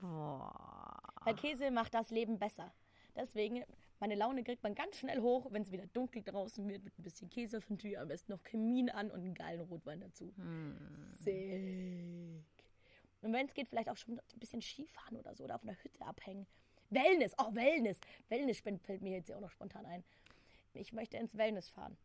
Boah. 0.00 0.98
Weil 1.24 1.34
Käse 1.34 1.70
macht 1.70 1.94
das 1.94 2.10
Leben 2.10 2.38
besser. 2.38 2.72
Deswegen, 3.16 3.64
meine 3.98 4.14
Laune 4.14 4.44
kriegt 4.44 4.62
man 4.62 4.74
ganz 4.74 4.98
schnell 4.98 5.20
hoch, 5.20 5.46
wenn 5.50 5.62
es 5.62 5.72
wieder 5.72 5.86
dunkel 5.86 6.22
draußen 6.22 6.68
wird, 6.68 6.84
mit 6.84 6.98
ein 6.98 7.02
bisschen 7.02 7.30
Käsefondue, 7.30 7.96
am 7.96 8.08
besten 8.08 8.32
noch 8.32 8.42
Kamin 8.42 8.90
an 8.90 9.10
und 9.10 9.20
einen 9.20 9.34
geilen 9.34 9.62
Rotwein 9.62 10.00
dazu. 10.00 10.32
Hm. 10.36 10.76
Sick. 11.24 12.44
Und 13.22 13.32
wenn 13.32 13.46
es 13.46 13.54
geht, 13.54 13.68
vielleicht 13.68 13.88
auch 13.88 13.96
schon 13.96 14.18
ein 14.18 14.38
bisschen 14.38 14.60
Skifahren 14.60 15.16
oder 15.16 15.34
so 15.34 15.44
oder 15.44 15.56
auf 15.56 15.62
einer 15.62 15.76
Hütte 15.82 16.04
abhängen. 16.04 16.46
Wellness, 16.90 17.32
oh 17.38 17.54
Wellness. 17.54 17.98
Wellness 18.28 18.60
fällt 18.60 19.02
mir 19.02 19.12
jetzt 19.12 19.28
ja 19.28 19.36
auch 19.36 19.40
noch 19.40 19.50
spontan 19.50 19.86
ein. 19.86 20.04
Ich 20.76 20.92
möchte 20.92 21.16
ins 21.16 21.36
Wellness 21.36 21.70
fahren. 21.70 21.96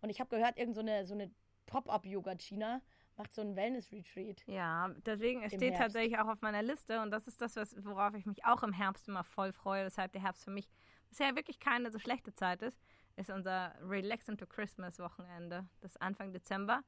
Und 0.00 0.10
ich 0.10 0.20
habe 0.20 0.30
gehört, 0.30 0.58
irgend 0.58 0.74
so 0.74 0.80
eine, 0.80 1.06
so 1.06 1.14
eine 1.14 1.30
Pop-Up-Yoga-China 1.66 2.80
macht 3.16 3.34
so 3.34 3.42
einen 3.42 3.56
Wellness-Retreat. 3.56 4.44
Ja, 4.46 4.94
deswegen, 5.04 5.42
es 5.42 5.52
steht 5.52 5.62
Herbst. 5.62 5.80
tatsächlich 5.80 6.18
auch 6.18 6.28
auf 6.28 6.40
meiner 6.40 6.62
Liste 6.62 7.00
und 7.02 7.10
das 7.10 7.26
ist 7.26 7.40
das, 7.40 7.56
was, 7.56 7.76
worauf 7.84 8.14
ich 8.14 8.24
mich 8.24 8.44
auch 8.44 8.62
im 8.62 8.72
Herbst 8.72 9.08
immer 9.08 9.24
voll 9.24 9.52
freue, 9.52 9.84
weshalb 9.84 10.12
der 10.12 10.22
Herbst 10.22 10.44
für 10.44 10.50
mich 10.50 10.68
bisher 11.08 11.36
wirklich 11.36 11.60
keine 11.60 11.90
so 11.90 11.98
schlechte 11.98 12.32
Zeit 12.32 12.62
ist, 12.62 12.80
ist 13.16 13.30
unser 13.30 13.74
Relax 13.82 14.28
into 14.28 14.46
Christmas 14.46 14.98
Wochenende. 14.98 15.68
Das 15.80 15.92
ist 15.92 16.02
Anfang 16.02 16.32
Dezember, 16.32 16.82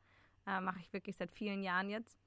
äh, 0.46 0.60
mache 0.60 0.80
ich 0.80 0.92
wirklich 0.92 1.16
seit 1.16 1.30
vielen 1.30 1.62
Jahren 1.62 1.90
jetzt. 1.90 2.18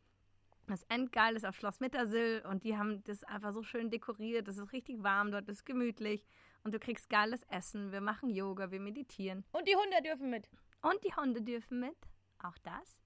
Das 0.68 0.84
Endgeil 0.84 1.36
ist 1.36 1.46
auf 1.46 1.56
Schloss 1.56 1.80
Mittersill 1.80 2.44
und 2.50 2.64
die 2.64 2.78
haben 2.78 3.04
das 3.04 3.24
einfach 3.24 3.54
so 3.54 3.64
schön 3.64 3.90
dekoriert. 3.90 4.48
Es 4.48 4.58
ist 4.58 4.72
richtig 4.72 5.04
warm 5.04 5.32
dort, 5.32 5.48
es 5.50 5.60
ist 5.60 5.66
gemütlich 5.66 6.28
und 6.65 6.73
du 6.73 6.80
kriegst 6.80 7.10
geiles 7.10 7.43
Essen. 7.43 7.91
Wir 7.91 8.01
machen 8.01 8.30
Yoga, 8.30 8.71
wir 8.71 8.80
meditieren. 8.80 9.45
Und 9.51 9.67
die 9.67 9.75
Hunde 9.75 10.01
dürfen 10.04 10.32
mit. 10.32 10.49
Und 10.82 11.01
die 11.04 11.15
Hunde 11.15 11.41
dürfen 11.41 11.80
mit. 11.80 11.95
Auch 12.43 12.58
das. 12.63 12.99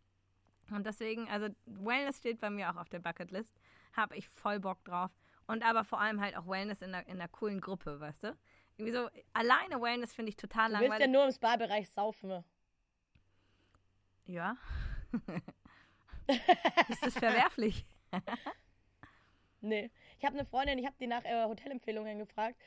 Und 0.71 0.85
deswegen, 0.85 1.27
also 1.29 1.49
Wellness 1.65 2.19
steht 2.19 2.39
bei 2.39 2.49
mir 2.49 2.71
auch 2.71 2.77
auf 2.77 2.87
der 2.87 2.99
Bucketlist. 2.99 3.59
Habe 3.93 4.15
ich 4.15 4.29
voll 4.29 4.61
Bock 4.61 4.83
drauf. 4.85 5.11
Und 5.45 5.63
aber 5.63 5.83
vor 5.83 5.99
allem 5.99 6.21
halt 6.21 6.37
auch 6.37 6.47
Wellness 6.47 6.81
in 6.81 6.95
einer, 6.95 7.05
in 7.07 7.19
einer 7.19 7.27
coolen 7.27 7.59
Gruppe, 7.59 7.99
weißt 7.99 8.23
du? 8.23 8.37
Irgendwie 8.77 8.93
so, 8.93 9.09
alleine 9.33 9.81
Wellness 9.81 10.13
finde 10.13 10.29
ich 10.29 10.37
total 10.37 10.69
Du 10.69 10.79
willst 10.79 10.83
ja 10.83 10.89
langweilig. 10.91 11.11
nur 11.11 11.25
im 11.25 11.31
Spa-Bereich 11.33 11.89
saufen. 11.89 12.45
Ja. 14.25 14.55
ist 16.87 17.05
das 17.05 17.13
verwerflich? 17.13 17.85
Nee. 19.61 19.91
Ich 20.17 20.25
habe 20.25 20.37
eine 20.37 20.45
Freundin, 20.45 20.77
ich 20.77 20.85
habe 20.85 20.95
die 20.99 21.07
nach 21.07 21.23
äh, 21.25 21.45
Hotelempfehlungen 21.45 22.19
gefragt. 22.19 22.57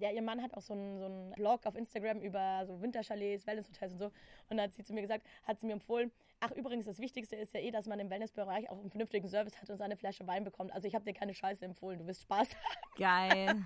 Ja, 0.00 0.10
ihr 0.10 0.22
Mann 0.22 0.42
hat 0.42 0.54
auch 0.54 0.62
so 0.62 0.74
einen, 0.74 0.98
so 0.98 1.06
einen 1.06 1.32
Blog 1.32 1.66
auf 1.66 1.74
Instagram 1.74 2.20
über 2.20 2.64
so 2.66 2.80
Winterchalets, 2.80 3.46
Wellnesshotels 3.46 3.92
und 3.92 3.98
so. 3.98 4.12
Und 4.48 4.56
da 4.56 4.64
hat 4.64 4.74
sie 4.74 4.84
zu 4.84 4.92
mir 4.92 5.02
gesagt, 5.02 5.26
hat 5.44 5.58
sie 5.58 5.66
mir 5.66 5.72
empfohlen, 5.72 6.10
ach 6.40 6.50
übrigens, 6.52 6.86
das 6.86 6.98
Wichtigste 6.98 7.36
ist 7.36 7.54
ja 7.54 7.60
eh, 7.60 7.70
dass 7.70 7.86
man 7.86 8.00
im 8.00 8.10
Wellnessbereich 8.10 8.70
auch 8.70 8.78
einen 8.78 8.90
vernünftigen 8.90 9.28
Service 9.28 9.60
hat 9.60 9.70
und 9.70 9.78
seine 9.78 9.96
Flasche 9.96 10.26
Wein 10.26 10.44
bekommt. 10.44 10.72
Also 10.72 10.88
ich 10.88 10.94
habe 10.94 11.04
dir 11.04 11.14
keine 11.14 11.34
Scheiße 11.34 11.64
empfohlen, 11.64 11.98
du 11.98 12.06
wirst 12.06 12.22
Spaß 12.22 12.50
haben. 12.54 12.98
Geil. 12.98 13.64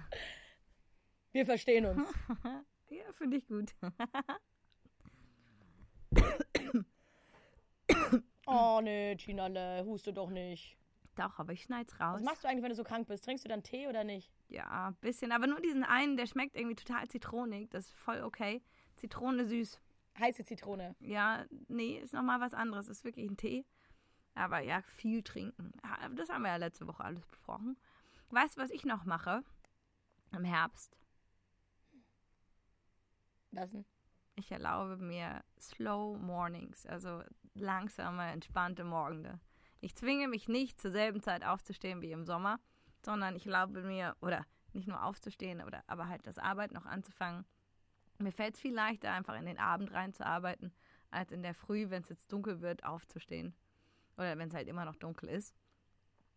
Wir 1.32 1.46
verstehen 1.46 1.86
uns. 1.86 2.02
ja, 2.90 3.04
finde 3.14 3.36
ich 3.38 3.46
gut. 3.46 3.74
Oh 8.46 8.80
nee, 8.80 9.16
Chinale, 9.16 9.84
huste 9.84 10.12
doch 10.12 10.30
nicht. 10.30 10.76
Doch, 11.16 11.38
aber 11.38 11.52
ich 11.52 11.62
schneid's 11.62 11.98
raus. 11.98 12.16
Was 12.16 12.22
machst 12.22 12.44
du 12.44 12.48
eigentlich, 12.48 12.62
wenn 12.62 12.70
du 12.70 12.76
so 12.76 12.84
krank 12.84 13.08
bist? 13.08 13.24
Trinkst 13.24 13.44
du 13.44 13.48
dann 13.48 13.62
Tee 13.62 13.88
oder 13.88 14.04
nicht? 14.04 14.30
Ja, 14.48 14.88
ein 14.88 14.94
bisschen. 14.96 15.32
Aber 15.32 15.46
nur 15.46 15.60
diesen 15.60 15.82
einen, 15.82 16.16
der 16.16 16.26
schmeckt 16.26 16.54
irgendwie 16.54 16.76
total 16.76 17.08
zitronig. 17.08 17.70
Das 17.70 17.86
ist 17.86 17.94
voll 17.94 18.22
okay. 18.22 18.62
Zitrone 18.96 19.46
süß. 19.46 19.80
Heiße 20.18 20.44
Zitrone. 20.44 20.94
Ja, 21.00 21.46
nee, 21.68 21.98
ist 21.98 22.12
nochmal 22.12 22.40
was 22.40 22.54
anderes. 22.54 22.88
Ist 22.88 23.04
wirklich 23.04 23.28
ein 23.28 23.36
Tee. 23.36 23.64
Aber 24.34 24.60
ja, 24.60 24.82
viel 24.82 25.22
trinken. 25.22 25.72
Das 26.14 26.28
haben 26.28 26.42
wir 26.42 26.50
ja 26.50 26.56
letzte 26.56 26.86
Woche 26.86 27.02
alles 27.02 27.26
besprochen. 27.26 27.78
Weißt 28.30 28.56
du, 28.56 28.60
was 28.60 28.70
ich 28.70 28.84
noch 28.84 29.04
mache? 29.04 29.42
Im 30.32 30.44
Herbst. 30.44 30.98
Was 33.52 33.70
denn? 33.70 33.86
Ich 34.34 34.52
erlaube 34.52 34.98
mir 34.98 35.42
Slow 35.58 36.18
Mornings, 36.18 36.84
also 36.84 37.22
langsame, 37.54 38.30
entspannte 38.32 38.84
Morgende. 38.84 39.40
Ich 39.86 39.94
zwinge 39.94 40.26
mich 40.26 40.48
nicht 40.48 40.80
zur 40.80 40.90
selben 40.90 41.22
Zeit 41.22 41.44
aufzustehen 41.44 42.02
wie 42.02 42.10
im 42.10 42.24
Sommer, 42.24 42.58
sondern 43.04 43.36
ich 43.36 43.46
erlaube 43.46 43.82
mir, 43.82 44.16
oder 44.20 44.44
nicht 44.72 44.88
nur 44.88 45.04
aufzustehen, 45.04 45.62
oder, 45.62 45.84
aber 45.86 46.08
halt 46.08 46.26
das 46.26 46.38
Arbeiten 46.38 46.74
noch 46.74 46.86
anzufangen. 46.86 47.46
Mir 48.18 48.32
fällt 48.32 48.56
es 48.56 48.60
viel 48.60 48.74
leichter, 48.74 49.12
einfach 49.12 49.38
in 49.38 49.46
den 49.46 49.60
Abend 49.60 49.92
reinzuarbeiten, 49.92 50.72
als 51.12 51.30
in 51.30 51.44
der 51.44 51.54
Früh, 51.54 51.88
wenn 51.88 52.02
es 52.02 52.08
jetzt 52.08 52.32
dunkel 52.32 52.62
wird, 52.62 52.82
aufzustehen. 52.82 53.54
Oder 54.16 54.36
wenn 54.36 54.48
es 54.48 54.54
halt 54.54 54.66
immer 54.66 54.84
noch 54.84 54.96
dunkel 54.96 55.28
ist. 55.28 55.54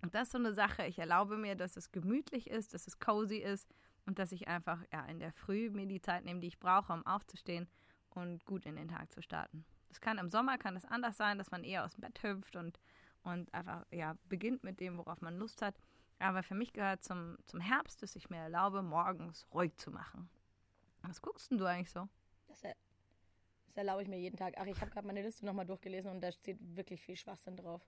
Und 0.03 0.13
das 0.13 0.27
ist 0.27 0.33
so 0.33 0.37
eine 0.37 0.53
Sache. 0.53 0.85
Ich 0.85 0.99
erlaube 0.99 1.35
mir, 1.35 1.55
dass 1.55 1.75
es 1.75 1.91
gemütlich 1.91 2.51
ist, 2.51 2.75
dass 2.75 2.85
es 2.85 2.99
cozy 2.99 3.37
ist 3.37 3.67
und 4.05 4.19
dass 4.19 4.31
ich 4.31 4.47
einfach 4.47 4.83
ja, 4.93 5.03
in 5.05 5.17
der 5.17 5.33
Früh 5.33 5.71
mir 5.71 5.87
die 5.87 6.01
Zeit 6.01 6.23
nehme, 6.23 6.39
die 6.39 6.49
ich 6.49 6.59
brauche, 6.59 6.93
um 6.93 7.03
aufzustehen 7.03 7.67
und 8.11 8.45
gut 8.45 8.67
in 8.67 8.75
den 8.75 8.89
Tag 8.89 9.11
zu 9.11 9.23
starten. 9.23 9.65
Das 9.87 10.01
kann 10.01 10.19
im 10.19 10.29
Sommer 10.29 10.59
kann 10.59 10.77
es 10.77 10.85
anders 10.85 11.17
sein, 11.17 11.39
dass 11.39 11.49
man 11.49 11.63
eher 11.63 11.83
aus 11.83 11.93
dem 11.93 12.01
Bett 12.01 12.21
hüpft 12.21 12.55
und, 12.55 12.79
und 13.29 13.53
einfach 13.53 13.85
ja, 13.91 14.15
beginnt 14.27 14.63
mit 14.63 14.79
dem, 14.79 14.97
worauf 14.97 15.21
man 15.21 15.37
Lust 15.37 15.61
hat. 15.61 15.75
Aber 16.19 16.43
für 16.43 16.55
mich 16.55 16.73
gehört 16.73 17.03
zum, 17.03 17.37
zum 17.45 17.59
Herbst, 17.61 18.03
dass 18.03 18.15
ich 18.15 18.29
mir 18.29 18.37
erlaube, 18.37 18.81
morgens 18.81 19.47
ruhig 19.53 19.75
zu 19.77 19.91
machen. 19.91 20.29
Was 21.01 21.21
guckst 21.21 21.49
denn 21.49 21.57
du 21.57 21.65
eigentlich 21.65 21.91
so? 21.91 22.09
Das, 22.47 22.61
er, 22.63 22.75
das 23.67 23.77
erlaube 23.77 24.03
ich 24.03 24.09
mir 24.09 24.19
jeden 24.19 24.35
Tag. 24.35 24.55
Ach, 24.57 24.65
ich 24.65 24.79
habe 24.81 24.91
gerade 24.91 25.07
meine 25.07 25.21
Liste 25.21 25.45
nochmal 25.45 25.65
durchgelesen 25.65 26.11
und 26.11 26.21
da 26.21 26.31
steht 26.31 26.57
wirklich 26.75 27.01
viel 27.01 27.15
Schwachsinn 27.15 27.55
drauf, 27.55 27.81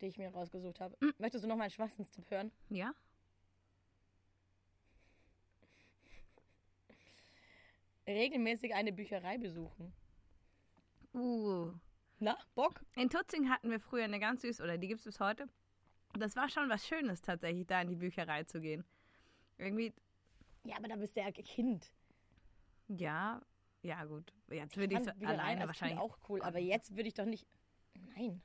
die 0.00 0.06
ich 0.06 0.18
mir 0.18 0.30
rausgesucht 0.30 0.80
habe. 0.80 0.96
Möchtest 1.18 1.44
du 1.44 1.48
noch 1.48 1.56
mal 1.56 1.64
einen 1.64 1.70
Schwachsinnstipp 1.70 2.30
hören? 2.30 2.52
Ja? 2.68 2.92
Regelmäßig 8.06 8.74
eine 8.74 8.92
Bücherei 8.92 9.38
besuchen. 9.38 9.94
Uh. 11.14 11.72
Na, 12.22 12.38
Bock? 12.54 12.80
In 12.94 13.10
Tutzing 13.10 13.50
hatten 13.50 13.68
wir 13.68 13.80
früher 13.80 14.04
eine 14.04 14.20
ganz 14.20 14.42
süß, 14.42 14.60
oder 14.60 14.78
die 14.78 14.86
gibt 14.86 15.00
es 15.00 15.04
bis 15.06 15.18
heute. 15.18 15.48
Das 16.16 16.36
war 16.36 16.48
schon 16.48 16.68
was 16.68 16.86
Schönes 16.86 17.20
tatsächlich, 17.20 17.66
da 17.66 17.80
in 17.80 17.88
die 17.88 17.96
Bücherei 17.96 18.44
zu 18.44 18.60
gehen. 18.60 18.84
Irgendwie, 19.58 19.92
Ja, 20.62 20.76
aber 20.76 20.86
da 20.86 20.94
bist 20.94 21.16
du 21.16 21.20
ja 21.20 21.32
Kind. 21.32 21.92
ja, 22.86 23.42
ja 23.82 24.04
gut. 24.04 24.32
Jetzt 24.52 24.76
würde 24.76 24.94
ich 24.94 25.04
fand 25.04 25.18
so 25.18 25.26
alleine 25.26 25.66
wahrscheinlich. 25.66 25.98
Auch 25.98 26.16
cool, 26.28 26.40
aber 26.42 26.60
jetzt 26.60 26.94
würde 26.94 27.08
ich 27.08 27.14
doch 27.14 27.24
nicht. 27.24 27.44
Nein. 28.14 28.40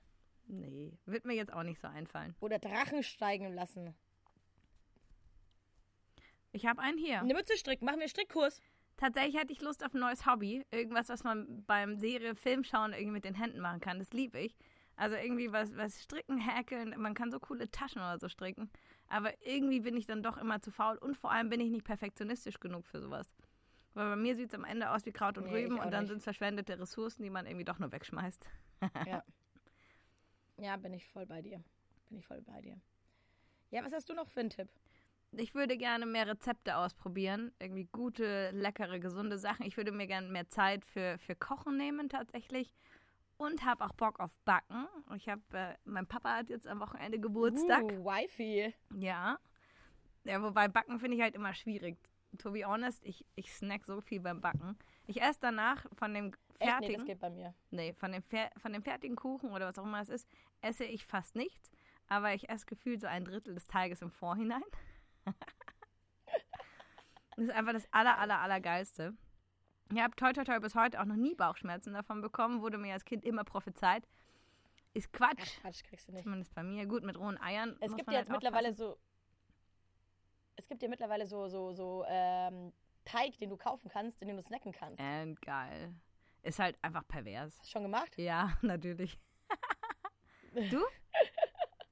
Nee, 0.48 0.98
wird 1.06 1.26
mir 1.26 1.36
jetzt 1.36 1.54
auch 1.54 1.62
nicht 1.62 1.80
so 1.80 1.88
einfallen. 1.88 2.36
Oder 2.40 2.58
Drachen 2.58 3.04
steigen 3.04 3.54
lassen. 3.54 3.94
Ich 6.52 6.66
habe 6.66 6.82
einen 6.82 6.98
hier. 6.98 7.20
Eine 7.20 7.36
Mütze 7.36 7.56
stricken. 7.58 7.86
Machen 7.86 7.98
wir 7.98 8.06
einen 8.06 8.10
Strickkurs. 8.10 8.60
Tatsächlich 8.98 9.38
hätte 9.38 9.54
ich 9.54 9.62
Lust 9.62 9.86
auf 9.86 9.94
ein 9.94 10.00
neues 10.00 10.26
Hobby. 10.26 10.66
Irgendwas, 10.72 11.08
was 11.10 11.24
man 11.24 11.64
beim 11.66 11.98
Serie, 11.98 12.36
Film 12.36 12.64
schauen 12.64 12.94
irgendwie 12.94 13.12
mit 13.12 13.26
den 13.26 13.36
Händen 13.36 13.60
machen 13.60 13.80
kann. 13.80 14.00
Das 14.00 14.12
liebe 14.12 14.40
ich. 14.40 14.58
Also 14.96 15.16
irgendwie 15.16 15.52
was, 15.52 15.78
was 15.78 16.02
stricken, 16.02 16.40
häkeln. 16.40 16.96
Man 16.98 17.14
kann 17.14 17.32
so 17.32 17.40
coole 17.40 17.70
Taschen 17.70 18.02
oder 18.02 18.18
so 18.18 18.28
stricken. 18.28 18.72
Aber 19.08 19.32
irgendwie 19.46 19.80
bin 19.80 19.96
ich 19.96 20.08
dann 20.08 20.24
doch 20.24 20.38
immer 20.38 20.60
zu 20.62 20.72
faul. 20.72 20.98
Und 20.98 21.16
vor 21.16 21.32
allem 21.32 21.50
bin 21.50 21.60
ich 21.60 21.70
nicht 21.70 21.86
perfektionistisch 21.86 22.60
genug 22.60 22.88
für 22.88 23.00
sowas. 23.00 23.32
Weil 23.94 24.10
bei 24.10 24.16
mir 24.16 24.36
sieht 24.36 24.50
es 24.50 24.56
am 24.56 24.64
Ende 24.64 24.90
aus 24.92 25.06
wie 25.06 25.12
Kraut 25.12 25.38
und 25.38 25.46
Nee, 25.46 25.66
Rüben 25.66 25.80
und 25.80 25.92
dann 25.92 26.08
sind 26.08 26.18
es 26.18 26.24
verschwendete 26.24 26.80
Ressourcen, 26.80 27.24
die 27.24 27.30
man 27.30 27.46
irgendwie 27.46 27.66
doch 27.66 27.80
nur 27.80 27.92
wegschmeißt. 27.92 28.46
Ja. 29.08 29.24
ja, 30.58 30.78
bin 30.78 30.94
ich 30.94 31.08
voll 31.08 31.26
bei 31.26 31.42
dir. 31.42 31.64
Bin 32.10 32.20
ich 32.20 32.28
voll 32.28 32.42
bei 32.42 32.62
dir. 32.62 32.80
Ja, 33.72 33.84
was 33.84 33.92
hast 33.92 34.08
du 34.08 34.14
noch 34.14 34.30
für 34.30 34.42
einen 34.42 34.52
Tipp? 34.52 34.70
Ich 35.32 35.54
würde 35.54 35.78
gerne 35.78 36.06
mehr 36.06 36.28
Rezepte 36.28 36.78
ausprobieren. 36.78 37.52
Irgendwie 37.60 37.86
gute, 37.92 38.52
leckere, 38.52 39.00
gesunde 39.00 39.38
Sachen. 39.38 39.66
Ich 39.66 39.78
würde 39.78 39.92
mir 39.92 40.08
gerne 40.08 40.28
mehr 40.30 40.48
Zeit 40.48 40.86
für, 40.86 41.18
für 41.20 41.36
Kochen 41.36 41.78
nehmen 41.78 42.10
tatsächlich. 42.10 42.74
Und 43.38 43.64
habe 43.64 43.86
auch 43.86 43.94
Bock 43.94 44.20
auf 44.20 44.32
Backen. 44.46 44.88
Ich 45.16 45.30
habe, 45.30 45.42
äh, 45.54 45.76
mein 45.86 46.08
Papa 46.08 46.38
hat 46.38 46.50
jetzt 46.50 46.68
am 46.68 46.80
Wochenende 46.80 47.20
Geburtstag. 47.20 47.84
Uh, 47.84 48.06
Wifi. 48.06 48.74
Ja. 48.96 49.38
Ja, 50.24 50.42
wobei 50.42 50.68
Backen 50.68 51.00
finde 51.00 51.18
ich 51.18 51.24
halt 51.24 51.36
immer 51.36 51.54
schwierig. 51.54 51.98
To 52.40 52.52
be 52.52 52.66
honest, 52.66 53.06
ich, 53.06 53.26
ich 53.36 53.54
snack 53.54 53.86
so 53.86 54.02
viel 54.02 54.22
beim 54.22 54.42
Backen. 54.42 54.78
Ich 55.06 55.22
esse 55.22 55.40
danach 55.40 55.86
von 55.94 56.14
dem 56.14 56.34
Echt? 56.60 56.60
Nee, 56.60 56.68
fertigen, 56.68 56.98
das 56.98 57.06
geht 57.06 57.20
bei 57.20 57.30
mir. 57.30 57.54
nee, 57.70 57.94
von 57.94 58.12
dem, 58.12 58.24
von 58.58 58.74
dem 58.74 58.82
fertigen 58.82 59.16
Kuchen 59.16 59.52
oder 59.52 59.68
was 59.68 59.78
auch 59.78 59.86
immer 59.86 60.02
es 60.02 60.10
ist, 60.10 60.28
esse 60.62 60.86
ich 60.86 61.06
fast 61.06 61.36
nichts. 61.36 61.72
Aber 62.08 62.34
ich 62.34 62.50
esse 62.50 62.66
gefühlt 62.66 63.02
so 63.02 63.08
ein 63.08 63.26
Drittel 63.26 63.54
des 63.54 63.68
Teiges 63.68 64.02
im 64.02 64.10
Vorhinein. 64.10 64.64
Das 67.36 67.46
ist 67.46 67.52
einfach 67.52 67.74
das 67.74 67.88
aller, 67.92 68.18
aller, 68.18 68.40
aller 68.40 68.60
Geilste. 68.60 69.14
Ich 69.92 70.00
habe 70.00 70.16
toi 70.16 70.34
toi 70.34 70.44
toi 70.44 70.60
bis 70.60 70.76
heute 70.76 71.00
auch 71.00 71.06
noch 71.06 71.16
nie 71.16 71.36
Bauchschmerzen 71.36 71.94
davon 71.94 72.22
bekommen, 72.22 72.62
wurde 72.62 72.78
mir 72.78 72.94
als 72.94 73.06
Kind 73.06 73.24
immer 73.24 73.44
prophezeit. 73.44 74.08
Ist 74.94 75.10
Ach, 75.14 75.18
Quatsch. 75.18 75.60
Quatsch, 75.62 75.84
kriegst 75.84 76.08
du 76.08 76.12
nicht. 76.12 76.24
Zumindest 76.24 76.54
bei 76.56 76.64
mir. 76.64 76.86
Gut, 76.88 77.04
mit 77.04 77.18
rohen 77.18 77.40
Eiern. 77.40 77.78
Es 77.82 77.96
gibt 77.96 78.12
ja 78.12 78.20
jetzt 78.20 78.30
halt 78.30 78.42
mittlerweile 78.42 78.74
so. 78.74 78.98
Es 80.56 80.68
gibt 80.68 80.82
ja 80.82 80.90
mittlerweile 80.90 81.28
so, 81.28 81.48
so, 81.48 81.72
so 81.72 82.04
ähm, 82.08 82.74
Teig, 83.06 83.38
den 83.38 83.50
du 83.50 83.58
kaufen 83.58 83.90
kannst, 83.90 84.20
den 84.22 84.36
du 84.36 84.42
snacken 84.42 84.72
kannst. 84.72 85.00
And 85.00 85.40
geil. 85.42 85.94
Ist 86.42 86.60
halt 86.60 86.78
einfach 86.82 87.08
pervers. 87.08 87.54
Hast 87.58 87.68
du 87.68 87.72
schon 87.72 87.84
gemacht? 87.84 88.18
Ja, 88.18 88.58
natürlich. 88.62 89.20
du? 90.54 90.84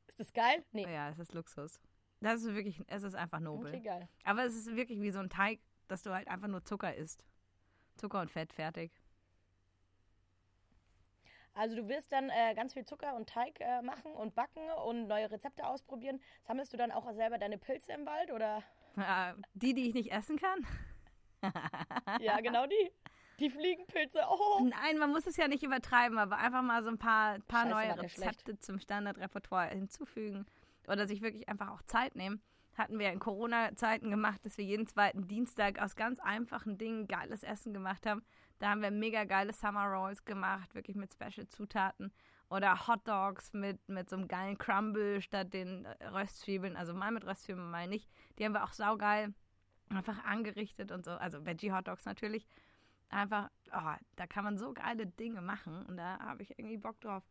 Ist 0.07 0.19
das 0.19 0.33
geil? 0.33 0.65
Nee. 0.71 0.91
Ja, 0.91 1.09
es 1.09 1.19
ist 1.19 1.33
Luxus. 1.33 1.79
Das 2.21 2.43
ist 2.43 2.55
wirklich, 2.55 2.83
es 2.87 3.03
ist 3.03 3.15
einfach 3.15 3.39
nobel. 3.39 3.73
Okay, 3.73 3.81
geil. 3.81 4.09
Aber 4.23 4.43
es 4.45 4.55
ist 4.55 4.75
wirklich 4.75 5.01
wie 5.01 5.11
so 5.11 5.19
ein 5.19 5.29
Teig, 5.29 5.59
dass 5.87 6.03
du 6.03 6.11
halt 6.11 6.27
einfach 6.27 6.47
nur 6.47 6.63
Zucker 6.63 6.95
isst. 6.95 7.23
Zucker 7.97 8.21
und 8.21 8.31
Fett, 8.31 8.51
fertig. 8.53 8.91
Also 11.53 11.77
du 11.77 11.87
wirst 11.87 12.11
dann 12.11 12.29
äh, 12.29 12.53
ganz 12.53 12.73
viel 12.73 12.83
Zucker 12.83 13.15
und 13.15 13.29
Teig 13.29 13.61
äh, 13.61 13.81
machen 13.81 14.11
und 14.11 14.35
backen 14.35 14.69
und 14.85 15.07
neue 15.07 15.31
Rezepte 15.31 15.65
ausprobieren. 15.65 16.19
Sammelst 16.43 16.73
du 16.73 16.77
dann 16.77 16.91
auch 16.91 17.09
selber 17.13 17.37
deine 17.37 17.57
Pilze 17.57 17.93
im 17.93 18.05
Wald 18.05 18.31
oder? 18.31 18.63
Äh, 18.97 19.33
die, 19.55 19.73
die 19.73 19.89
ich 19.89 19.93
nicht 19.93 20.11
essen 20.13 20.37
kann? 20.37 20.65
Ja, 22.21 22.39
genau 22.39 22.65
die. 22.65 22.91
Die 23.39 23.49
Fliegenpilze. 23.49 24.21
Oh. 24.29 24.61
Nein, 24.63 24.97
man 24.97 25.11
muss 25.11 25.27
es 25.27 25.35
ja 25.35 25.49
nicht 25.49 25.63
übertreiben, 25.63 26.17
aber 26.17 26.37
einfach 26.37 26.61
mal 26.61 26.81
so 26.81 26.89
ein 26.89 26.97
paar, 26.97 27.39
paar 27.39 27.69
Scheiße, 27.69 27.89
neue. 27.89 28.03
Rezepte 28.03 28.57
zum 28.59 28.79
Standardrepertoire 28.79 29.67
hinzufügen. 29.67 30.45
Oder 30.87 31.07
sich 31.07 31.21
wirklich 31.21 31.49
einfach 31.49 31.69
auch 31.69 31.81
Zeit 31.83 32.15
nehmen. 32.15 32.41
Hatten 32.77 32.99
wir 32.99 33.09
in 33.11 33.19
Corona-Zeiten 33.19 34.09
gemacht, 34.11 34.45
dass 34.45 34.57
wir 34.57 34.65
jeden 34.65 34.85
zweiten 34.85 35.27
Dienstag 35.27 35.81
aus 35.81 35.95
ganz 35.95 36.19
einfachen 36.19 36.77
Dingen 36.77 37.07
geiles 37.07 37.43
Essen 37.43 37.73
gemacht 37.73 38.05
haben. 38.05 38.21
Da 38.59 38.69
haben 38.69 38.81
wir 38.81 38.91
mega 38.91 39.23
geile 39.23 39.53
Summer 39.53 39.85
Rolls 39.85 40.25
gemacht, 40.25 40.75
wirklich 40.75 40.97
mit 40.97 41.13
Special-Zutaten. 41.13 42.11
Oder 42.49 42.87
Hot 42.87 43.07
Dogs 43.07 43.53
mit, 43.53 43.87
mit 43.87 44.09
so 44.09 44.17
einem 44.17 44.27
geilen 44.27 44.57
Crumble 44.57 45.21
statt 45.21 45.53
den 45.53 45.87
Röstzwiebeln. 46.13 46.75
Also 46.75 46.93
mal 46.93 47.11
mit 47.11 47.25
Röstzwiebeln, 47.25 47.69
mal 47.71 47.87
nicht. 47.87 48.09
Die 48.37 48.45
haben 48.45 48.53
wir 48.53 48.63
auch 48.63 48.73
saugeil 48.73 49.33
einfach 49.89 50.23
angerichtet 50.25 50.91
und 50.91 51.05
so. 51.05 51.11
Also 51.11 51.45
Veggie-Hot 51.45 51.87
Dogs 51.87 52.05
natürlich. 52.05 52.47
Einfach, 53.09 53.49
oh, 53.71 53.93
da 54.15 54.27
kann 54.27 54.43
man 54.43 54.57
so 54.57 54.73
geile 54.73 55.05
Dinge 55.07 55.41
machen. 55.41 55.85
Und 55.85 55.97
da 55.97 56.19
habe 56.19 56.43
ich 56.43 56.57
irgendwie 56.57 56.77
Bock 56.77 56.99
drauf. 57.01 57.23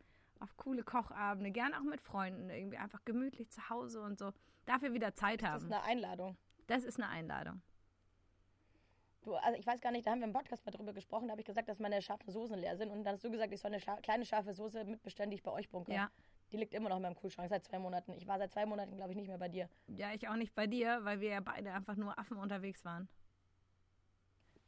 Auf 0.45 0.59
coole 0.59 0.83
Kochabende, 0.83 1.51
gern 1.51 1.73
auch 1.73 1.85
mit 1.85 2.03
Freunden, 2.03 2.51
irgendwie 2.51 2.77
einfach 2.77 3.03
gemütlich 3.07 3.49
zu 3.49 3.71
Hause 3.71 4.03
und 4.03 4.19
so. 4.19 4.31
Dafür 4.67 4.93
wieder 4.93 5.15
Zeit 5.15 5.41
Das 5.41 5.63
ist 5.63 5.71
haben. 5.71 5.73
eine 5.73 5.83
Einladung. 5.85 6.37
Das 6.67 6.85
ist 6.85 7.01
eine 7.01 7.09
Einladung. 7.09 7.63
Du, 9.23 9.35
also 9.37 9.59
ich 9.59 9.67
weiß 9.67 9.81
gar 9.81 9.91
nicht, 9.91 10.07
da 10.07 10.11
haben 10.11 10.19
wir 10.19 10.27
im 10.27 10.35
Podcast 10.35 10.67
mal 10.67 10.73
drüber 10.73 10.93
gesprochen, 10.93 11.29
da 11.29 11.31
habe 11.33 11.41
ich 11.41 11.47
gesagt, 11.47 11.67
dass 11.71 11.79
meine 11.79 12.03
scharfen 12.03 12.31
Soßen 12.31 12.59
leer 12.59 12.77
sind. 12.77 12.91
Und 12.91 13.05
dann 13.05 13.15
hast 13.15 13.25
du 13.25 13.31
gesagt, 13.31 13.55
ich 13.55 13.61
soll 13.61 13.71
eine 13.71 13.81
scha 13.81 13.97
kleine 14.03 14.27
scharfe 14.27 14.53
Soße 14.53 14.85
mitbestellen, 14.85 15.31
die 15.31 15.37
ich 15.37 15.43
bei 15.43 15.51
euch 15.51 15.71
bunkere. 15.71 15.95
Ja. 15.95 16.11
Die 16.53 16.59
liegt 16.59 16.75
immer 16.75 16.91
noch 16.91 16.97
in 16.97 17.03
meinem 17.03 17.17
Kühlschrank 17.17 17.49
seit 17.49 17.65
zwei 17.65 17.79
Monaten. 17.79 18.13
Ich 18.13 18.27
war 18.27 18.37
seit 18.37 18.53
zwei 18.53 18.67
Monaten, 18.67 18.97
glaube 18.97 19.13
ich, 19.13 19.17
nicht 19.17 19.29
mehr 19.29 19.39
bei 19.39 19.49
dir. 19.49 19.71
Ja, 19.87 20.13
ich 20.13 20.29
auch 20.29 20.37
nicht 20.37 20.55
bei 20.55 20.67
dir, 20.67 21.03
weil 21.05 21.21
wir 21.21 21.31
ja 21.31 21.41
beide 21.41 21.73
einfach 21.73 21.97
nur 21.97 22.19
Affen 22.19 22.37
unterwegs 22.37 22.85
waren. 22.85 23.09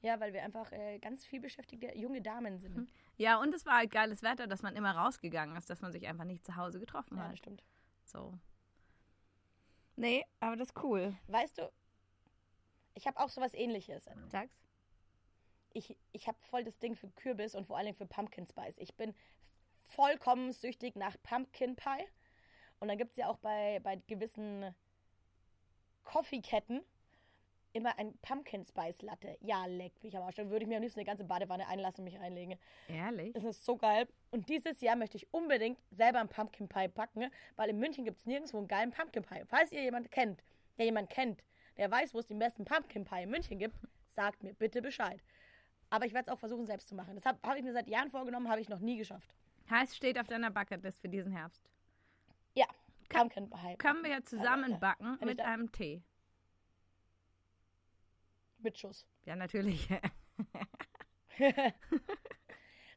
Ja, 0.00 0.18
weil 0.20 0.32
wir 0.32 0.42
einfach 0.42 0.72
äh, 0.72 0.98
ganz 1.00 1.26
viel 1.26 1.40
beschäftigte 1.40 1.94
junge 1.94 2.22
Damen 2.22 2.56
sind. 2.58 2.76
Mhm. 2.76 2.88
Ja, 3.16 3.40
und 3.40 3.54
es 3.54 3.64
war 3.64 3.78
halt 3.78 3.90
geiles 3.90 4.22
Wetter, 4.22 4.46
dass 4.46 4.62
man 4.62 4.76
immer 4.76 4.92
rausgegangen 4.96 5.56
ist, 5.56 5.70
dass 5.70 5.80
man 5.80 5.92
sich 5.92 6.06
einfach 6.06 6.24
nicht 6.24 6.44
zu 6.44 6.56
Hause 6.56 6.78
getroffen 6.78 7.16
Ja, 7.16 7.24
hat. 7.24 7.32
das 7.32 7.38
stimmt. 7.38 7.62
So. 8.04 8.34
Nee, 9.96 10.24
aber 10.40 10.56
das 10.56 10.68
ist 10.68 10.82
cool. 10.82 11.16
Weißt 11.28 11.58
du, 11.58 11.72
ich 12.94 13.06
habe 13.06 13.18
auch 13.18 13.30
sowas 13.30 13.54
ähnliches. 13.54 14.06
Sag's. 14.28 14.54
Ich, 15.72 15.96
ich 16.12 16.28
habe 16.28 16.38
voll 16.50 16.64
das 16.64 16.78
Ding 16.78 16.94
für 16.96 17.08
Kürbis 17.10 17.54
und 17.54 17.66
vor 17.66 17.76
allen 17.76 17.86
Dingen 17.86 17.98
für 17.98 18.06
Pumpkin 18.06 18.46
Spice. 18.46 18.78
Ich 18.78 18.94
bin 18.94 19.14
vollkommen 19.84 20.52
süchtig 20.52 20.96
nach 20.96 21.16
Pumpkin 21.22 21.76
Pie. 21.76 22.04
Und 22.80 22.88
dann 22.88 22.98
gibt 22.98 23.12
es 23.12 23.16
ja 23.16 23.28
auch 23.28 23.38
bei, 23.38 23.80
bei 23.82 23.96
gewissen 24.06 24.74
Coffee-Ketten 26.04 26.82
immer 27.76 27.98
ein 27.98 28.16
Pumpkin 28.22 28.64
Spice 28.64 29.02
Latte. 29.02 29.36
Ja, 29.40 29.66
leck 29.66 29.92
mich 30.02 30.16
am 30.16 30.22
Arsch. 30.24 30.36
Dann 30.36 30.50
würde 30.50 30.64
ich 30.64 30.68
mir 30.68 30.76
am 30.76 30.82
liebsten 30.82 31.00
eine 31.00 31.06
ganze 31.06 31.24
Badewanne 31.24 31.66
einlassen 31.68 32.00
und 32.00 32.12
mich 32.12 32.18
reinlegen. 32.20 32.58
Ehrlich? 32.88 33.32
Das 33.34 33.44
ist 33.44 33.64
so 33.64 33.76
geil. 33.76 34.08
Und 34.30 34.48
dieses 34.48 34.80
Jahr 34.80 34.96
möchte 34.96 35.16
ich 35.16 35.32
unbedingt 35.32 35.78
selber 35.90 36.18
einen 36.20 36.28
Pumpkin 36.28 36.68
Pie 36.68 36.88
backen, 36.88 37.30
weil 37.56 37.70
in 37.70 37.78
München 37.78 38.04
gibt 38.04 38.18
es 38.18 38.26
nirgendwo 38.26 38.58
einen 38.58 38.68
geilen 38.68 38.90
Pumpkin 38.90 39.22
Pie. 39.22 39.42
Falls 39.46 39.70
ihr 39.72 39.82
jemanden 39.82 40.10
kennt, 40.10 40.42
der 40.78 40.86
jemanden 40.86 41.10
kennt, 41.10 41.44
der 41.76 41.90
weiß, 41.90 42.14
wo 42.14 42.18
es 42.18 42.26
den 42.26 42.38
besten 42.38 42.64
Pumpkin 42.64 43.04
Pie 43.04 43.22
in 43.22 43.30
München 43.30 43.58
gibt, 43.58 43.76
sagt 44.16 44.42
mir 44.42 44.54
bitte 44.54 44.80
Bescheid. 44.82 45.22
Aber 45.90 46.06
ich 46.06 46.12
werde 46.14 46.28
es 46.30 46.32
auch 46.34 46.38
versuchen, 46.40 46.66
selbst 46.66 46.88
zu 46.88 46.94
machen. 46.94 47.14
Das 47.14 47.24
habe 47.26 47.38
hab 47.46 47.56
ich 47.56 47.62
mir 47.62 47.72
seit 47.72 47.86
Jahren 47.88 48.10
vorgenommen, 48.10 48.48
habe 48.48 48.60
ich 48.60 48.68
noch 48.68 48.80
nie 48.80 48.96
geschafft. 48.96 49.34
Heißt, 49.70 49.94
steht 49.94 50.18
auf 50.18 50.26
deiner 50.26 50.50
Bucketlist 50.50 51.00
für 51.00 51.08
diesen 51.08 51.30
Herbst. 51.32 51.62
Ja, 52.54 52.66
Pumpkin 53.08 53.48
Pie. 53.50 53.76
Können 53.76 54.02
wir 54.02 54.10
ja 54.10 54.22
zusammen 54.22 54.80
backen 54.80 55.18
mit 55.24 55.38
da- 55.40 55.44
einem 55.44 55.70
Tee. 55.70 56.02
Mit 58.58 58.78
Schuss. 58.78 59.06
Ja, 59.24 59.36
natürlich. 59.36 59.88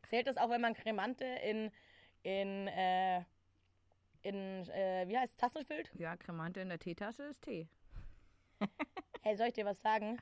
Zählt 0.07 0.27
das 0.27 0.37
auch, 0.37 0.49
wenn 0.49 0.61
man 0.61 0.73
Cremante 0.73 1.25
in, 1.25 1.71
in, 2.23 2.67
äh, 2.67 3.19
in, 4.21 4.67
äh, 4.69 5.05
wie 5.07 5.17
heißt 5.17 5.33
es, 5.33 5.37
Tassen 5.37 5.65
füllt? 5.65 5.91
ja, 5.95 6.15
Cremante 6.17 6.61
in 6.61 6.69
der 6.69 6.79
Teetasse 6.79 7.23
ist 7.25 7.43
Tee. 7.43 7.67
Hey, 9.21 9.35
soll 9.35 9.47
ich 9.47 9.53
dir 9.53 9.65
was 9.65 9.81
sagen? 9.81 10.17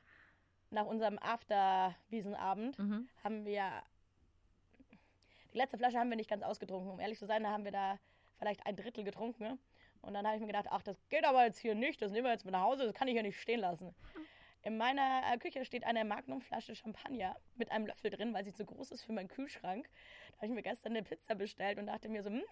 Nach 0.70 0.84
unserem 0.84 1.20
After-Wiesenabend 1.20 2.76
Mhm. 2.80 3.08
haben 3.22 3.44
wir. 3.44 3.82
Die 5.52 5.56
letzte 5.56 5.78
Flasche 5.78 5.98
haben 5.98 6.10
wir 6.10 6.16
nicht 6.16 6.28
ganz 6.28 6.42
ausgetrunken. 6.42 6.90
Um 6.90 6.98
ehrlich 6.98 7.16
zu 7.18 7.26
sein, 7.26 7.44
da 7.44 7.50
haben 7.50 7.64
wir 7.64 7.70
da 7.70 7.98
vielleicht 8.38 8.66
ein 8.66 8.74
Drittel 8.74 9.04
getrunken. 9.04 9.44
Ne? 9.44 9.58
Und 10.02 10.14
dann 10.14 10.26
habe 10.26 10.34
ich 10.34 10.40
mir 10.40 10.48
gedacht, 10.48 10.66
ach, 10.70 10.82
das 10.82 11.08
geht 11.10 11.24
aber 11.24 11.44
jetzt 11.44 11.58
hier 11.60 11.76
nicht, 11.76 12.02
das 12.02 12.10
nehmen 12.10 12.24
wir 12.26 12.32
jetzt 12.32 12.44
mit 12.44 12.52
nach 12.52 12.62
Hause, 12.62 12.84
das 12.86 12.92
kann 12.94 13.06
ich 13.06 13.14
ja 13.14 13.22
nicht 13.22 13.40
stehen 13.40 13.60
lassen. 13.60 13.94
In 14.62 14.76
meiner 14.76 15.22
äh, 15.32 15.38
Küche 15.38 15.64
steht 15.64 15.84
eine 15.84 16.04
Magnumflasche 16.04 16.74
Champagner 16.74 17.36
mit 17.56 17.70
einem 17.70 17.86
Löffel 17.86 18.10
drin, 18.10 18.34
weil 18.34 18.44
sie 18.44 18.52
zu 18.52 18.64
groß 18.64 18.90
ist 18.90 19.04
für 19.04 19.12
meinen 19.12 19.28
Kühlschrank. 19.28 19.88
Da 20.32 20.36
habe 20.38 20.46
ich 20.46 20.52
mir 20.52 20.62
gestern 20.62 20.92
eine 20.92 21.02
Pizza 21.02 21.34
bestellt 21.34 21.78
und 21.78 21.86
dachte 21.86 22.08
mir 22.08 22.22
so, 22.22 22.30
hm, 22.30 22.42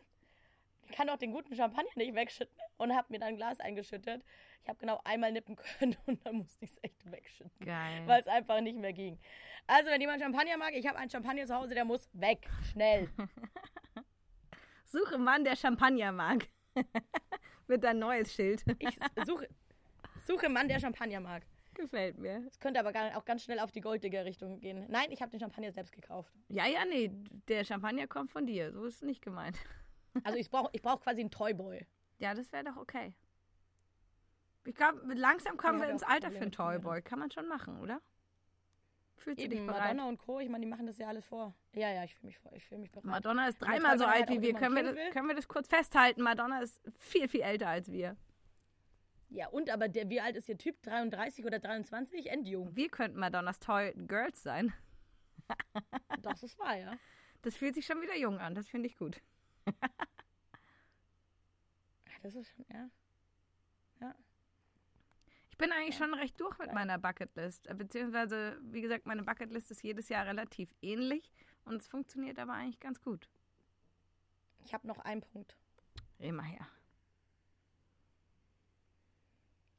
ich 0.88 0.92
kann 0.96 1.08
doch 1.08 1.16
den 1.16 1.32
guten 1.32 1.54
Champagner 1.56 1.90
nicht 1.96 2.14
wegschütten. 2.14 2.56
Und 2.76 2.94
habe 2.94 3.08
mir 3.10 3.18
dann 3.18 3.30
ein 3.30 3.36
Glas 3.36 3.58
eingeschüttet. 3.58 4.22
Ich 4.62 4.68
habe 4.68 4.78
genau 4.78 5.00
einmal 5.04 5.32
nippen 5.32 5.56
können 5.56 5.96
und 6.06 6.24
dann 6.24 6.36
musste 6.36 6.64
ich 6.64 6.70
es 6.70 6.78
echt 6.82 7.10
wegschütten 7.10 7.66
weil 8.06 8.20
es 8.20 8.26
einfach 8.28 8.60
nicht 8.60 8.76
mehr 8.76 8.92
ging. 8.92 9.18
Also, 9.66 9.90
wenn 9.90 10.00
jemand 10.00 10.22
Champagner 10.22 10.56
mag, 10.56 10.74
ich 10.74 10.86
habe 10.86 10.98
einen 10.98 11.10
Champagner 11.10 11.46
zu 11.46 11.54
Hause, 11.54 11.74
der 11.74 11.84
muss 11.84 12.08
weg. 12.12 12.48
Schnell. 12.70 13.08
Suche 14.84 15.18
Mann, 15.18 15.44
der 15.44 15.56
Champagner 15.56 16.12
mag. 16.12 16.48
mit 17.66 17.82
dein 17.82 17.98
neues 17.98 18.32
Schild. 18.32 18.64
Ich 18.78 18.96
suche, 19.24 19.48
suche 20.24 20.48
Mann, 20.48 20.68
der 20.68 20.78
Champagner 20.78 21.20
mag. 21.20 21.42
Gefällt 21.76 22.18
mir. 22.18 22.42
Es 22.46 22.58
könnte 22.58 22.80
aber 22.80 22.90
auch 23.16 23.24
ganz 23.24 23.44
schnell 23.44 23.58
auf 23.60 23.70
die 23.70 23.80
Golddigger-Richtung 23.82 24.60
gehen. 24.60 24.86
Nein, 24.88 25.10
ich 25.10 25.20
habe 25.20 25.30
den 25.30 25.40
Champagner 25.40 25.70
selbst 25.72 25.92
gekauft. 25.92 26.32
Ja, 26.48 26.66
ja, 26.66 26.84
nee, 26.86 27.10
der 27.48 27.64
Champagner 27.64 28.06
kommt 28.06 28.30
von 28.30 28.46
dir. 28.46 28.72
So 28.72 28.84
ist 28.86 28.96
es 28.96 29.02
nicht 29.02 29.22
gemeint. 29.22 29.56
Also, 30.24 30.38
ich 30.38 30.48
brauche 30.48 30.70
ich 30.72 30.80
brauch 30.80 31.02
quasi 31.02 31.20
einen 31.20 31.30
Toyboy. 31.30 31.86
Ja, 32.20 32.32
das 32.32 32.50
wäre 32.50 32.64
doch 32.64 32.78
okay. 32.78 33.14
Ich 34.64 34.74
glaube, 34.74 34.98
langsam 35.12 35.58
kommen 35.58 35.78
wir 35.78 35.90
ins 35.90 36.02
Alter 36.02 36.30
für 36.30 36.40
einen 36.40 36.52
Toyboy. 36.52 37.02
Kann 37.02 37.18
man 37.18 37.30
schon 37.30 37.46
machen, 37.46 37.78
oder? 37.82 38.00
Fühlst 39.16 39.42
du 39.42 39.48
dich 39.48 39.58
Eben, 39.58 39.66
bereit? 39.66 39.82
Madonna 39.94 40.08
und 40.08 40.16
Co., 40.16 40.40
ich 40.40 40.48
meine, 40.48 40.64
die 40.64 40.70
machen 40.70 40.86
das 40.86 40.96
ja 40.96 41.08
alles 41.08 41.26
vor. 41.26 41.54
Ja, 41.74 41.90
ja, 41.92 42.04
ich 42.04 42.14
fühle 42.14 42.28
mich, 42.28 42.38
vor- 42.38 42.52
ich 42.54 42.64
fühl 42.64 42.78
mich 42.78 42.90
bereit. 42.90 43.04
Madonna 43.04 43.48
ist 43.48 43.58
dreimal 43.58 43.98
so 43.98 44.06
alt 44.06 44.30
wie 44.30 44.40
wir. 44.40 44.54
Können 44.54 44.74
wir, 44.74 44.84
das, 44.84 44.96
können 45.12 45.28
wir 45.28 45.34
das 45.34 45.48
kurz 45.48 45.68
festhalten? 45.68 46.22
Madonna 46.22 46.60
ist 46.60 46.80
viel, 46.96 47.28
viel 47.28 47.42
älter 47.42 47.68
als 47.68 47.92
wir. 47.92 48.16
Ja, 49.28 49.48
und 49.48 49.70
aber 49.70 49.88
der, 49.88 50.08
wie 50.08 50.20
alt 50.20 50.36
ist 50.36 50.48
Ihr 50.48 50.58
Typ? 50.58 50.82
33 50.82 51.44
oder 51.44 51.58
23? 51.58 52.30
Endjung. 52.30 52.74
Wir 52.76 52.88
könnten 52.88 53.18
Madonnas 53.18 53.58
Toy 53.58 53.92
Girls 53.94 54.42
sein. 54.42 54.72
Das 56.22 56.42
ist 56.42 56.58
wahr, 56.58 56.76
ja. 56.76 56.98
Das 57.42 57.54
fühlt 57.54 57.76
sich 57.76 57.86
schon 57.86 58.00
wieder 58.00 58.16
jung 58.16 58.38
an. 58.40 58.56
Das 58.56 58.66
finde 58.66 58.88
ich 58.88 58.96
gut. 58.96 59.20
Das 62.22 62.34
ist 62.34 62.48
schon, 62.48 62.64
ja. 62.72 62.90
Ich 65.56 65.58
bin 65.58 65.72
eigentlich 65.72 65.96
schon 65.96 66.12
recht 66.12 66.38
durch 66.38 66.58
mit 66.58 66.70
meiner 66.74 66.98
Bucketlist. 66.98 67.66
Beziehungsweise, 67.78 68.58
wie 68.60 68.82
gesagt, 68.82 69.06
meine 69.06 69.22
Bucketlist 69.22 69.70
ist 69.70 69.82
jedes 69.82 70.10
Jahr 70.10 70.26
relativ 70.26 70.68
ähnlich. 70.82 71.32
Und 71.64 71.80
es 71.80 71.88
funktioniert 71.88 72.38
aber 72.38 72.52
eigentlich 72.52 72.78
ganz 72.78 73.00
gut. 73.00 73.30
Ich 74.66 74.74
habe 74.74 74.86
noch 74.86 74.98
einen 74.98 75.22
Punkt. 75.22 75.56
Immer 76.18 76.42
her. 76.42 76.68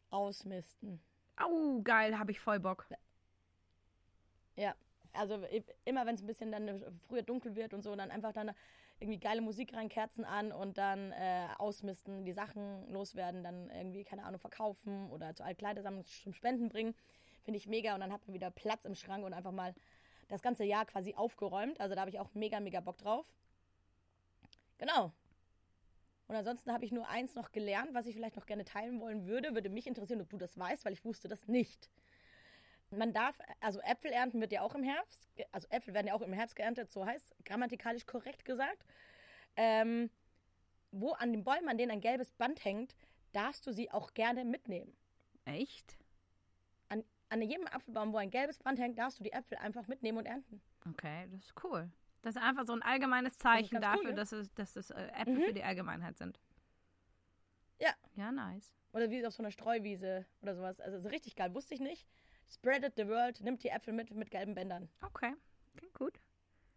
Ausmisten. 0.09 1.01
Au, 1.35 1.81
geil, 1.83 2.17
habe 2.17 2.31
ich 2.31 2.39
voll 2.39 2.59
Bock. 2.59 2.87
Ja, 4.55 4.75
also 5.13 5.39
immer 5.85 6.05
wenn 6.05 6.15
es 6.15 6.21
ein 6.21 6.27
bisschen 6.27 6.51
dann 6.51 6.67
äh, 6.67 6.91
früher 7.07 7.23
dunkel 7.23 7.55
wird 7.55 7.73
und 7.73 7.83
so, 7.83 7.95
dann 7.95 8.11
einfach 8.11 8.33
dann 8.33 8.51
irgendwie 8.99 9.19
geile 9.19 9.41
Musik 9.41 9.73
rein, 9.73 9.89
Kerzen 9.89 10.25
an 10.25 10.51
und 10.51 10.77
dann 10.77 11.11
äh, 11.11 11.47
ausmisten, 11.59 12.25
die 12.25 12.33
Sachen 12.33 12.89
loswerden, 12.91 13.43
dann 13.43 13.69
irgendwie, 13.69 14.03
keine 14.03 14.23
Ahnung, 14.23 14.39
verkaufen 14.39 15.09
oder 15.11 15.35
zu 15.35 15.43
Altkleidersammlung 15.43 16.05
zum 16.05 16.33
Spenden 16.33 16.69
bringen. 16.69 16.95
Finde 17.43 17.59
ich 17.59 17.67
mega 17.67 17.93
und 17.93 18.01
dann 18.01 18.11
hat 18.11 18.25
man 18.25 18.33
wieder 18.33 18.49
Platz 18.49 18.85
im 18.85 18.95
Schrank 18.95 19.23
und 19.23 19.33
einfach 19.33 19.51
mal 19.51 19.75
das 20.27 20.41
ganze 20.41 20.63
Jahr 20.63 20.85
quasi 20.85 21.13
aufgeräumt. 21.13 21.79
Also 21.79 21.95
da 21.95 22.01
habe 22.01 22.09
ich 22.09 22.19
auch 22.19 22.33
mega, 22.33 22.59
mega 22.59 22.79
Bock 22.79 22.97
drauf. 22.97 23.25
Genau. 24.79 25.11
Und 26.27 26.35
ansonsten 26.35 26.73
habe 26.73 26.83
ich 26.83 26.91
nur 26.91 27.07
eins 27.07 27.35
noch 27.35 27.51
gelernt, 27.51 27.93
was 27.93 28.05
ich 28.05 28.15
vielleicht 28.15 28.35
noch 28.35 28.45
gerne 28.45 28.65
teilen 28.65 28.99
wollen 28.99 29.25
würde. 29.25 29.53
Würde 29.53 29.69
mich 29.69 29.87
interessieren, 29.87 30.21
ob 30.21 30.29
du 30.29 30.37
das 30.37 30.57
weißt, 30.57 30.83
weil 30.85 30.93
ich 30.93 31.05
wusste 31.05 31.27
das 31.27 31.47
nicht. 31.47 31.89
Man 32.89 33.13
darf, 33.13 33.37
also 33.59 33.79
Äpfel 33.81 34.11
ernten 34.11 34.39
wird 34.39 34.51
ja 34.51 34.61
auch 34.61 34.75
im 34.75 34.83
Herbst, 34.83 35.27
also 35.51 35.67
Äpfel 35.69 35.93
werden 35.93 36.07
ja 36.07 36.13
auch 36.13 36.21
im 36.21 36.31
Herbst 36.31 36.55
geerntet, 36.55 36.91
so 36.91 37.05
heißt 37.05 37.35
grammatikalisch 37.43 38.05
korrekt 38.05 38.45
gesagt. 38.45 38.85
Ähm, 39.57 40.09
wo 40.91 41.11
an 41.11 41.33
den 41.33 41.43
Bäumen, 41.43 41.67
an 41.67 41.77
denen 41.77 41.91
ein 41.91 42.01
gelbes 42.01 42.31
Band 42.31 42.63
hängt, 42.63 42.95
darfst 43.33 43.67
du 43.67 43.73
sie 43.73 43.91
auch 43.91 44.13
gerne 44.13 44.45
mitnehmen. 44.45 44.95
Echt? 45.45 45.97
An, 46.89 47.03
an 47.29 47.41
jedem 47.41 47.67
Apfelbaum, 47.67 48.13
wo 48.13 48.17
ein 48.17 48.29
gelbes 48.29 48.59
Band 48.59 48.79
hängt, 48.79 48.97
darfst 48.97 49.19
du 49.19 49.23
die 49.23 49.33
Äpfel 49.33 49.57
einfach 49.57 49.87
mitnehmen 49.87 50.17
und 50.17 50.25
ernten. 50.25 50.61
Okay, 50.89 51.27
das 51.29 51.41
ist 51.41 51.63
cool. 51.63 51.89
Das 52.27 52.35
ist 52.35 52.41
einfach 52.41 52.65
so 52.65 52.73
ein 52.73 52.81
allgemeines 52.81 53.37
Zeichen 53.37 53.79
ganz 53.79 53.85
cool, 53.85 54.03
dafür, 54.03 54.09
ja. 54.09 54.15
dass 54.17 54.31
es, 54.33 54.53
dass 54.53 54.75
es 54.75 54.89
äh, 54.89 55.07
Äpfel 55.13 55.35
Mhm. 55.35 55.43
für 55.43 55.53
die 55.53 55.63
Allgemeinheit 55.63 56.17
sind. 56.17 56.41
Ja. 57.79 57.91
Ja, 58.15 58.33
nice. 58.33 58.73
Oder 58.91 59.09
wie 59.09 59.25
auf 59.25 59.33
so 59.33 59.41
einer 59.41 59.51
Streuwiese 59.51 60.25
oder 60.41 60.53
sowas. 60.53 60.81
Also 60.81 60.99
so 60.99 61.07
richtig 61.07 61.37
geil, 61.37 61.53
wusste 61.53 61.73
ich 61.73 61.79
nicht. 61.79 62.05
Spread 62.49 62.83
it 62.83 62.95
the 62.97 63.07
world, 63.07 63.39
nimmt 63.39 63.63
die 63.63 63.69
Äpfel 63.69 63.93
mit 63.93 64.11
mit 64.13 64.29
gelben 64.29 64.55
Bändern, 64.55 64.89
Okay, 65.01 65.33
klingt 65.77 65.93
gut. 65.93 66.19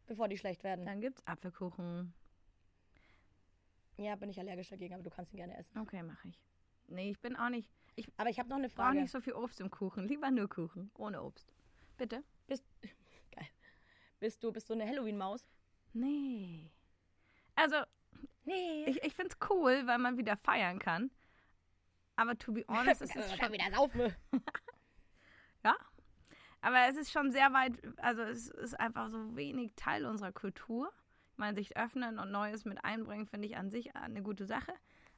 bevor 0.06 0.28
die 0.28 0.38
schlecht 0.38 0.62
werden. 0.62 0.86
Dann 0.86 1.00
gibt's 1.00 1.26
Apfelkuchen. 1.26 2.14
Ja, 3.96 4.14
bin 4.14 4.30
ich 4.30 4.38
allergisch 4.38 4.68
dagegen, 4.68 4.94
aber 4.94 5.02
du 5.02 5.10
kannst 5.10 5.32
ihn 5.32 5.36
gerne 5.38 5.56
essen. 5.58 5.76
Okay, 5.80 6.04
mache 6.04 6.28
ich. 6.28 6.40
Nee, 6.86 7.10
ich 7.10 7.18
bin 7.20 7.34
auch 7.34 7.48
nicht. 7.48 7.68
Ich 7.96 8.06
Aber 8.18 8.30
ich 8.30 8.38
habe 8.38 8.48
noch 8.48 8.56
eine 8.58 8.68
brauche 8.68 8.76
Frage. 8.76 9.00
nicht 9.00 9.10
so 9.10 9.20
viel 9.20 9.32
Obst 9.32 9.58
im 9.60 9.68
Kuchen. 9.68 10.06
Lieber 10.06 10.30
nur 10.30 10.48
Kuchen, 10.48 10.92
ohne 10.96 11.20
Obst. 11.22 11.52
Bitte? 11.96 12.22
Bist. 12.46 12.64
Bist 14.20 14.44
du, 14.44 14.52
bist 14.52 14.68
du 14.68 14.74
eine 14.74 14.86
Halloween-Maus? 14.86 15.46
Nee. 15.92 16.70
Also, 17.56 17.76
Nee. 18.44 18.84
ich, 18.86 19.02
ich 19.02 19.14
finde 19.14 19.32
es 19.32 19.50
cool, 19.50 19.86
weil 19.86 19.98
man 19.98 20.16
wieder 20.18 20.36
feiern 20.36 20.78
kann. 20.78 21.10
Aber 22.16 22.36
to 22.38 22.52
be 22.52 22.64
honest, 22.68 23.00
es 23.02 23.14
ist 23.16 23.38
schon 23.38 23.52
wieder 23.52 23.70
saufen. 23.74 24.14
ja. 25.64 25.74
Aber 26.60 26.88
es 26.88 26.96
ist 26.96 27.10
schon 27.10 27.32
sehr 27.32 27.52
weit, 27.54 27.72
also 27.98 28.22
es 28.22 28.48
ist 28.48 28.78
einfach 28.78 29.08
so 29.08 29.34
wenig 29.36 29.72
Teil 29.76 30.04
unserer 30.04 30.32
Kultur. 30.32 30.92
Ich 31.32 31.38
meine, 31.38 31.56
sich 31.56 31.76
öffnen 31.78 32.18
und 32.18 32.30
Neues 32.30 32.66
mit 32.66 32.84
einbringen, 32.84 33.26
finde 33.26 33.48
ich 33.48 33.56
an 33.56 33.70
sich 33.70 33.96
eine 33.96 34.22
gute 34.22 34.44
Sache. 34.44 34.74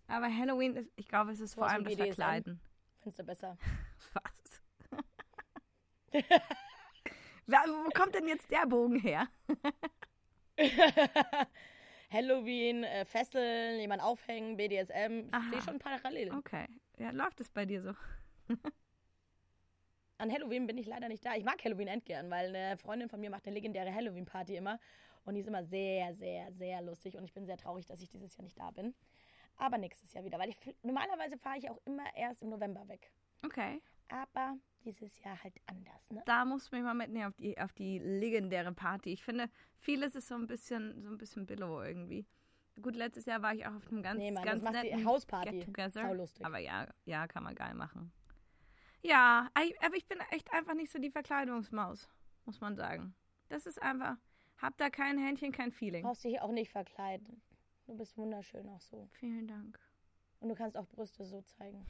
Aber 0.06 0.26
Halloween 0.26 0.76
ist, 0.76 0.90
ich 0.94 1.08
glaube, 1.08 1.32
es 1.32 1.40
ist 1.40 1.54
vor 1.54 1.68
allem 1.68 1.82
das 1.82 1.94
BDSM. 1.96 2.14
Verkleiden. 2.14 2.60
Findest 3.00 3.18
du 3.18 3.24
besser? 3.24 3.58
Was? 4.12 4.62
Wo 7.52 7.90
kommt 7.90 8.14
denn 8.14 8.28
jetzt 8.28 8.50
der 8.50 8.66
Bogen 8.66 8.98
her? 8.98 9.28
Halloween, 12.10 12.84
äh, 12.84 13.04
Fesseln, 13.04 13.80
jemand 13.80 14.02
aufhängen, 14.02 14.56
BDSM. 14.56 15.30
Ich 15.30 15.50
sehe 15.50 15.62
schon 15.62 15.78
Parallelen. 15.78 16.34
Okay. 16.36 16.66
Ja, 16.98 17.10
läuft 17.10 17.40
es 17.40 17.48
bei 17.50 17.64
dir 17.64 17.82
so? 17.82 17.94
An 20.18 20.30
Halloween 20.30 20.66
bin 20.66 20.78
ich 20.78 20.86
leider 20.86 21.08
nicht 21.08 21.24
da. 21.24 21.34
Ich 21.34 21.44
mag 21.44 21.64
Halloween 21.64 21.88
endgern, 21.88 22.30
weil 22.30 22.54
eine 22.54 22.76
Freundin 22.76 23.08
von 23.08 23.18
mir 23.20 23.30
macht 23.30 23.46
eine 23.46 23.54
legendäre 23.54 23.92
Halloween-Party 23.92 24.56
immer. 24.56 24.78
Und 25.24 25.34
die 25.34 25.40
ist 25.40 25.48
immer 25.48 25.64
sehr, 25.64 26.14
sehr, 26.14 26.52
sehr 26.52 26.82
lustig. 26.82 27.16
Und 27.16 27.24
ich 27.24 27.32
bin 27.32 27.46
sehr 27.46 27.56
traurig, 27.56 27.86
dass 27.86 28.00
ich 28.00 28.08
dieses 28.08 28.36
Jahr 28.36 28.44
nicht 28.44 28.58
da 28.58 28.70
bin. 28.70 28.94
Aber 29.56 29.78
nächstes 29.78 30.12
Jahr 30.12 30.24
wieder, 30.24 30.38
weil 30.38 30.50
ich 30.50 30.56
normalerweise 30.82 31.38
fahre 31.38 31.58
ich 31.58 31.70
auch 31.70 31.80
immer 31.84 32.04
erst 32.14 32.42
im 32.42 32.50
November 32.50 32.86
weg. 32.88 33.10
Okay. 33.44 33.80
Aber 34.08 34.56
dieses 34.84 35.22
Jahr 35.22 35.42
halt 35.42 35.54
anders, 35.66 36.10
ne? 36.10 36.22
Da 36.26 36.44
musst 36.44 36.70
du 36.70 36.76
mich 36.76 36.84
mal 36.84 36.94
mitnehmen 36.94 37.26
auf 37.26 37.36
die, 37.36 37.58
auf 37.58 37.72
die 37.72 37.98
legendäre 37.98 38.72
Party. 38.72 39.12
Ich 39.12 39.22
finde, 39.22 39.48
vieles 39.78 40.14
ist 40.14 40.28
so 40.28 40.34
ein 40.34 40.46
bisschen, 40.46 41.02
so 41.02 41.08
ein 41.08 41.18
bisschen 41.18 41.46
billow 41.46 41.82
irgendwie. 41.82 42.26
Gut, 42.80 42.96
letztes 42.96 43.26
Jahr 43.26 43.42
war 43.42 43.54
ich 43.54 43.66
auch 43.66 43.74
auf 43.74 43.88
einem 43.88 44.02
ganz, 44.02 44.18
Nee, 44.18 44.30
Mann, 44.30 44.44
ganz 44.44 44.64
netten 44.64 45.04
Hausparty. 45.04 45.50
Get-Together. 45.50 45.90
Saulustig. 46.08 46.46
Aber 46.46 46.58
ja, 46.58 46.88
ja, 47.04 47.26
kann 47.26 47.42
man 47.44 47.54
geil 47.54 47.74
machen. 47.74 48.12
Ja, 49.02 49.50
aber 49.54 49.96
ich 49.96 50.06
bin 50.06 50.18
echt 50.30 50.52
einfach 50.52 50.74
nicht 50.74 50.90
so 50.90 50.98
die 50.98 51.10
Verkleidungsmaus, 51.10 52.08
muss 52.44 52.60
man 52.60 52.76
sagen. 52.76 53.14
Das 53.48 53.66
ist 53.66 53.82
einfach, 53.82 54.16
hab 54.58 54.76
da 54.78 54.90
kein 54.90 55.18
Händchen, 55.18 55.52
kein 55.52 55.72
Feeling. 55.72 56.04
Brauchst 56.04 56.24
dich 56.24 56.40
auch 56.40 56.52
nicht 56.52 56.70
verkleiden. 56.70 57.42
Du 57.86 57.96
bist 57.96 58.16
wunderschön 58.16 58.68
auch 58.68 58.80
so. 58.80 59.08
Vielen 59.12 59.48
Dank. 59.48 59.78
Und 60.40 60.48
du 60.48 60.54
kannst 60.54 60.76
auch 60.76 60.86
Brüste 60.88 61.24
so 61.24 61.42
zeigen. 61.42 61.84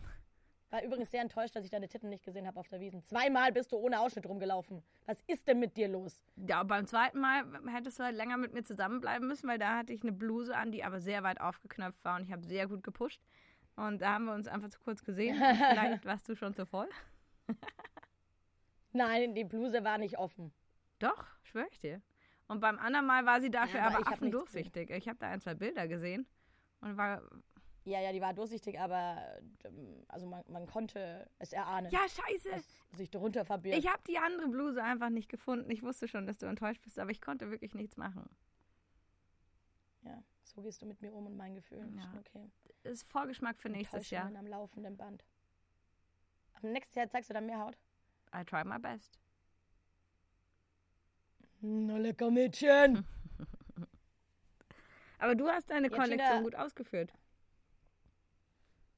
War 0.73 0.83
übrigens 0.83 1.11
sehr 1.11 1.21
enttäuscht, 1.21 1.55
dass 1.55 1.67
ich 1.67 1.71
deine 1.71 1.87
Titten 1.87 2.09
nicht 2.09 2.25
gesehen 2.25 2.47
habe 2.47 2.59
auf 2.59 2.67
der 2.67 2.81
Wiesen. 2.81 3.05
Zweimal 3.05 3.53
bist 3.53 3.73
du 3.73 3.77
ohne 3.77 4.01
Ausschnitt 4.01 4.25
rumgelaufen. 4.25 4.83
Was 5.05 5.21
ist 5.27 5.47
denn 5.47 5.59
mit 5.59 5.77
dir 5.77 5.87
los? 5.87 6.23
Ja, 6.37 6.63
beim 6.63 6.87
zweiten 6.87 7.21
Mal 7.21 7.45
hättest 7.69 7.99
du 7.99 8.05
halt 8.05 8.17
länger 8.17 8.39
mit 8.39 8.55
mir 8.55 8.65
zusammenbleiben 8.65 9.29
müssen, 9.29 9.47
weil 9.47 9.59
da 9.59 9.77
hatte 9.77 9.93
ich 9.93 10.01
eine 10.01 10.13
Bluse 10.13 10.57
an, 10.57 10.73
die 10.73 10.83
aber 10.83 10.99
sehr 10.99 11.23
weit 11.25 11.43
aufgeknöpft 11.43 12.03
war 12.07 12.17
und 12.17 12.23
ich 12.23 12.33
habe 12.33 12.43
sehr 12.43 12.69
gut 12.69 12.83
gepusht. 12.83 13.21
Und 13.77 14.01
da 14.01 14.15
haben 14.15 14.25
wir 14.25 14.33
uns 14.33 14.49
einfach 14.49 14.71
zu 14.71 14.81
kurz 14.81 15.05
gesehen. 15.05 15.37
Vielleicht 15.71 16.07
warst 16.07 16.27
du 16.31 16.35
schon 16.35 16.55
zu 16.55 16.65
voll. 16.65 16.89
Nein, 18.95 19.35
die 19.35 19.45
Bluse 19.45 19.85
war 19.85 19.99
nicht 19.99 20.19
offen. 20.19 20.55
Doch, 21.01 21.27
schwöre 21.43 21.69
ich 21.71 21.81
dir. 21.81 22.01
Und 22.49 22.61
beim 22.61 22.79
anderen 22.79 23.05
Mal 23.05 23.27
war 23.27 23.43
sie 23.43 23.51
dafür 23.51 23.81
Ja, 23.81 23.89
aber 23.89 23.97
aber, 23.97 24.07
ich 24.07 24.13
affendurchsichtig. 24.15 24.89
Ich 24.89 25.07
habe 25.07 25.19
da 25.19 25.29
ein, 25.29 25.43
zwei 25.43 25.55
Bilder 25.55 25.87
gesehen 25.87 26.27
und 26.81 26.97
war. 26.97 27.21
Ja, 27.85 28.01
ja, 28.01 28.13
die 28.13 28.21
war 28.21 28.33
durchsichtig, 28.33 28.79
aber 28.79 29.41
ähm, 29.65 30.05
also 30.09 30.27
man, 30.27 30.45
man 30.49 30.67
konnte 30.67 31.29
es 31.39 31.53
erahnen, 31.53 31.91
Ja, 31.91 32.01
scheiße! 32.09 32.63
sich 32.97 33.11
darunter 33.11 33.45
verbirgt. 33.45 33.77
Ich 33.79 33.89
habe 33.89 34.03
die 34.07 34.19
andere 34.19 34.49
Bluse 34.49 34.83
einfach 34.83 35.09
nicht 35.11 35.29
gefunden. 35.29 35.69
Ich 35.71 35.83
wusste 35.83 36.07
schon, 36.07 36.27
dass 36.27 36.39
du 36.39 36.47
enttäuscht 36.47 36.83
bist, 36.83 36.99
aber 36.99 37.11
ich 37.11 37.21
konnte 37.21 37.51
wirklich 37.51 37.75
nichts 37.75 37.97
machen. 37.97 38.29
ja, 40.03 40.23
so 40.45 40.63
gehst 40.63 40.81
du 40.83 40.87
mit 40.87 41.01
mir 41.03 41.13
um 41.13 41.27
und 41.27 41.37
meinen 41.37 41.57
Gefühlen. 41.57 41.97
Ja. 41.97 42.13
Okay. 42.21 42.49
Das 42.85 42.93
ist 42.93 43.09
Vorgeschmack 43.09 43.59
für 43.61 43.69
nächstes 43.69 44.11
Jahr. 44.11 44.27
Am 44.35 44.47
laufenden 44.47 44.97
Band. 44.97 45.25
Am 46.63 46.71
nächsten 46.71 46.99
Jahr 46.99 47.09
zeigst 47.09 47.31
du 47.31 47.35
dann 47.35 47.47
mehr 47.47 47.59
Haut? 47.59 47.77
I 48.35 48.45
try 48.45 48.63
my 48.65 48.79
best. 48.79 49.19
Na 51.61 51.97
lecker 51.97 52.31
Mädchen. 52.31 53.05
Aber 55.19 55.35
du 55.35 55.49
hast 55.49 55.71
deine 55.71 55.91
Ja, 55.91 55.97
Kollektion 55.97 56.43
gut 56.43 56.55
ausgeführt. 56.55 57.13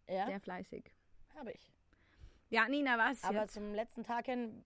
Ja, 0.09 0.27
Sehr 0.27 0.41
fleißig. 0.41 0.93
habe 1.37 1.53
ich. 1.53 1.73
Ja, 2.51 2.69
Nina, 2.69 2.99
was 2.99 3.25
Aber 3.25 3.43
jetzt? 3.43 3.55
zum 3.55 3.75
letzten 3.75 4.05
Tag 4.05 4.27
hin, 4.27 4.65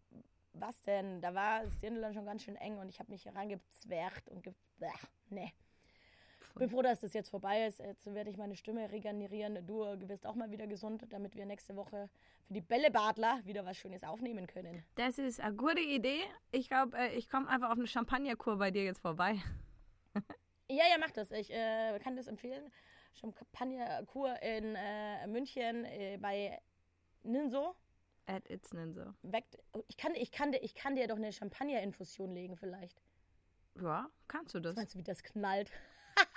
was 0.53 0.83
denn? 0.83 1.21
Da 1.21 1.35
war 1.35 1.65
das 1.65 1.79
Dirndl 1.79 2.13
schon 2.13 2.27
ganz 2.27 2.43
schön 2.43 2.57
eng 2.57 2.79
und 2.79 2.89
ich 2.89 2.99
habe 2.99 3.11
mich 3.11 3.27
reingezwergt 3.27 4.29
und 4.29 4.43
ge... 4.43 4.53
Bäh, 4.79 4.89
nee. 5.31 5.53
Bin 6.55 6.69
froh, 6.69 6.83
dass 6.83 7.01
das 7.01 7.15
jetzt 7.15 7.31
vorbei 7.31 7.67
ist. 7.67 7.79
Jetzt 7.79 8.13
werde 8.13 8.31
ich 8.31 8.37
meine 8.37 8.57
Stimme 8.57 8.91
regenerieren. 8.91 9.65
Du 9.65 9.85
wirst 10.09 10.27
auch 10.27 10.35
mal 10.35 10.51
wieder 10.51 10.67
gesund, 10.67 11.07
damit 11.11 11.37
wir 11.37 11.47
nächste 11.47 11.77
Woche 11.77 12.11
für 12.47 12.55
die 12.55 12.61
Bällebadler 12.61 13.41
wieder 13.45 13.65
was 13.65 13.77
Schönes 13.77 14.03
aufnehmen 14.03 14.47
können. 14.49 14.85
Das 14.97 15.19
ist 15.19 15.41
eine 15.41 15.55
gute 15.55 15.81
Idee. 15.81 16.21
Ich 16.51 16.69
glaube, 16.69 16.99
äh, 16.99 17.15
ich 17.15 17.29
komme 17.29 17.49
einfach 17.49 17.71
auf 17.71 17.79
eine 17.79 17.87
Champagnerkur 17.87 18.59
bei 18.59 18.73
dir 18.73 18.83
jetzt 18.85 19.01
vorbei. 19.01 19.41
Ja, 20.69 20.85
ja, 20.91 20.97
mach 20.99 21.13
das. 21.13 21.31
Ich 21.31 21.51
äh, 21.51 21.99
kann 22.01 22.17
das 22.17 22.27
empfehlen. 22.27 22.73
Champagnerkur 23.15 24.41
in 24.43 24.75
äh, 24.77 25.27
München 25.27 25.85
äh, 25.85 26.19
bei 26.21 26.61
Ninso. 27.23 27.75
At 28.27 28.49
It's 28.51 28.73
Ninso. 28.73 29.15
Weckt, 29.23 29.59
ich, 29.89 29.97
kann, 29.97 30.15
ich, 30.15 30.31
kann, 30.31 30.53
dir- 30.53 30.63
ich 30.63 30.75
kann 30.75 30.95
dir 30.97 31.09
doch 31.09 31.17
eine 31.17 31.33
Champagnerinfusion 31.33 32.31
legen 32.33 32.57
vielleicht. 32.57 33.01
Ja, 33.81 34.11
kannst 34.29 34.55
du 34.55 34.61
das? 34.61 34.73
Was 34.73 34.77
meinst 34.77 34.95
du, 34.95 34.99
wie 34.99 35.03
das 35.05 35.23
knallt? 35.23 35.71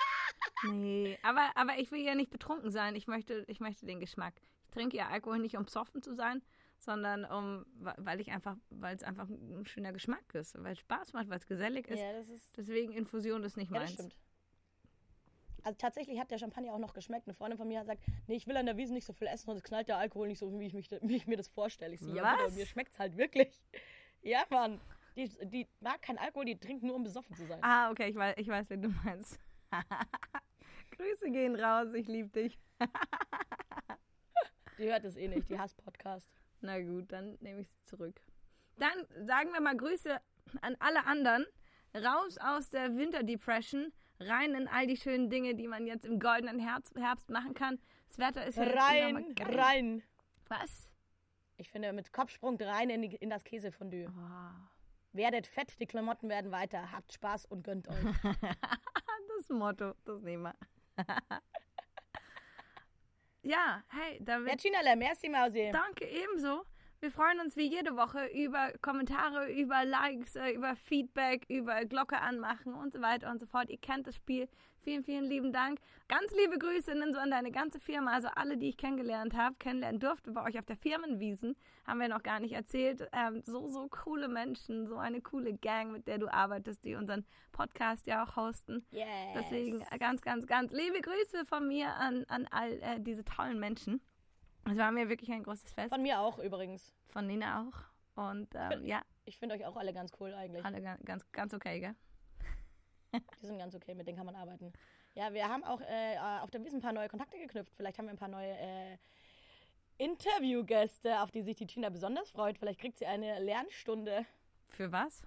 Nee, 0.64 1.18
aber, 1.24 1.50
aber 1.56 1.80
ich 1.80 1.92
will 1.92 2.02
ja 2.02 2.14
nicht 2.14 2.30
betrunken 2.30 2.70
sein. 2.70 2.96
Ich 2.96 3.08
möchte, 3.08 3.44
ich 3.48 3.60
möchte 3.60 3.86
den 3.88 4.00
Geschmack. 4.00 4.36
Ich 4.66 4.70
trinke 4.72 4.96
ja 4.96 5.08
Alkohol 5.10 5.40
nicht, 5.40 5.58
um 5.58 5.66
besoffen 5.66 6.04
zu 6.04 6.14
sein, 6.14 6.44
sondern 6.78 7.26
um, 7.26 7.66
weil 7.80 8.20
ich 8.22 8.32
einfach, 8.32 8.56
weil 8.70 8.96
es 8.96 9.02
einfach 9.04 9.28
ein 9.28 9.66
schöner 9.66 9.92
Geschmack 9.92 10.24
ist, 10.36 10.62
weil 10.64 10.74
es 10.74 10.80
Spaß 10.80 11.14
macht, 11.14 11.30
weil 11.30 11.38
es 11.38 11.48
gesellig 11.48 11.88
ist. 11.88 12.00
Ja, 12.00 12.14
das 12.14 12.30
ist 12.30 12.56
Deswegen 12.58 12.94
Infusion 12.94 13.44
ist 13.44 13.58
nicht 13.58 13.72
Ja, 13.72 13.80
das 13.80 13.90
meins. 13.90 13.94
stimmt. 13.94 14.18
Also 15.64 15.78
tatsächlich 15.78 16.20
hat 16.20 16.32
der 16.32 16.38
Champagner 16.38 16.74
auch 16.74 16.80
noch 16.80 16.94
geschmeckt. 16.94 17.28
Eine 17.28 17.34
Freundin 17.34 17.58
von 17.58 17.68
mir 17.68 17.80
hat 17.80 17.86
gesagt, 17.86 18.04
nee, 18.28 18.36
ich 18.36 18.48
will 18.48 18.58
an 18.58 18.66
der 18.66 18.78
Wiese 18.78 18.94
nicht 18.94 19.06
so 19.06 19.14
viel 19.14 19.28
essen, 19.28 19.46
sonst 19.46 19.64
knallt 19.64 19.88
der 19.88 19.98
Alkohol 19.98 20.28
nicht 20.28 20.40
so, 20.40 20.60
wie 20.60 20.66
ich, 20.66 20.74
mich, 20.74 20.90
wie 21.02 21.16
ich 21.16 21.28
mir 21.28 21.38
das 21.38 21.48
vorstelle. 21.48 21.94
Ich 21.94 22.02
so, 22.02 22.14
ja, 22.14 22.36
bitte, 22.36 22.56
mir 22.56 22.66
schmeckt's 22.66 23.00
halt 23.00 23.18
wirklich. 23.18 23.62
Ja, 24.24 24.44
Mann. 24.52 24.80
Die, 25.16 25.28
die 25.48 25.68
mag 25.80 26.00
keinen 26.04 26.20
Alkohol, 26.20 26.46
die 26.46 26.56
trinkt 26.56 26.84
nur, 26.84 26.94
um 26.94 27.04
besoffen 27.04 27.36
zu 27.36 27.44
sein. 27.48 27.58
Ah, 27.64 27.90
okay, 27.90 28.08
ich 28.08 28.16
weiß, 28.16 28.36
ich 28.38 28.48
weiß, 28.48 28.70
wen 28.70 28.84
du 28.84 28.90
meinst. 29.04 29.40
Grüße 30.92 31.32
gehen 31.32 31.56
raus, 31.56 31.92
ich 31.96 32.08
liebe 32.08 32.30
dich. 32.30 32.60
Die 34.78 34.90
hört 34.92 35.04
es 35.04 35.16
eh 35.16 35.28
nicht, 35.28 35.50
die 35.50 35.60
hasst 35.60 35.78
Podcast. 35.84 36.28
Na 36.62 36.80
gut, 36.80 37.12
dann 37.12 37.38
nehme 37.40 37.62
ich 37.62 37.70
sie 37.70 37.84
zurück. 37.86 38.20
Dann 38.78 39.06
sagen 39.28 39.52
wir 39.54 39.62
mal 39.62 39.78
Grüße 39.78 40.20
an 40.62 40.76
alle 40.80 41.06
anderen. 41.06 41.46
Raus 41.94 42.38
aus 42.38 42.70
der 42.70 42.96
Winterdepression, 42.96 43.92
rein 44.28 44.56
in 44.56 44.68
all 44.68 44.88
die 44.88 44.98
schönen 44.98 45.30
Dinge, 45.30 45.56
die 45.56 45.68
man 45.68 45.86
jetzt 45.88 46.06
im 46.06 46.20
goldenen 46.20 46.60
Herbst, 46.60 46.96
Herbst 46.98 47.30
machen 47.30 47.54
kann. 47.54 47.80
Das 48.08 48.20
Wetter 48.20 48.46
ist 48.46 48.58
ja 48.58 48.64
Rein, 48.64 49.36
rein. 49.40 50.04
Was? 50.48 50.90
Ich 51.58 51.70
finde, 51.70 51.94
mit 51.94 52.12
Kopfsprung 52.12 52.58
rein 52.60 52.90
in, 52.90 53.04
die, 53.04 53.16
in 53.16 53.30
das 53.30 53.44
Käsefondue. 53.44 54.08
Oh, 54.10 55.14
Werdet 55.14 55.48
fett, 55.48 55.80
die 55.80 55.86
Klamotten 55.86 56.30
werden 56.30 56.52
weiter. 56.52 56.92
Habt 56.92 57.14
Spaß 57.14 57.46
und 57.46 57.64
gönnt 57.64 57.88
euch. 57.88 57.96
das 59.38 59.50
Motto, 59.50 59.94
das 60.06 60.22
nehmen 60.22 60.44
wir. 60.44 60.56
ja, 63.42 63.84
hey, 63.90 64.20
damit 64.22 64.50
Ja, 64.50 64.58
Chinale, 64.58 64.96
merci 64.96 65.30
Mausi. 65.30 65.70
Danke 65.72 66.06
ebenso. 66.06 66.66
Wir 67.02 67.10
freuen 67.10 67.40
uns 67.40 67.58
wie 67.58 67.68
jede 67.68 67.98
Woche 67.98 68.28
über 68.28 68.74
Kommentare, 68.80 69.52
über 69.52 69.84
Likes, 69.86 70.36
äh, 70.36 70.52
über 70.52 70.76
Feedback, 70.76 71.48
über 71.50 71.84
Glocke 71.86 72.20
anmachen 72.20 72.76
und 72.76 72.94
so 72.94 73.02
weiter 73.02 73.32
und 73.32 73.40
so 73.40 73.48
fort. 73.48 73.72
Ihr 73.72 73.80
kennt 73.80 74.06
das 74.06 74.16
Spiel. 74.16 74.48
Vielen, 74.84 75.04
vielen 75.04 75.26
lieben 75.26 75.52
Dank. 75.52 75.80
Ganz 76.08 76.32
liebe 76.32 76.60
Grüße 76.60 76.94
Ninso 76.94 77.20
an 77.20 77.32
deine 77.32 77.50
ganze 77.50 77.80
Firma, 77.80 78.14
also 78.14 78.28
alle, 78.36 78.56
die 78.56 78.70
ich 78.70 78.78
kennengelernt 78.78 79.34
habe, 79.34 79.56
kennenlernen 79.58 80.00
durfte 80.00 80.32
bei 80.32 80.44
euch 80.44 80.60
auf 80.60 80.66
der 80.68 80.78
Firmenwiesen. 80.78 81.56
Haben 81.88 82.02
wir 82.02 82.08
noch 82.08 82.22
gar 82.22 82.40
nicht 82.40 82.54
erzählt. 82.54 83.10
Ähm, 83.14 83.42
so, 83.48 83.68
so 83.68 83.88
coole 83.88 84.28
Menschen, 84.28 84.86
so 84.86 84.98
eine 84.98 85.22
coole 85.22 85.54
Gang, 85.54 85.92
mit 85.92 86.06
der 86.06 86.20
du 86.20 86.32
arbeitest, 86.32 86.86
die 86.86 86.94
unseren 86.94 87.26
Podcast 87.52 88.06
ja 88.06 88.24
auch 88.24 88.36
hosten. 88.36 88.86
Yes. 88.92 89.08
Deswegen 89.34 89.84
ganz, 89.98 90.22
ganz, 90.22 90.46
ganz 90.46 90.72
liebe 90.72 91.02
Grüße 91.02 91.46
von 91.48 91.68
mir 91.68 91.96
an, 91.96 92.26
an 92.28 92.48
all 92.52 92.74
äh, 92.74 93.00
diese 93.00 93.26
tollen 93.26 93.60
Menschen. 93.60 94.02
Es 94.70 94.78
war 94.78 94.92
mir 94.92 95.10
wirklich 95.10 95.32
ein 95.32 95.44
großes 95.44 95.72
Fest. 95.74 95.90
Von 95.94 96.02
mir 96.04 96.20
auch 96.20 96.38
übrigens. 96.40 96.94
Von 97.10 97.28
Nina 97.28 97.62
auch. 97.62 97.84
Und 98.16 98.50
ähm, 98.56 98.86
ja, 98.86 99.02
Ich 99.26 99.38
finde 99.40 99.56
euch 99.56 99.66
auch 99.66 99.76
alle 99.78 99.94
ganz 99.94 100.12
cool 100.20 100.34
eigentlich. 100.34 100.64
alle 100.66 100.82
ga- 100.82 100.98
ganz, 101.04 101.30
ganz 101.32 101.54
okay, 101.54 101.80
gell? 101.80 101.96
Die 103.42 103.46
sind 103.46 103.58
ganz 103.58 103.74
okay, 103.76 103.94
mit 103.96 104.08
denen 104.08 104.18
kann 104.18 104.26
man 104.26 104.36
arbeiten. 104.36 104.72
Ja, 105.16 105.34
wir 105.34 105.48
haben 105.50 105.64
auch 105.64 105.82
äh, 105.82 106.18
auf 106.42 106.52
der 106.52 106.64
Wiesn 106.64 106.78
ein 106.78 106.82
paar 106.82 106.94
neue 106.94 107.10
Kontakte 107.10 107.38
geknüpft. 107.38 107.74
Vielleicht 107.76 107.98
haben 107.98 108.06
wir 108.06 108.12
ein 108.12 108.18
paar 108.18 108.28
neue 108.30 108.52
äh, 108.58 108.98
Interviewgäste, 109.98 111.22
auf 111.22 111.32
die 111.32 111.42
sich 111.42 111.56
die 111.58 111.68
Tina 111.68 111.90
besonders 111.90 112.30
freut. 112.32 112.58
Vielleicht 112.58 112.80
kriegt 112.80 112.98
sie 112.98 113.06
eine 113.06 113.40
Lernstunde 113.40 114.26
Für 114.70 114.92
was? 114.92 115.22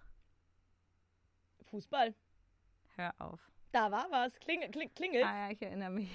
Fußball. 1.70 2.14
Hör 2.96 3.12
auf. 3.18 3.40
Da 3.72 3.90
war 3.90 4.06
was. 4.10 4.38
Kling, 4.40 4.70
kling, 4.70 4.92
klingelt. 4.94 5.24
Ah 5.26 5.46
ja, 5.46 5.50
ich 5.52 5.60
erinnere 5.60 5.90
mich. 5.90 6.10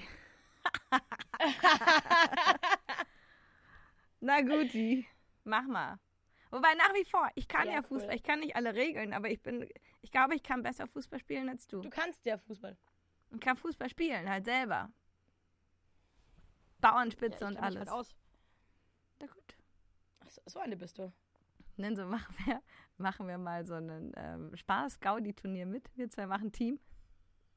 Na 4.20 4.40
guti, 4.42 5.06
mach 5.44 5.66
mal. 5.66 5.98
Wobei 6.50 6.74
nach 6.74 6.92
wie 6.94 7.04
vor, 7.04 7.28
ich 7.34 7.46
kann 7.46 7.66
ja, 7.68 7.74
Ja, 7.74 7.82
Fußball, 7.82 8.08
cool. 8.10 8.16
ich 8.16 8.22
kann 8.22 8.40
nicht 8.40 8.56
alle 8.56 8.74
Regeln, 8.74 9.12
aber 9.12 9.30
ich 9.30 9.40
bin, 9.40 9.68
ich 10.02 10.10
glaube, 10.10 10.34
ich 10.34 10.42
kann 10.42 10.62
besser 10.62 10.86
Fußball 10.86 11.20
spielen 11.20 11.48
als 11.48 11.66
du. 11.66 11.80
Du 11.80 11.90
kannst 11.90 12.24
ja 12.26 12.38
Fußball. 12.38 12.76
Ich 13.32 13.40
kann 13.40 13.56
Fußball 13.56 13.88
spielen, 13.88 14.28
halt 14.28 14.44
selber. 14.44 14.90
Bauernspitze 16.80 17.44
Ja, 17.44 17.48
und 17.48 17.56
alles. 17.56 17.78
Halt 17.80 17.90
aus. 17.90 18.14
Na 19.20 19.26
gut. 19.26 19.56
Ach, 20.20 20.30
so, 20.30 20.42
so 20.46 20.58
eine 20.58 20.76
bist 20.76 20.98
du. 20.98 21.12
Dann 21.76 21.94
so 21.96 22.04
machen 22.06 22.34
wir, 22.44 22.62
machen 22.98 23.28
wir 23.28 23.38
mal 23.38 23.64
so 23.64 23.74
einen 23.74 24.12
ähm, 24.16 24.56
Spaß-Gaudi-Turnier 24.56 25.66
mit. 25.66 25.88
Wir 25.96 26.10
zwei 26.10 26.26
machen 26.26 26.52
Team. 26.52 26.80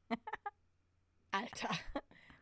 Alter. 1.32 1.70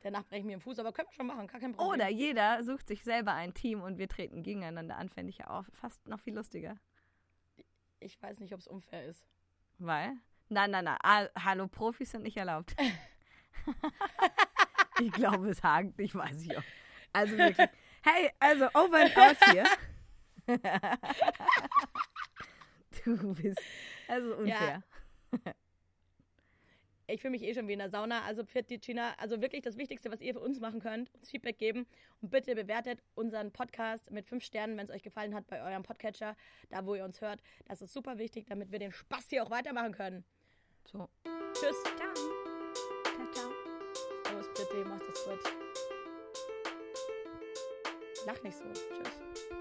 Danach 0.01 0.23
breche 0.23 0.39
ich 0.39 0.45
mir 0.45 0.57
den 0.57 0.61
Fuß, 0.61 0.79
aber 0.79 0.91
können 0.91 1.07
wir 1.09 1.13
schon 1.13 1.27
machen, 1.27 1.47
gar 1.47 1.59
kein 1.59 1.73
Problem. 1.73 1.93
Oder 1.93 2.09
jeder 2.09 2.63
sucht 2.63 2.87
sich 2.87 3.03
selber 3.03 3.33
ein 3.33 3.53
Team 3.53 3.81
und 3.81 3.99
wir 3.99 4.07
treten 4.07 4.41
gegeneinander 4.41 4.97
an, 4.97 5.09
fände 5.09 5.29
ich 5.29 5.37
ja 5.37 5.49
auch 5.49 5.65
fast 5.73 6.07
noch 6.07 6.19
viel 6.19 6.35
lustiger. 6.35 6.75
Ich 7.99 8.19
weiß 8.21 8.39
nicht, 8.39 8.53
ob 8.53 8.59
es 8.59 8.67
unfair 8.67 9.05
ist. 9.05 9.23
Weil? 9.77 10.13
Nein, 10.49 10.71
nein, 10.71 10.85
nein. 10.85 10.97
Ah, 11.03 11.27
hallo, 11.45 11.67
Profis 11.67 12.11
sind 12.11 12.23
nicht 12.23 12.37
erlaubt. 12.37 12.75
ich 14.99 15.11
glaube, 15.11 15.49
es 15.49 15.61
hakt. 15.61 15.99
Ich 15.99 16.15
weiß 16.15 16.37
nicht. 16.37 16.57
Ob. 16.57 16.63
Also 17.13 17.37
wirklich. 17.37 17.69
Hey, 18.03 18.31
also 18.39 18.65
over 18.73 18.97
and 18.97 19.17
out 19.17 19.37
hier. 19.51 19.63
du 23.05 23.33
bist. 23.35 23.61
Also 24.07 24.35
unfair. 24.35 24.83
Ich 27.11 27.21
fühle 27.21 27.31
mich 27.31 27.43
eh 27.43 27.53
schon 27.53 27.67
wie 27.67 27.73
in 27.73 27.79
der 27.79 27.89
Sauna. 27.89 28.21
Also 28.23 28.43
China. 28.45 29.13
Also 29.17 29.41
wirklich 29.41 29.61
das 29.61 29.77
Wichtigste, 29.77 30.11
was 30.11 30.21
ihr 30.21 30.33
für 30.33 30.39
uns 30.39 30.59
machen 30.59 30.79
könnt, 30.79 31.13
uns 31.15 31.29
Feedback 31.29 31.57
geben. 31.57 31.85
Und 32.21 32.31
bitte 32.31 32.55
bewertet 32.55 33.03
unseren 33.15 33.51
Podcast 33.51 34.11
mit 34.11 34.25
fünf 34.25 34.43
Sternen, 34.43 34.77
wenn 34.77 34.85
es 34.85 34.91
euch 34.91 35.03
gefallen 35.03 35.35
hat, 35.35 35.47
bei 35.47 35.61
eurem 35.61 35.83
Podcatcher, 35.83 36.35
da 36.69 36.85
wo 36.85 36.95
ihr 36.95 37.03
uns 37.03 37.21
hört. 37.21 37.41
Das 37.67 37.81
ist 37.81 37.93
super 37.93 38.17
wichtig, 38.17 38.45
damit 38.47 38.71
wir 38.71 38.79
den 38.79 38.91
Spaß 38.91 39.29
hier 39.29 39.43
auch 39.43 39.49
weitermachen 39.49 39.93
können. 39.93 40.23
So. 40.85 41.09
Tschüss. 41.53 41.75
Ciao. 41.83 42.13
Ciao, 43.03 43.31
ciao. 43.33 43.51
Servus, 44.25 44.47
bitte, 44.55 44.85
macht 44.85 45.03
es 45.03 45.25
gut. 45.25 45.39
Lach 48.25 48.43
nicht 48.43 48.57
so. 48.57 48.63
Tschüss. 48.71 49.60